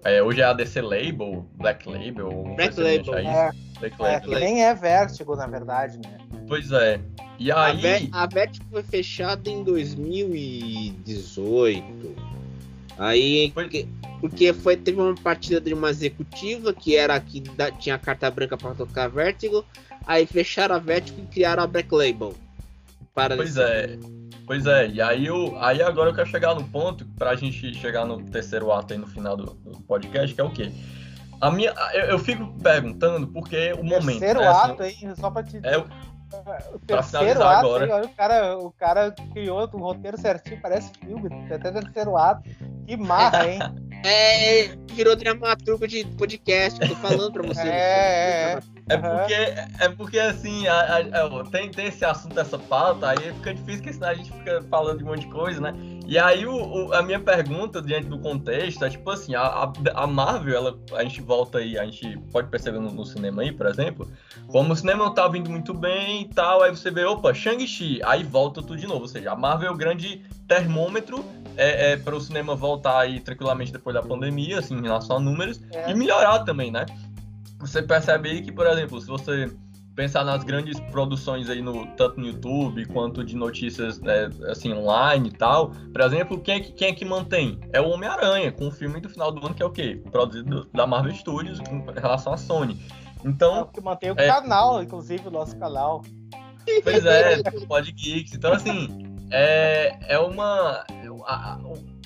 É, 0.03 0.21
hoje 0.21 0.41
é 0.41 0.43
a 0.43 0.53
DC 0.53 0.81
Label, 0.81 1.47
Black 1.53 1.89
Label. 1.89 2.29
Black 2.55 2.79
Label. 2.79 3.17
É, 3.17 3.51
Black 3.79 3.95
é, 3.99 4.03
Label. 4.03 4.21
que 4.21 4.35
nem 4.35 4.63
é 4.63 4.73
Vertigo, 4.75 5.35
na 5.37 5.47
verdade, 5.47 5.97
né? 5.97 6.17
Pois 6.47 6.71
é. 6.71 6.99
E 7.37 7.51
aí... 7.51 8.09
A, 8.11 8.25
Vertigo 8.25 8.65
foi 8.71 8.81
fechada 8.83 9.49
em 9.49 9.61
2018. 9.63 12.15
Aí, 12.97 13.51
porque, 13.53 13.85
porque 14.21 14.53
foi, 14.53 14.77
teve 14.77 15.01
uma 15.01 15.15
partida 15.15 15.59
de 15.59 15.73
uma 15.73 15.89
executiva 15.89 16.73
que 16.73 16.95
era 16.95 17.19
que 17.19 17.41
da, 17.41 17.69
tinha 17.71 17.97
carta 17.97 18.31
branca 18.31 18.55
para 18.57 18.73
tocar 18.73 19.09
Vertigo. 19.09 19.65
Aí 20.07 20.25
fecharam 20.25 20.75
a 20.75 20.79
Vertigo 20.79 21.21
e 21.21 21.25
criaram 21.25 21.63
a 21.63 21.67
Black 21.67 21.93
Label. 21.93 22.33
Para 23.13 23.35
pois 23.35 23.57
é. 23.57 23.99
Pois 24.45 24.65
é, 24.67 24.87
e 24.87 25.01
aí, 25.01 25.25
eu, 25.25 25.57
aí 25.59 25.81
agora 25.81 26.11
eu 26.11 26.13
quero 26.13 26.29
chegar 26.29 26.53
no 26.53 26.63
ponto, 26.65 27.03
pra 27.17 27.35
gente 27.35 27.73
chegar 27.73 28.05
no 28.05 28.21
terceiro 28.21 28.71
ato 28.71 28.93
aí 28.93 28.99
no 28.99 29.07
final 29.07 29.35
do, 29.35 29.45
do 29.45 29.81
podcast, 29.81 30.35
que 30.35 30.39
é 30.39 30.43
o 30.43 30.51
quê? 30.51 30.71
A 31.41 31.49
minha, 31.49 31.73
eu, 31.93 32.05
eu, 32.05 32.19
fico 32.19 32.53
perguntando 32.61 33.25
porque 33.27 33.73
o 33.73 33.83
momento. 33.83 34.19
Terceiro 34.19 34.41
é, 34.41 34.47
ato 34.47 34.83
assim, 34.83 35.07
aí, 35.07 35.15
só 35.15 35.31
pra 35.31 35.43
te. 35.43 35.57
É, 35.63 35.83
o 36.73 36.79
terceiro 36.79 37.43
ato, 37.43 37.67
agora. 37.67 37.95
Aí, 37.95 38.01
o, 38.01 38.09
cara, 38.09 38.57
o 38.57 38.71
cara 38.71 39.11
criou 39.33 39.69
o 39.71 39.77
roteiro 39.77 40.17
certinho, 40.19 40.59
parece 40.61 40.91
filme, 40.99 41.29
até 41.51 41.71
terceiro 41.71 42.17
ato. 42.17 42.43
Que 42.85 42.97
marra, 42.97 43.47
hein? 43.47 43.59
É, 44.07 44.67
virou 44.93 45.15
dramaturgo 45.15 45.87
de 45.87 46.05
podcast, 46.05 46.79
tô 46.79 46.95
falando 46.97 47.31
pra 47.31 47.41
você. 47.41 47.65
é, 47.67 48.53
é. 48.53 48.59
É 48.87 48.97
porque, 48.97 49.33
é 49.33 49.89
porque 49.89 50.19
assim, 50.19 50.67
a, 50.67 50.79
a, 50.79 51.25
a, 51.25 51.43
tem, 51.45 51.71
tem 51.71 51.87
esse 51.87 52.05
assunto, 52.05 52.39
essa 52.39 52.59
pauta, 52.59 53.09
aí 53.09 53.17
fica 53.17 53.55
difícil, 53.55 53.81
porque 53.81 53.93
senão 53.93 54.09
a 54.09 54.13
gente 54.13 54.31
fica 54.31 54.61
falando 54.69 54.99
de 54.99 55.03
um 55.03 55.07
monte 55.07 55.21
de 55.21 55.31
coisa, 55.31 55.59
né? 55.59 55.73
E 56.05 56.19
aí 56.19 56.45
o, 56.45 56.53
o, 56.53 56.93
a 56.93 57.01
minha 57.01 57.19
pergunta, 57.19 57.81
diante 57.81 58.07
do 58.07 58.19
contexto, 58.19 58.83
é 58.85 58.89
tipo 58.89 59.09
assim, 59.09 59.33
a, 59.33 59.71
a, 59.93 60.07
Marvel, 60.07 60.55
ela, 60.55 60.79
a 60.93 61.03
gente 61.03 61.21
volta 61.21 61.57
aí, 61.57 61.77
a 61.77 61.85
gente 61.85 62.17
pode 62.31 62.49
perceber 62.49 62.79
no, 62.79 62.91
no, 62.91 63.05
cinema 63.05 63.41
aí, 63.41 63.51
por 63.51 63.65
exemplo, 63.65 64.09
como 64.47 64.73
o 64.73 64.75
cinema 64.75 65.05
não 65.05 65.13
tá 65.13 65.27
vindo 65.27 65.49
muito 65.49 65.73
bem 65.73 66.21
e 66.21 66.29
tal, 66.29 66.61
aí 66.61 66.71
você 66.71 66.91
vê, 66.91 67.03
opa, 67.05 67.33
Shang-Chi, 67.33 68.01
aí 68.03 68.23
volta 68.23 68.61
tudo 68.61 68.77
de 68.77 68.87
novo. 68.87 69.01
Ou 69.01 69.07
seja, 69.07 69.31
a 69.31 69.35
Marvel 69.35 69.69
é 69.69 69.71
o 69.71 69.77
grande 69.77 70.21
termômetro 70.47 71.25
é, 71.57 71.93
é 71.93 71.97
para 71.97 72.15
o 72.15 72.21
cinema 72.21 72.55
voltar 72.55 72.99
aí 72.99 73.19
tranquilamente 73.19 73.71
depois 73.71 73.93
da 73.93 74.01
pandemia, 74.01 74.59
assim, 74.59 74.75
em 74.75 74.81
relação 74.83 75.17
a 75.17 75.19
números, 75.19 75.61
é. 75.71 75.89
e 75.89 75.95
melhorar 75.95 76.39
também, 76.39 76.71
né? 76.71 76.85
você 77.59 77.81
percebe 77.81 78.29
aí 78.29 78.41
que, 78.41 78.51
por 78.51 78.67
exemplo, 78.67 78.99
se 78.99 79.07
você 79.07 79.51
pensar 79.95 80.23
nas 80.23 80.43
grandes 80.43 80.79
produções 80.91 81.49
aí 81.49 81.61
no 81.61 81.87
tanto 81.95 82.19
no 82.19 82.27
YouTube 82.27 82.85
quanto 82.87 83.23
de 83.23 83.35
notícias 83.35 83.99
né, 83.99 84.29
assim 84.49 84.73
online 84.73 85.29
e 85.29 85.31
tal, 85.31 85.69
por 85.69 86.01
exemplo, 86.01 86.39
quem 86.41 86.55
é 86.55 86.59
que, 86.59 86.71
quem 86.73 86.87
é 86.89 86.93
que 86.93 87.05
mantém? 87.05 87.59
É 87.71 87.79
o 87.79 87.89
Homem-Aranha, 87.89 88.51
com 88.51 88.67
o 88.67 88.71
filme 88.71 88.99
do 88.99 89.09
final 89.09 89.31
do 89.31 89.45
ano 89.45 89.55
que 89.55 89.63
é 89.63 89.65
o 89.65 89.71
quê? 89.71 90.01
Produzido 90.11 90.67
da 90.73 90.85
Marvel 90.85 91.13
Studios 91.13 91.59
em 91.59 91.99
relação 91.99 92.33
à 92.33 92.37
Sony. 92.37 92.79
Então, 93.23 93.57
é 93.57 93.61
o 93.61 93.65
que 93.67 93.81
mantém 93.81 94.11
o 94.11 94.15
é... 94.17 94.27
canal, 94.27 94.83
inclusive 94.83 95.27
o 95.27 95.31
nosso 95.31 95.57
canal. 95.57 96.03
Pois 96.83 97.05
é, 97.05 97.41
o 97.55 97.67
Pod 97.67 97.91
Geeks. 97.91 98.33
Então 98.33 98.51
assim, 98.51 99.17
é, 99.31 99.97
é 100.07 100.19
uma 100.19 100.83
a, 101.25 101.59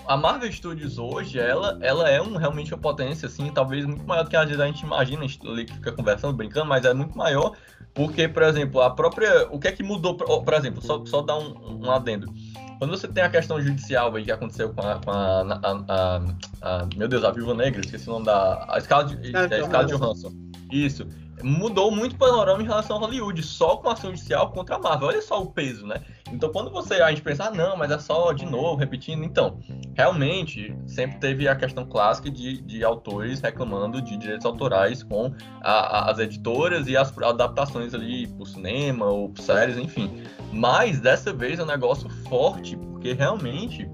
a 0.08 0.18
Marvel 0.18 0.52
Studios 0.52 0.98
hoje, 0.98 1.40
ela, 1.40 1.78
ela 1.82 2.10
é 2.10 2.22
um, 2.22 2.36
realmente 2.36 2.74
uma 2.74 2.82
potência, 2.82 3.28
assim, 3.28 3.52
talvez 3.52 3.86
muito 3.86 4.06
maior 4.06 4.24
do 4.24 4.30
que 4.30 4.36
às 4.36 4.46
vezes 4.46 4.60
a 4.60 4.66
gente 4.66 4.82
imagina, 4.82 5.24
a 5.24 5.28
gente 5.28 5.74
fica 5.74 5.92
conversando, 5.92 6.34
brincando, 6.34 6.68
mas 6.68 6.86
é 6.86 6.94
muito 6.94 7.18
maior, 7.18 7.56
porque, 7.94 8.28
por 8.28 8.44
exemplo, 8.44 8.82
a 8.82 8.90
própria. 8.90 9.48
O 9.52 9.60
que 9.60 9.68
é 9.68 9.72
que 9.72 9.84
mudou, 9.84 10.16
por 10.16 10.54
exemplo, 10.54 10.82
só, 10.82 11.04
só 11.06 11.22
dar 11.22 11.38
um, 11.38 11.86
um 11.86 11.92
adendo. 11.92 12.32
Quando 12.78 12.92
você 12.92 13.08
tem 13.08 13.24
a 13.24 13.30
questão 13.30 13.62
judicial 13.62 14.16
aí 14.16 14.24
que 14.24 14.32
aconteceu 14.32 14.74
com 14.74 14.82
a. 14.82 15.00
Com 15.00 15.12
a, 15.12 15.60
a, 15.88 16.22
a, 16.62 16.88
meu 16.96 17.08
Deus, 17.08 17.24
a 17.24 17.32
Viúva 17.32 17.54
Negra, 17.54 17.82
esqueci 17.82 18.08
o 18.08 18.14
nome 18.14 18.26
da. 18.26 18.66
A 18.70 18.78
escala 18.78 19.06
de, 19.06 19.36
a 19.36 19.60
escala 19.60 19.86
de 19.86 19.96
Johansson. 19.96 20.32
Isso 20.72 21.08
mudou 21.44 21.92
muito 21.92 22.14
o 22.14 22.18
panorama 22.18 22.62
em 22.62 22.66
relação 22.66 22.98
a 22.98 23.00
Hollywood, 23.00 23.42
só 23.44 23.78
com 23.78 23.90
ação 23.90 24.12
judicial 24.12 24.52
contra 24.52 24.76
a 24.76 24.80
Marvel. 24.80 25.08
Olha 25.10 25.22
só 25.22 25.42
o 25.42 25.48
peso, 25.48 25.86
né? 25.86 26.02
Então, 26.32 26.52
quando 26.52 26.70
você 26.70 26.96
a 26.96 27.10
gente 27.10 27.22
pensa, 27.22 27.46
ah, 27.46 27.52
não, 27.52 27.76
mas 27.78 27.92
é 27.92 28.00
só 28.00 28.32
de 28.34 28.46
novo, 28.46 28.76
repetindo. 28.76 29.24
Então, 29.24 29.60
realmente, 29.96 30.76
sempre 30.86 31.18
teve 31.20 31.48
a 31.48 31.56
questão 31.56 31.86
clássica 31.86 32.30
de, 32.30 32.62
de 32.62 32.84
autores 32.84 33.40
reclamando 33.42 34.02
de 34.02 34.18
direitos 34.18 34.46
autorais 34.46 35.04
com 35.04 35.34
a, 35.62 35.72
a, 35.72 36.12
as 36.12 36.20
editoras 36.20 36.88
e 36.88 36.96
as 36.96 37.16
adaptações 37.18 37.94
ali 37.94 38.28
pro 38.28 38.46
cinema 38.46 39.06
ou 39.06 39.30
pro 39.30 39.42
séries, 39.42 39.78
enfim. 39.78 40.24
Mas 40.52 41.00
dessa 41.00 41.32
vez 41.32 41.60
é 41.60 41.64
um 41.64 41.68
negócio 41.68 42.10
forte, 42.28 42.76
porque 42.76 43.14
realmente 43.14 43.90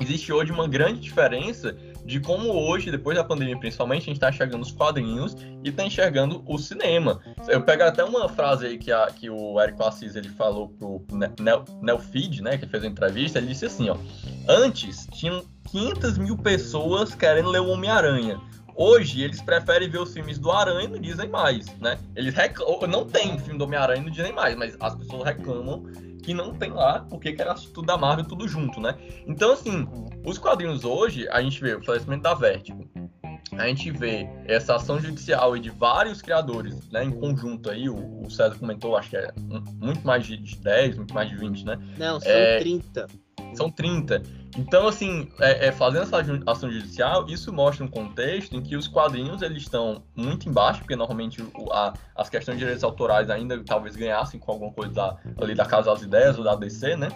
existe 0.00 0.32
hoje 0.32 0.50
uma 0.50 0.66
grande 0.66 1.00
diferença 1.00 1.76
de 2.04 2.20
como 2.20 2.50
hoje, 2.50 2.90
depois 2.90 3.16
da 3.16 3.24
pandemia 3.24 3.58
principalmente, 3.58 4.02
a 4.02 4.06
gente 4.06 4.16
está 4.16 4.30
enxergando 4.30 4.62
os 4.62 4.72
quadrinhos 4.72 5.36
e 5.64 5.68
está 5.68 5.84
enxergando 5.84 6.42
o 6.46 6.58
cinema. 6.58 7.20
Eu 7.48 7.62
pego 7.62 7.82
até 7.82 8.04
uma 8.04 8.28
frase 8.28 8.66
aí 8.66 8.78
que, 8.78 8.90
a, 8.90 9.06
que 9.06 9.28
o 9.30 9.60
Érico 9.60 9.84
Assis 9.84 10.16
ele 10.16 10.28
falou 10.28 10.68
pro 10.68 11.04
Nelfeed, 11.82 12.42
né, 12.42 12.58
que 12.58 12.66
fez 12.66 12.84
a 12.84 12.86
entrevista, 12.86 13.38
ele 13.38 13.48
disse 13.48 13.66
assim, 13.66 13.90
ó, 13.90 13.96
antes 14.48 15.06
tinham 15.12 15.44
500 15.70 16.18
mil 16.18 16.36
pessoas 16.36 17.14
querendo 17.14 17.50
ler 17.50 17.60
o 17.60 17.68
Homem-Aranha. 17.68 18.40
Hoje 18.74 19.22
eles 19.22 19.42
preferem 19.42 19.90
ver 19.90 20.00
os 20.00 20.12
filmes 20.12 20.38
do 20.38 20.50
Aranha 20.50 20.84
e 20.84 20.88
não 20.88 20.98
dizem 20.98 21.28
mais, 21.28 21.66
né? 21.78 21.98
Eles 22.16 22.34
reclamam, 22.34 22.86
não 22.86 23.04
tem 23.04 23.38
filme 23.38 23.58
do 23.58 23.64
Homem-Aranha 23.64 24.00
e 24.00 24.04
não 24.04 24.10
dizem 24.10 24.32
mais, 24.32 24.56
mas 24.56 24.76
as 24.80 24.94
pessoas 24.94 25.24
reclamam 25.24 25.84
que 26.30 26.34
não 26.34 26.54
tem 26.54 26.70
lá, 26.70 27.00
porque 27.10 27.34
era 27.36 27.54
tudo 27.54 27.82
da 27.82 27.98
Marvel 27.98 28.24
tudo 28.24 28.46
junto, 28.46 28.80
né? 28.80 28.96
Então, 29.26 29.52
assim, 29.52 29.86
os 30.24 30.38
quadrinhos 30.38 30.84
hoje, 30.84 31.28
a 31.28 31.42
gente 31.42 31.60
vê 31.60 31.74
o 31.74 31.84
falecimento 31.84 32.22
da 32.22 32.34
Vertigo, 32.34 32.88
a 33.58 33.66
gente 33.66 33.90
vê 33.90 34.28
essa 34.44 34.76
ação 34.76 35.00
judicial 35.00 35.58
de 35.58 35.70
vários 35.70 36.22
criadores, 36.22 36.88
né, 36.90 37.02
em 37.02 37.10
conjunto 37.10 37.68
aí, 37.68 37.88
o, 37.88 38.22
o 38.22 38.30
César 38.30 38.56
comentou, 38.56 38.96
acho 38.96 39.10
que 39.10 39.16
é 39.16 39.32
muito 39.80 40.06
mais 40.06 40.24
de 40.24 40.36
10, 40.36 40.98
muito 40.98 41.12
mais 41.12 41.28
de 41.28 41.36
20, 41.36 41.64
né? 41.64 41.76
Não, 41.98 42.20
são 42.20 42.30
é, 42.30 42.60
30. 42.60 43.06
São 43.54 43.68
30. 43.68 44.22
Então, 44.56 44.88
assim, 44.88 45.28
é, 45.38 45.68
é, 45.68 45.72
fazendo 45.72 46.02
essa 46.02 46.18
ação 46.46 46.70
judicial, 46.70 47.28
isso 47.28 47.52
mostra 47.52 47.84
um 47.84 47.88
contexto 47.88 48.56
em 48.56 48.62
que 48.62 48.76
os 48.76 48.88
quadrinhos 48.88 49.42
eles 49.42 49.62
estão 49.62 50.02
muito 50.14 50.48
embaixo, 50.48 50.80
porque 50.80 50.96
normalmente 50.96 51.40
o, 51.40 51.72
a, 51.72 51.94
as 52.16 52.28
questões 52.28 52.56
de 52.56 52.60
direitos 52.60 52.82
autorais 52.82 53.30
ainda 53.30 53.62
talvez 53.64 53.94
ganhassem 53.94 54.40
com 54.40 54.50
alguma 54.50 54.72
coisa 54.72 54.92
da, 54.92 55.16
ali 55.40 55.54
da 55.54 55.64
Casa 55.64 55.90
das 55.90 56.02
Ideias 56.02 56.36
ou 56.36 56.44
da 56.44 56.56
DC, 56.56 56.96
né? 56.96 57.08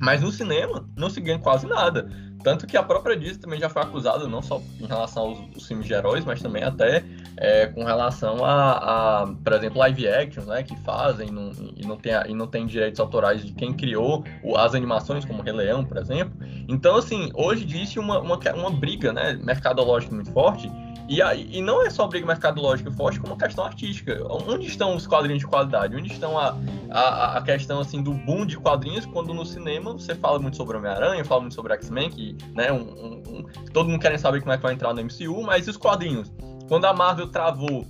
Mas 0.00 0.20
no 0.20 0.32
cinema 0.32 0.84
não 0.96 1.08
se 1.08 1.20
ganha 1.20 1.38
quase 1.38 1.66
nada. 1.66 2.10
Tanto 2.46 2.64
que 2.64 2.76
a 2.76 2.82
própria 2.84 3.16
Disney 3.16 3.38
também 3.38 3.58
já 3.58 3.68
foi 3.68 3.82
acusada, 3.82 4.28
não 4.28 4.40
só 4.40 4.62
em 4.80 4.86
relação 4.86 5.24
aos, 5.24 5.38
aos 5.52 5.66
filmes 5.66 5.84
de 5.84 5.92
heróis, 5.92 6.24
mas 6.24 6.40
também 6.40 6.62
até 6.62 7.02
é, 7.36 7.66
com 7.66 7.82
relação 7.82 8.44
a, 8.44 9.22
a, 9.22 9.26
por 9.26 9.52
exemplo, 9.52 9.80
live 9.80 10.06
actions, 10.06 10.46
né, 10.46 10.62
que 10.62 10.76
fazem 10.82 11.28
não, 11.28 11.50
e, 11.76 11.84
não 11.84 11.96
tem, 11.96 12.12
e 12.28 12.34
não 12.34 12.46
tem 12.46 12.64
direitos 12.64 13.00
autorais 13.00 13.44
de 13.44 13.52
quem 13.52 13.72
criou 13.72 14.22
as 14.58 14.76
animações, 14.76 15.24
como 15.24 15.42
Rei 15.42 15.52
Leão, 15.52 15.84
por 15.84 15.96
exemplo. 15.96 16.38
Então, 16.68 16.94
assim, 16.94 17.32
hoje 17.34 17.64
existe 17.64 17.98
uma, 17.98 18.20
uma, 18.20 18.38
uma 18.54 18.70
briga 18.70 19.12
né, 19.12 19.36
mercadológica 19.42 20.14
muito 20.14 20.30
forte 20.30 20.70
e, 21.08 21.22
aí, 21.22 21.48
e 21.50 21.62
não 21.62 21.84
é 21.84 21.90
só 21.90 22.06
briga 22.06 22.26
mercadológica 22.26 22.90
forte, 22.90 23.20
como 23.20 23.36
questão 23.36 23.64
artística. 23.64 24.20
Onde 24.28 24.66
estão 24.66 24.96
os 24.96 25.06
quadrinhos 25.06 25.40
de 25.40 25.46
qualidade? 25.46 25.94
Onde 25.94 26.12
estão 26.12 26.38
a, 26.38 26.56
a, 26.90 27.38
a 27.38 27.42
questão 27.42 27.80
assim 27.80 28.02
do 28.02 28.12
boom 28.12 28.44
de 28.44 28.56
quadrinhos 28.56 29.06
quando 29.06 29.32
no 29.32 29.44
cinema 29.44 29.92
você 29.92 30.14
fala 30.14 30.38
muito 30.38 30.56
sobre 30.56 30.76
Homem-Aranha, 30.76 31.24
fala 31.24 31.42
muito 31.42 31.54
sobre 31.54 31.72
X-Men, 31.74 32.10
que 32.10 32.36
né, 32.54 32.72
um, 32.72 32.80
um, 32.80 33.22
um, 33.28 33.42
todo 33.72 33.88
mundo 33.88 34.00
quer 34.00 34.18
saber 34.18 34.40
como 34.40 34.52
é 34.52 34.56
que 34.56 34.62
vai 34.62 34.74
entrar 34.74 34.92
no 34.92 35.02
MCU, 35.02 35.42
mas 35.42 35.66
e 35.66 35.70
os 35.70 35.76
quadrinhos? 35.76 36.32
Quando 36.68 36.84
a 36.86 36.92
Marvel 36.92 37.28
travou 37.28 37.86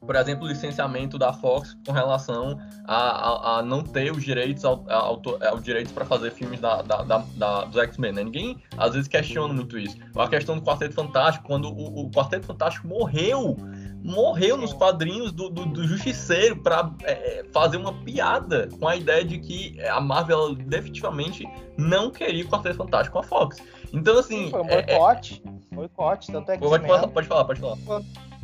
por 0.00 0.16
exemplo, 0.16 0.44
o 0.44 0.48
licenciamento 0.48 1.18
da 1.18 1.32
Fox 1.32 1.76
com 1.86 1.92
relação 1.92 2.58
a, 2.86 2.96
a, 2.96 3.58
a 3.58 3.62
não 3.62 3.82
ter 3.82 4.10
os 4.12 4.22
direitos, 4.22 4.64
ao, 4.64 4.84
ao, 4.88 5.20
direitos 5.60 5.92
para 5.92 6.04
fazer 6.04 6.30
filmes 6.32 6.60
da, 6.60 6.82
da, 6.82 7.02
da 7.02 7.64
dos 7.64 7.76
X-Men. 7.76 8.12
Né? 8.12 8.24
Ninguém 8.24 8.62
às 8.76 8.92
vezes 8.94 9.08
questiona 9.08 9.52
muito 9.52 9.78
isso. 9.78 9.96
A 10.16 10.28
questão 10.28 10.56
do 10.56 10.62
Quarteto 10.62 10.94
Fantástico, 10.94 11.46
quando 11.46 11.68
o, 11.68 12.06
o 12.06 12.10
Quarteto 12.10 12.46
Fantástico 12.46 12.86
morreu, 12.86 13.56
morreu 14.02 14.56
nos 14.56 14.72
quadrinhos 14.72 15.32
do, 15.32 15.48
do, 15.48 15.66
do 15.66 15.86
Justiceiro 15.86 16.56
para 16.56 16.90
é, 17.04 17.44
fazer 17.52 17.76
uma 17.76 17.92
piada 17.92 18.68
com 18.78 18.88
a 18.88 18.96
ideia 18.96 19.24
de 19.24 19.38
que 19.38 19.80
a 19.82 20.00
Marvel 20.00 20.54
definitivamente 20.54 21.46
não 21.76 22.10
queria 22.10 22.44
o 22.44 22.48
Quarteto 22.48 22.76
Fantástico 22.76 23.14
com 23.14 23.20
a 23.20 23.22
Fox. 23.22 23.58
Então, 23.92 24.18
assim. 24.18 24.50
Foi 24.50 24.62
um 24.62 24.66
boicote. 24.66 25.42
É, 25.44 25.48
é... 25.48 25.74
Boicote, 25.74 26.32
tanto 26.32 26.50
é 26.50 26.56
que. 26.56 26.64
Pode, 26.64 26.84
pode 27.12 27.26
falar, 27.28 27.44
pode 27.44 27.60
falar 27.60 28.02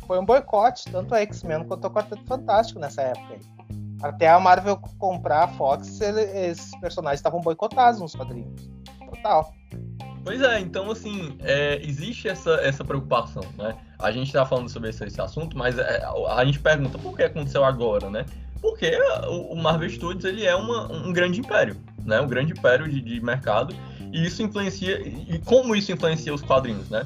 foi 0.09 0.17
um 0.17 0.25
boicote, 0.25 0.91
tanto 0.91 1.13
a 1.13 1.19
X-Men 1.19 1.65
quanto 1.65 1.85
o 1.85 1.91
Quarteto 1.91 2.25
Fantástico 2.25 2.79
nessa 2.79 3.03
época. 3.03 3.37
Até 4.01 4.27
a 4.27 4.39
Marvel 4.39 4.75
comprar 4.97 5.43
a 5.43 5.47
Fox, 5.49 6.01
ele, 6.01 6.21
esses 6.21 6.71
personagens 6.79 7.19
estavam 7.19 7.39
boicotados 7.41 8.01
nos 8.01 8.15
quadrinhos. 8.15 8.67
Total. 9.05 9.53
Pois 10.23 10.41
é, 10.41 10.59
então 10.61 10.89
assim, 10.89 11.37
é, 11.41 11.79
existe 11.83 12.27
essa, 12.27 12.55
essa 12.55 12.83
preocupação, 12.83 13.43
né? 13.55 13.77
A 13.99 14.11
gente 14.11 14.27
está 14.27 14.43
falando 14.43 14.67
sobre 14.67 14.89
esse, 14.89 15.05
esse 15.05 15.21
assunto, 15.21 15.55
mas 15.55 15.77
é, 15.77 16.03
a 16.29 16.43
gente 16.43 16.59
pergunta 16.59 16.97
por 16.97 17.15
que 17.15 17.21
aconteceu 17.21 17.63
agora, 17.63 18.09
né? 18.09 18.25
Porque 18.59 18.99
o, 19.27 19.53
o 19.53 19.55
Marvel 19.55 19.91
Studios 19.91 20.25
ele 20.25 20.43
é 20.43 20.55
uma, 20.55 20.91
um 20.91 21.13
grande 21.13 21.39
império, 21.39 21.77
né? 22.03 22.19
Um 22.19 22.27
grande 22.27 22.53
império 22.53 22.89
de, 22.89 22.99
de 22.99 23.21
mercado 23.21 23.75
e 24.11 24.25
isso 24.25 24.41
influencia 24.41 24.99
e 25.07 25.37
como 25.45 25.75
isso 25.75 25.91
influencia 25.91 26.33
os 26.33 26.41
quadrinhos, 26.41 26.89
né? 26.89 27.05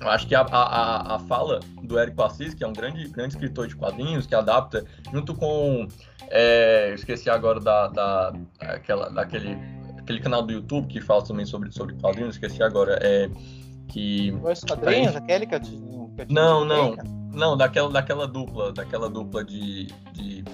Eu 0.00 0.08
acho 0.08 0.26
que 0.28 0.34
a, 0.34 0.42
a, 0.42 1.16
a 1.16 1.18
fala 1.18 1.58
do 1.82 1.98
Érico 1.98 2.22
Assis, 2.22 2.54
que 2.54 2.62
é 2.62 2.66
um 2.66 2.72
grande, 2.72 3.08
grande 3.08 3.34
escritor 3.34 3.66
de 3.66 3.74
quadrinhos, 3.74 4.26
que 4.26 4.34
adapta, 4.34 4.84
junto 5.12 5.34
com. 5.34 5.88
É, 6.30 6.92
esqueci 6.94 7.28
agora 7.28 7.58
da, 7.58 7.88
da, 7.88 8.32
aquela, 8.60 9.08
daquele 9.08 9.58
aquele 10.08 10.20
canal 10.20 10.42
do 10.42 10.52
YouTube 10.52 10.86
que 10.86 11.00
fala 11.00 11.22
também 11.22 11.44
sobre, 11.44 11.70
sobre 11.70 11.94
quadrinhos, 11.96 12.36
esqueci 12.36 12.62
agora. 12.62 12.98
É, 13.02 13.28
que. 13.88 14.30
Dois 14.32 14.60
quadrinhos, 14.60 15.14
é, 15.14 15.18
aquele 15.18 15.44
eu 15.44 15.48
que 15.48 15.54
eu 15.54 15.60
te 15.60 16.32
Não, 16.32 16.64
não. 16.64 16.96
Não, 17.32 17.56
daquela, 17.56 17.90
daquela 17.90 18.26
dupla, 18.26 18.72
daquela 18.72 19.08
dupla 19.10 19.44
de. 19.44 19.86
de 20.12 20.44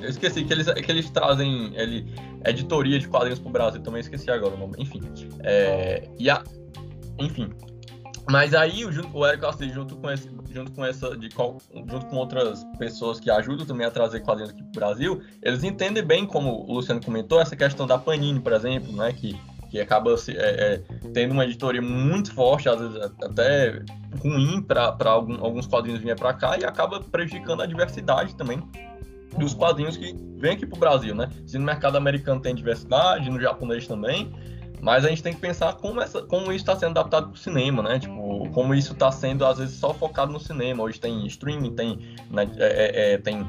eu 0.00 0.08
esqueci 0.08 0.44
que 0.44 0.52
eles, 0.52 0.66
que 0.66 0.90
eles 0.90 1.08
trazem 1.10 1.72
ele, 1.74 2.12
editoria 2.44 2.98
de 2.98 3.06
quadrinhos 3.08 3.38
pro 3.38 3.50
Brasil, 3.50 3.80
também 3.80 4.00
esqueci 4.00 4.30
agora 4.30 4.54
o 4.54 4.58
nome. 4.58 4.74
Enfim. 4.78 5.00
É, 5.40 6.08
e 6.18 6.28
a, 6.28 6.42
enfim, 7.18 7.50
mas 8.30 8.54
aí 8.54 8.84
o, 8.84 9.26
Eric 9.26 9.44
Assis, 9.44 9.72
junto 9.72 9.96
com, 9.96 10.10
esse, 10.10 10.30
junto 10.52 10.72
com 10.72 10.84
essa, 10.84 11.16
de, 11.16 11.28
junto 11.28 12.06
com 12.06 12.16
outras 12.16 12.64
pessoas 12.78 13.18
que 13.18 13.30
ajudam 13.30 13.66
também 13.66 13.86
a 13.86 13.90
trazer 13.90 14.20
quadrinhos 14.20 14.50
aqui 14.50 14.62
para 14.62 14.70
o 14.70 14.72
Brasil, 14.72 15.22
eles 15.42 15.64
entendem 15.64 16.02
bem, 16.04 16.26
como 16.26 16.64
o 16.68 16.74
Luciano 16.74 17.00
comentou, 17.02 17.40
essa 17.40 17.56
questão 17.56 17.86
da 17.86 17.98
Panini, 17.98 18.38
por 18.38 18.52
exemplo, 18.52 18.92
né, 18.92 19.12
que, 19.12 19.38
que 19.70 19.80
acaba 19.80 20.16
se, 20.16 20.36
é, 20.36 20.38
é, 20.38 20.82
tendo 21.12 21.32
uma 21.32 21.44
editoria 21.44 21.82
muito 21.82 22.32
forte, 22.32 22.68
às 22.68 22.80
vezes 22.80 22.96
até 22.96 23.82
ruim 24.22 24.62
para 24.62 24.94
algum, 25.04 25.44
alguns 25.44 25.66
quadrinhos 25.66 26.00
virem 26.00 26.16
para 26.16 26.32
cá 26.32 26.56
e 26.58 26.64
acaba 26.64 27.00
prejudicando 27.00 27.62
a 27.62 27.66
diversidade 27.66 28.36
também 28.36 28.62
dos 29.36 29.54
quadrinhos 29.54 29.96
que 29.96 30.14
vêm 30.36 30.52
aqui 30.52 30.66
para 30.66 30.76
o 30.76 30.78
Brasil, 30.78 31.14
né? 31.14 31.28
Se 31.46 31.58
no 31.58 31.64
mercado 31.64 31.96
americano 31.96 32.40
tem 32.40 32.54
diversidade, 32.54 33.30
no 33.30 33.40
japonês 33.40 33.86
também, 33.86 34.30
mas 34.82 35.04
a 35.04 35.08
gente 35.08 35.22
tem 35.22 35.32
que 35.32 35.40
pensar 35.40 35.74
como, 35.74 36.00
essa, 36.00 36.22
como 36.22 36.46
isso 36.46 36.64
está 36.64 36.74
sendo 36.74 36.98
adaptado 36.98 37.28
para 37.28 37.34
o 37.34 37.38
cinema, 37.38 37.84
né? 37.84 38.00
Tipo, 38.00 38.50
como 38.50 38.74
isso 38.74 38.92
está 38.92 39.12
sendo, 39.12 39.46
às 39.46 39.58
vezes, 39.58 39.76
só 39.76 39.94
focado 39.94 40.32
no 40.32 40.40
cinema. 40.40 40.82
Hoje 40.82 40.98
tem 40.98 41.24
streaming, 41.28 41.76
tem, 41.76 42.16
né, 42.28 42.50
é, 42.56 43.12
é, 43.12 43.12
é 43.12 43.18
tem 43.18 43.48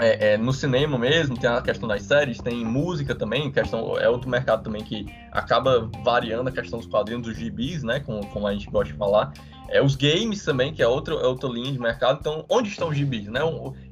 é, 0.00 0.32
é, 0.32 0.36
no 0.36 0.52
cinema 0.52 0.98
mesmo, 0.98 1.38
tem 1.38 1.48
a 1.48 1.62
questão 1.62 1.88
das 1.88 2.02
séries, 2.02 2.38
tem 2.38 2.64
música 2.64 3.14
também, 3.14 3.52
questão, 3.52 3.96
é 3.98 4.08
outro 4.08 4.28
mercado 4.28 4.64
também 4.64 4.82
que 4.82 5.06
acaba 5.30 5.88
variando 6.04 6.48
a 6.48 6.52
questão 6.52 6.80
dos 6.80 6.88
quadrinhos, 6.88 7.22
dos 7.22 7.36
gibis, 7.36 7.84
né? 7.84 8.00
Como, 8.00 8.26
como 8.26 8.44
a 8.48 8.52
gente 8.52 8.68
gosta 8.68 8.92
de 8.92 8.98
falar. 8.98 9.32
É, 9.68 9.80
os 9.80 9.94
games 9.94 10.44
também, 10.44 10.74
que 10.74 10.82
é, 10.82 10.88
outro, 10.88 11.20
é 11.20 11.26
outra 11.26 11.48
linha 11.48 11.70
de 11.70 11.78
mercado. 11.78 12.18
Então, 12.20 12.44
onde 12.48 12.68
estão 12.68 12.88
os 12.88 12.96
gibis, 12.96 13.28
né? 13.28 13.40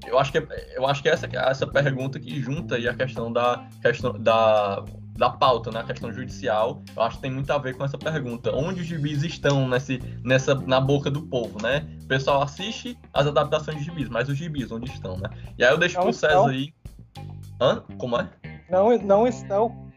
Eu 0.04 0.18
acho 0.18 0.32
que, 0.32 0.44
eu 0.74 0.84
acho 0.84 1.00
que 1.00 1.08
essa, 1.08 1.28
essa 1.32 1.66
pergunta 1.66 2.18
que 2.18 2.40
junta 2.40 2.74
aí 2.74 2.88
a 2.88 2.94
questão 2.94 3.32
da, 3.32 3.68
questão 3.80 4.12
da 4.18 4.84
da 5.16 5.30
pauta, 5.30 5.70
na 5.70 5.80
né, 5.80 5.86
questão 5.86 6.12
judicial, 6.12 6.82
eu 6.94 7.02
acho 7.02 7.16
que 7.16 7.22
tem 7.22 7.30
muito 7.30 7.50
a 7.50 7.58
ver 7.58 7.76
com 7.76 7.84
essa 7.84 7.96
pergunta. 7.96 8.54
Onde 8.54 8.80
os 8.80 8.86
gibis 8.86 9.22
estão 9.22 9.68
nesse, 9.68 9.98
nessa, 10.22 10.54
na 10.54 10.80
boca 10.80 11.10
do 11.10 11.22
povo, 11.22 11.60
né? 11.62 11.86
O 12.02 12.06
pessoal 12.06 12.42
assiste 12.42 12.98
as 13.12 13.26
adaptações 13.26 13.78
de 13.78 13.84
gibis, 13.84 14.08
mas 14.08 14.28
os 14.28 14.36
gibis 14.36 14.70
onde 14.70 14.90
estão, 14.90 15.16
né? 15.16 15.30
E 15.58 15.64
aí 15.64 15.72
eu 15.72 15.78
deixo 15.78 15.96
não 15.96 16.02
pro 16.02 16.10
estão. 16.10 16.44
César 16.44 16.50
aí. 16.50 16.74
Hã? 17.60 17.82
Como 17.98 18.18
é? 18.18 18.28
Não, 18.70 18.96
não 18.98 19.26
estão. 19.26 19.90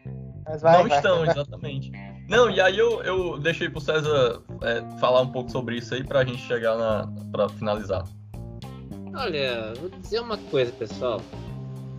Mas 0.44 0.62
vai, 0.62 0.78
não 0.78 0.88
vai, 0.88 0.98
estão, 0.98 1.18
vai. 1.18 1.28
exatamente. 1.30 1.92
Não, 2.28 2.48
e 2.48 2.60
aí 2.60 2.78
eu, 2.78 3.02
eu 3.02 3.38
deixei 3.38 3.68
pro 3.68 3.80
César 3.80 4.42
é, 4.62 4.98
falar 4.98 5.20
um 5.22 5.32
pouco 5.32 5.50
sobre 5.50 5.76
isso 5.76 5.94
aí 5.94 6.02
pra 6.02 6.24
gente 6.24 6.40
chegar 6.42 6.76
na. 6.76 7.08
pra 7.30 7.48
finalizar. 7.48 8.04
Olha, 9.14 9.74
vou 9.80 9.90
dizer 9.90 10.20
uma 10.20 10.38
coisa, 10.38 10.72
pessoal 10.72 11.20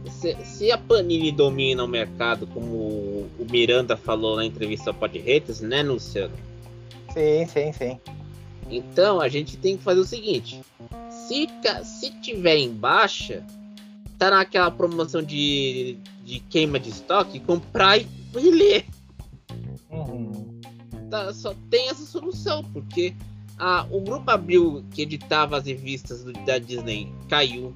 se, 0.09 0.35
se, 0.43 0.71
a 0.71 0.77
Panini 0.77 1.31
domina 1.31 1.83
o 1.83 1.87
mercado, 1.87 2.47
como 2.47 2.75
o 2.75 3.47
Miranda 3.49 3.95
falou 3.95 4.35
na 4.35 4.45
entrevista 4.45 4.89
ao 4.89 4.93
Podretas, 4.93 5.61
né, 5.61 5.83
Luciano? 5.83 6.33
Sim, 7.13 7.45
sim, 7.47 7.73
sim. 7.73 7.99
Então 8.69 9.19
a 9.19 9.27
gente 9.27 9.57
tem 9.57 9.77
que 9.77 9.83
fazer 9.83 9.99
o 9.99 10.05
seguinte: 10.05 10.61
se, 11.09 11.47
se 11.83 12.11
tiver 12.21 12.57
em 12.57 12.69
baixa, 12.69 13.45
tá 14.17 14.29
naquela 14.29 14.71
promoção 14.71 15.21
de, 15.21 15.97
de 16.23 16.39
queima 16.39 16.79
de 16.79 16.89
estoque, 16.89 17.39
comprar 17.39 17.97
e, 17.97 18.07
e 18.37 18.51
ler. 18.51 18.85
Uhum. 19.89 20.59
Tá, 21.09 21.33
só 21.33 21.53
tem 21.69 21.89
essa 21.89 22.05
solução, 22.05 22.63
porque 22.71 23.13
a, 23.57 23.85
o 23.91 23.99
grupo 23.99 24.31
Abril 24.31 24.83
que 24.91 25.01
editava 25.01 25.57
as 25.57 25.65
revistas 25.65 26.23
da 26.45 26.57
Disney 26.57 27.11
caiu 27.27 27.73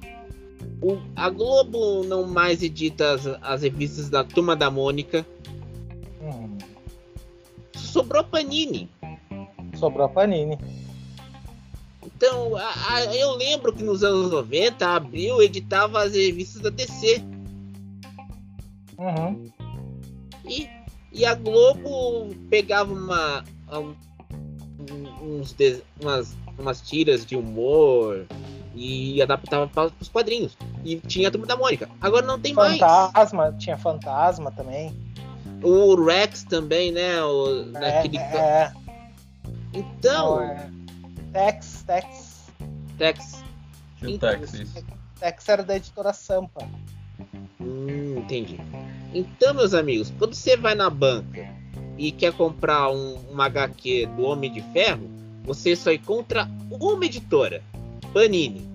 o, 0.82 0.98
a 1.14 1.30
Globo 1.30 2.04
não 2.04 2.26
mais 2.26 2.62
edita 2.62 3.14
as, 3.14 3.26
as 3.42 3.62
revistas 3.62 4.10
da 4.10 4.22
Turma 4.22 4.54
da 4.54 4.70
Mônica. 4.70 5.26
Hum. 6.22 6.58
Sobrou 7.74 8.24
Panini. 8.24 8.88
Sobrou 9.74 10.08
Panini. 10.08 10.58
Então, 12.04 12.56
a, 12.56 12.94
a, 12.94 13.04
eu 13.14 13.34
lembro 13.36 13.72
que 13.72 13.82
nos 13.82 14.02
anos 14.02 14.30
90 14.30 14.86
a 14.86 14.96
Abril 14.96 15.42
editava 15.42 16.02
as 16.02 16.14
revistas 16.14 16.62
da 16.62 16.70
DC. 16.70 17.22
Uhum. 18.98 19.50
E, 20.48 20.68
e 21.12 21.24
a 21.24 21.34
Globo 21.34 22.34
pegava 22.48 22.92
uma, 22.92 23.44
um, 23.70 23.94
uns, 25.22 25.54
umas, 26.00 26.36
umas 26.58 26.80
tiras 26.80 27.24
de 27.24 27.36
humor, 27.36 28.26
e 28.76 29.20
adaptava 29.22 29.66
para 29.66 29.90
os 30.00 30.08
quadrinhos. 30.08 30.56
E 30.84 30.96
tinha 30.96 31.28
a 31.28 31.30
Turma 31.30 31.46
da 31.46 31.56
Mônica. 31.56 31.88
Agora 32.00 32.24
não 32.24 32.38
tem 32.38 32.54
fantasma, 32.54 32.86
mais. 32.86 33.06
Fantasma, 33.06 33.56
tinha 33.58 33.78
Fantasma 33.78 34.52
também. 34.52 34.94
O 35.62 35.94
Rex 36.04 36.44
também, 36.44 36.92
né? 36.92 37.22
O, 37.22 37.62
é, 37.62 37.80
naquele... 37.80 38.18
é. 38.18 38.72
Então. 39.72 40.40
É... 40.40 40.70
Tex, 41.32 41.84
Tex. 41.86 42.52
Tex. 42.98 43.44
Tinha 43.98 44.14
o 44.14 44.18
Tex, 44.18 44.54
isso. 44.54 44.84
Tex 45.18 45.48
era 45.48 45.62
da 45.62 45.76
editora 45.76 46.12
Sampa. 46.12 46.68
Hum, 47.60 48.18
entendi. 48.18 48.60
Então, 49.14 49.54
meus 49.54 49.72
amigos, 49.72 50.12
quando 50.18 50.34
você 50.34 50.56
vai 50.56 50.74
na 50.74 50.90
banca 50.90 51.48
e 51.96 52.12
quer 52.12 52.32
comprar 52.34 52.90
um, 52.90 53.14
uma 53.30 53.46
HQ 53.46 54.06
do 54.16 54.24
Homem 54.24 54.52
de 54.52 54.60
Ferro, 54.72 55.08
você 55.46 55.76
só 55.76 55.92
encontra 55.92 56.50
uma 56.70 57.04
editora. 57.04 57.62
Panini. 58.12 58.66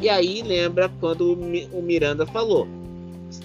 E 0.00 0.08
aí 0.08 0.42
lembra 0.42 0.90
quando 1.00 1.32
o 1.32 1.82
Miranda 1.82 2.26
falou: 2.26 2.66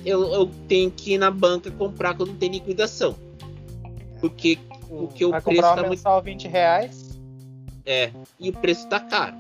eu, 0.06 0.24
eu 0.34 0.50
tenho 0.68 0.92
que 0.92 1.14
ir 1.14 1.18
na 1.18 1.32
banca 1.32 1.70
comprar 1.72 2.16
quando 2.16 2.38
tem 2.38 2.50
liquidação. 2.50 3.16
Porque, 4.20 4.58
porque 4.88 5.24
o 5.24 5.42
preço 5.42 5.62
tá 5.62 5.84
muito. 5.84 6.22
20 6.22 6.48
reais. 6.48 7.20
É, 7.86 8.12
e 8.40 8.50
o 8.50 8.54
preço 8.54 8.88
tá 8.88 9.00
caro. 9.00 9.38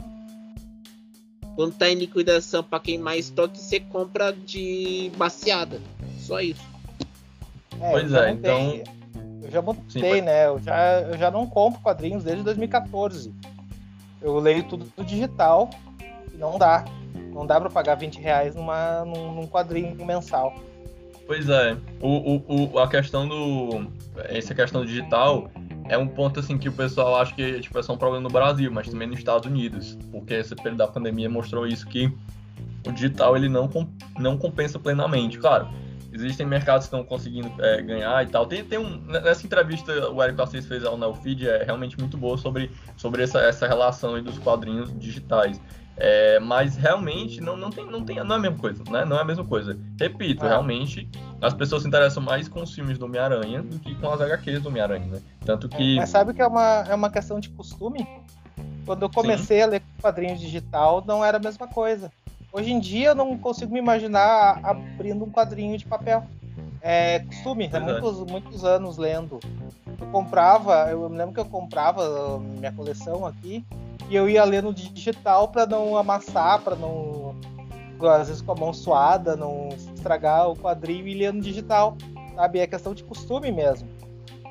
Quando 1.55 1.75
tá 1.75 1.89
em 1.89 1.95
liquidação, 1.95 2.63
para 2.63 2.79
quem 2.79 2.97
mais 2.97 3.25
estoque, 3.25 3.59
você 3.59 3.79
compra 3.79 4.31
de 4.31 5.11
baseada. 5.17 5.81
Só 6.19 6.39
isso. 6.39 6.63
É, 7.81 7.91
pois 7.91 8.13
é, 8.13 8.31
então. 8.31 8.83
Eu 9.41 9.51
já 9.51 9.61
mudei, 9.61 9.83
Sim, 9.87 10.21
né? 10.21 10.47
Eu 10.47 10.59
já, 10.59 11.01
eu 11.01 11.17
já 11.17 11.31
não 11.31 11.47
compro 11.47 11.79
quadrinhos 11.81 12.23
desde 12.23 12.43
2014. 12.43 13.33
Eu 14.21 14.37
leio 14.39 14.63
tudo 14.63 14.91
no 14.97 15.03
digital 15.03 15.69
e 16.33 16.37
não 16.37 16.57
dá. 16.57 16.85
Não 17.33 17.45
dá 17.45 17.59
para 17.59 17.69
pagar 17.69 17.95
20 17.95 18.19
reais 18.19 18.55
numa, 18.55 19.05
num, 19.05 19.33
num 19.33 19.47
quadrinho 19.47 19.95
mensal. 20.05 20.53
Pois 21.25 21.47
é. 21.47 21.77
O, 22.01 22.35
o, 22.35 22.71
o, 22.73 22.79
a 22.79 22.87
questão 22.87 23.27
do. 23.27 23.87
Essa 24.29 24.55
questão 24.55 24.83
digital 24.83 25.49
é 25.87 25.97
um 25.97 26.07
ponto 26.07 26.39
assim 26.39 26.57
que 26.57 26.67
o 26.67 26.71
pessoal 26.71 27.15
acha 27.17 27.33
que 27.33 27.59
tipo, 27.59 27.77
é 27.77 27.83
só 27.83 27.93
um 27.93 27.97
problema 27.97 28.23
no 28.23 28.29
Brasil, 28.29 28.71
mas 28.71 28.89
também 28.89 29.07
nos 29.07 29.19
Estados 29.19 29.49
Unidos, 29.49 29.97
porque 30.11 30.33
esse 30.33 30.55
período 30.55 30.77
da 30.77 30.87
pandemia 30.87 31.29
mostrou 31.29 31.65
isso 31.67 31.87
que 31.87 32.11
o 32.85 32.91
digital 32.91 33.35
ele 33.37 33.47
não, 33.47 33.69
não 34.17 34.37
compensa 34.37 34.79
plenamente. 34.79 35.37
Claro, 35.37 35.69
existem 36.11 36.45
mercados 36.45 36.87
que 36.87 36.95
estão 36.95 37.03
conseguindo 37.03 37.51
é, 37.59 37.81
ganhar 37.81 38.23
e 38.23 38.27
tal. 38.27 38.45
Tem, 38.45 38.63
tem 38.63 38.79
um, 38.79 38.99
nessa 39.05 39.45
entrevista 39.45 40.09
o 40.09 40.23
Eric 40.23 40.41
Assis 40.41 40.65
fez 40.65 40.83
ao 40.83 40.97
Neofeed 40.97 41.47
é 41.47 41.63
realmente 41.63 41.97
muito 41.97 42.17
boa 42.17 42.37
sobre, 42.37 42.71
sobre 42.97 43.23
essa, 43.23 43.39
essa 43.39 43.67
relação 43.67 44.21
dos 44.21 44.37
quadrinhos 44.39 44.97
digitais. 44.97 45.59
É, 46.01 46.39
mas 46.39 46.77
realmente 46.77 47.41
não, 47.41 47.57
não, 47.57 47.69
tem, 47.69 47.85
não, 47.85 48.05
tem, 48.05 48.23
não 48.23 48.35
é 48.35 48.37
a 48.37 48.41
mesma 48.41 48.57
coisa, 48.57 48.83
né? 48.89 49.03
Não 49.03 49.17
é 49.17 49.21
a 49.21 49.25
mesma 49.25 49.43
coisa. 49.43 49.77
Repito, 49.99 50.45
ah. 50.45 50.47
realmente 50.47 51.09
as 51.41 51.53
pessoas 51.53 51.81
se 51.81 51.89
interessam 51.89 52.23
mais 52.23 52.47
com 52.47 52.63
os 52.63 52.73
filmes 52.73 52.97
do 52.97 53.03
Homem-Aranha 53.03 53.61
do 53.61 53.77
que 53.79 53.93
com 53.95 54.09
as 54.09 54.21
HQs 54.21 54.61
do 54.61 54.69
Homem-Aranha, 54.69 55.07
né? 55.07 55.21
Tanto 55.45 55.67
que. 55.67 55.97
Mas 55.97 56.09
sabe 56.09 56.33
que 56.33 56.41
é 56.41 56.47
uma, 56.47 56.85
é 56.87 56.95
uma 56.95 57.09
questão 57.09 57.37
de 57.37 57.49
costume? 57.49 58.07
Quando 58.85 59.03
eu 59.03 59.09
comecei 59.09 59.57
Sim. 59.57 59.63
a 59.63 59.67
ler 59.67 59.83
quadrinhos 60.01 60.39
digital, 60.39 61.03
não 61.05 61.23
era 61.23 61.37
a 61.37 61.39
mesma 61.39 61.67
coisa. 61.67 62.09
Hoje 62.51 62.71
em 62.71 62.79
dia 62.79 63.09
eu 63.09 63.15
não 63.15 63.37
consigo 63.37 63.71
me 63.71 63.79
imaginar 63.79 64.59
abrindo 64.63 65.23
um 65.23 65.29
quadrinho 65.29 65.77
de 65.77 65.85
papel. 65.85 66.23
É 66.81 67.19
costume, 67.19 67.69
é 67.71 67.79
muitos, 67.79 68.19
muitos 68.25 68.63
anos 68.63 68.97
lendo. 68.97 69.39
Eu 69.99 70.07
comprava, 70.07 70.89
eu 70.89 71.09
me 71.09 71.17
lembro 71.17 71.33
que 71.33 71.39
eu 71.39 71.45
comprava 71.45 72.39
minha 72.39 72.71
coleção 72.71 73.25
aqui 73.25 73.65
e 74.09 74.15
eu 74.15 74.29
ia 74.29 74.43
lendo 74.43 74.73
digital 74.73 75.49
para 75.49 75.65
não 75.65 75.97
amassar, 75.97 76.61
para 76.61 76.75
não 76.75 77.35
às 78.01 78.27
vezes 78.29 78.41
com 78.41 78.53
a 78.53 78.55
mão 78.55 78.73
suada, 78.73 79.35
não 79.35 79.69
estragar 79.93 80.49
o 80.49 80.55
quadrinho 80.55 81.05
e 81.05 81.13
lendo 81.13 81.41
digital, 81.41 81.97
sabe? 82.33 82.59
É 82.59 82.67
questão 82.67 82.93
de 82.93 83.03
costume 83.03 83.51
mesmo. 83.51 83.89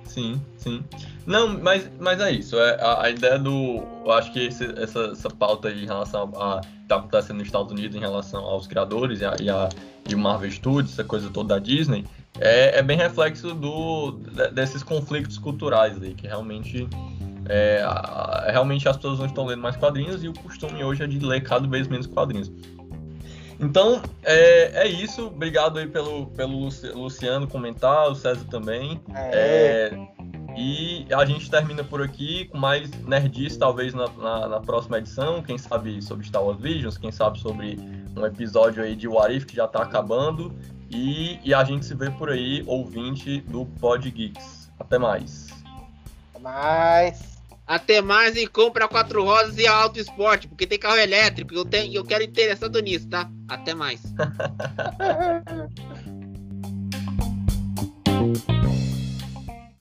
Sim, 0.04 0.40
sim. 0.56 0.84
Não, 1.26 1.58
mas, 1.58 1.90
mas 1.98 2.20
é 2.20 2.30
isso. 2.30 2.58
É, 2.58 2.80
a, 2.80 3.04
a 3.04 3.10
ideia 3.10 3.38
do. 3.38 3.82
Eu 4.04 4.12
acho 4.12 4.32
que 4.32 4.46
esse, 4.46 4.64
essa, 4.80 5.12
essa 5.12 5.30
pauta 5.30 5.68
aí 5.68 5.84
em 5.84 5.86
relação 5.86 6.30
a. 6.36 6.60
que 6.60 6.77
tá 6.88 6.96
acontecendo 6.96 7.38
nos 7.38 7.46
Estados 7.46 7.70
Unidos 7.70 7.96
em 7.96 8.00
relação 8.00 8.44
aos 8.44 8.66
criadores 8.66 9.20
e, 9.20 9.24
a, 9.24 9.36
e, 9.40 9.50
a, 9.50 9.68
e 10.08 10.14
o 10.14 10.18
Marvel 10.18 10.50
Studios, 10.50 10.92
essa 10.92 11.04
coisa 11.04 11.28
toda 11.30 11.54
da 11.54 11.58
Disney, 11.58 12.04
é, 12.40 12.78
é 12.78 12.82
bem 12.82 12.96
reflexo 12.96 13.54
do, 13.54 14.12
desses 14.52 14.82
conflitos 14.82 15.38
culturais 15.38 16.00
aí, 16.02 16.14
que 16.14 16.26
realmente. 16.26 16.88
É, 17.50 17.82
realmente 18.50 18.86
as 18.86 18.96
pessoas 18.96 19.18
não 19.20 19.24
estão 19.24 19.46
lendo 19.46 19.62
mais 19.62 19.74
quadrinhos 19.74 20.22
e 20.22 20.28
o 20.28 20.34
costume 20.34 20.84
hoje 20.84 21.02
é 21.02 21.06
de 21.06 21.18
ler 21.18 21.42
cada 21.42 21.66
vez 21.66 21.88
menos 21.88 22.06
quadrinhos. 22.06 22.52
Então, 23.60 24.02
é, 24.22 24.82
é 24.82 24.86
isso. 24.86 25.26
Obrigado 25.26 25.78
aí 25.78 25.86
pelo, 25.86 26.26
pelo 26.26 26.68
Luciano 26.94 27.46
comentar, 27.46 28.08
o 28.08 28.14
César 28.14 28.44
também. 28.50 29.00
É. 29.14 29.90
É, 29.92 30.08
e 30.58 31.06
a 31.14 31.24
gente 31.24 31.48
termina 31.48 31.84
por 31.84 32.02
aqui 32.02 32.46
com 32.46 32.58
mais 32.58 32.90
nerdice, 33.04 33.56
talvez 33.56 33.94
na, 33.94 34.08
na, 34.08 34.48
na, 34.48 34.60
próxima 34.60 34.98
edição. 34.98 35.40
Quem 35.40 35.56
sabe 35.56 36.02
sobre 36.02 36.26
Star 36.26 36.42
Wars 36.42 36.60
Visions, 36.60 36.98
quem 36.98 37.12
sabe 37.12 37.38
sobre 37.38 37.78
um 38.16 38.26
episódio 38.26 38.82
aí 38.82 38.96
de 38.96 39.06
What 39.06 39.36
If 39.36 39.44
que 39.44 39.54
já 39.54 39.68
tá 39.68 39.84
acabando. 39.84 40.52
E, 40.90 41.38
e 41.44 41.54
a 41.54 41.62
gente 41.62 41.86
se 41.86 41.94
vê 41.94 42.10
por 42.10 42.30
aí, 42.30 42.64
ouvinte 42.66 43.40
do 43.42 43.66
Pod 43.66 44.10
Geeks. 44.10 44.68
Até 44.80 44.98
mais. 44.98 45.46
Até 46.34 46.40
mais. 46.40 47.38
Até 47.64 48.02
mais 48.02 48.34
e 48.34 48.48
compra 48.48 48.88
quatro 48.88 49.22
rosas 49.22 49.58
e 49.58 49.66
a 49.66 49.72
Auto 49.72 50.00
Esporte, 50.00 50.48
porque 50.48 50.66
tem 50.66 50.78
carro 50.78 50.98
elétrico. 50.98 51.54
Eu, 51.54 51.64
tenho, 51.64 51.94
eu 51.94 52.04
quero 52.04 52.24
interessado 52.24 52.80
nisso, 52.80 53.08
tá? 53.08 53.30
Até 53.46 53.76
mais. 53.76 54.02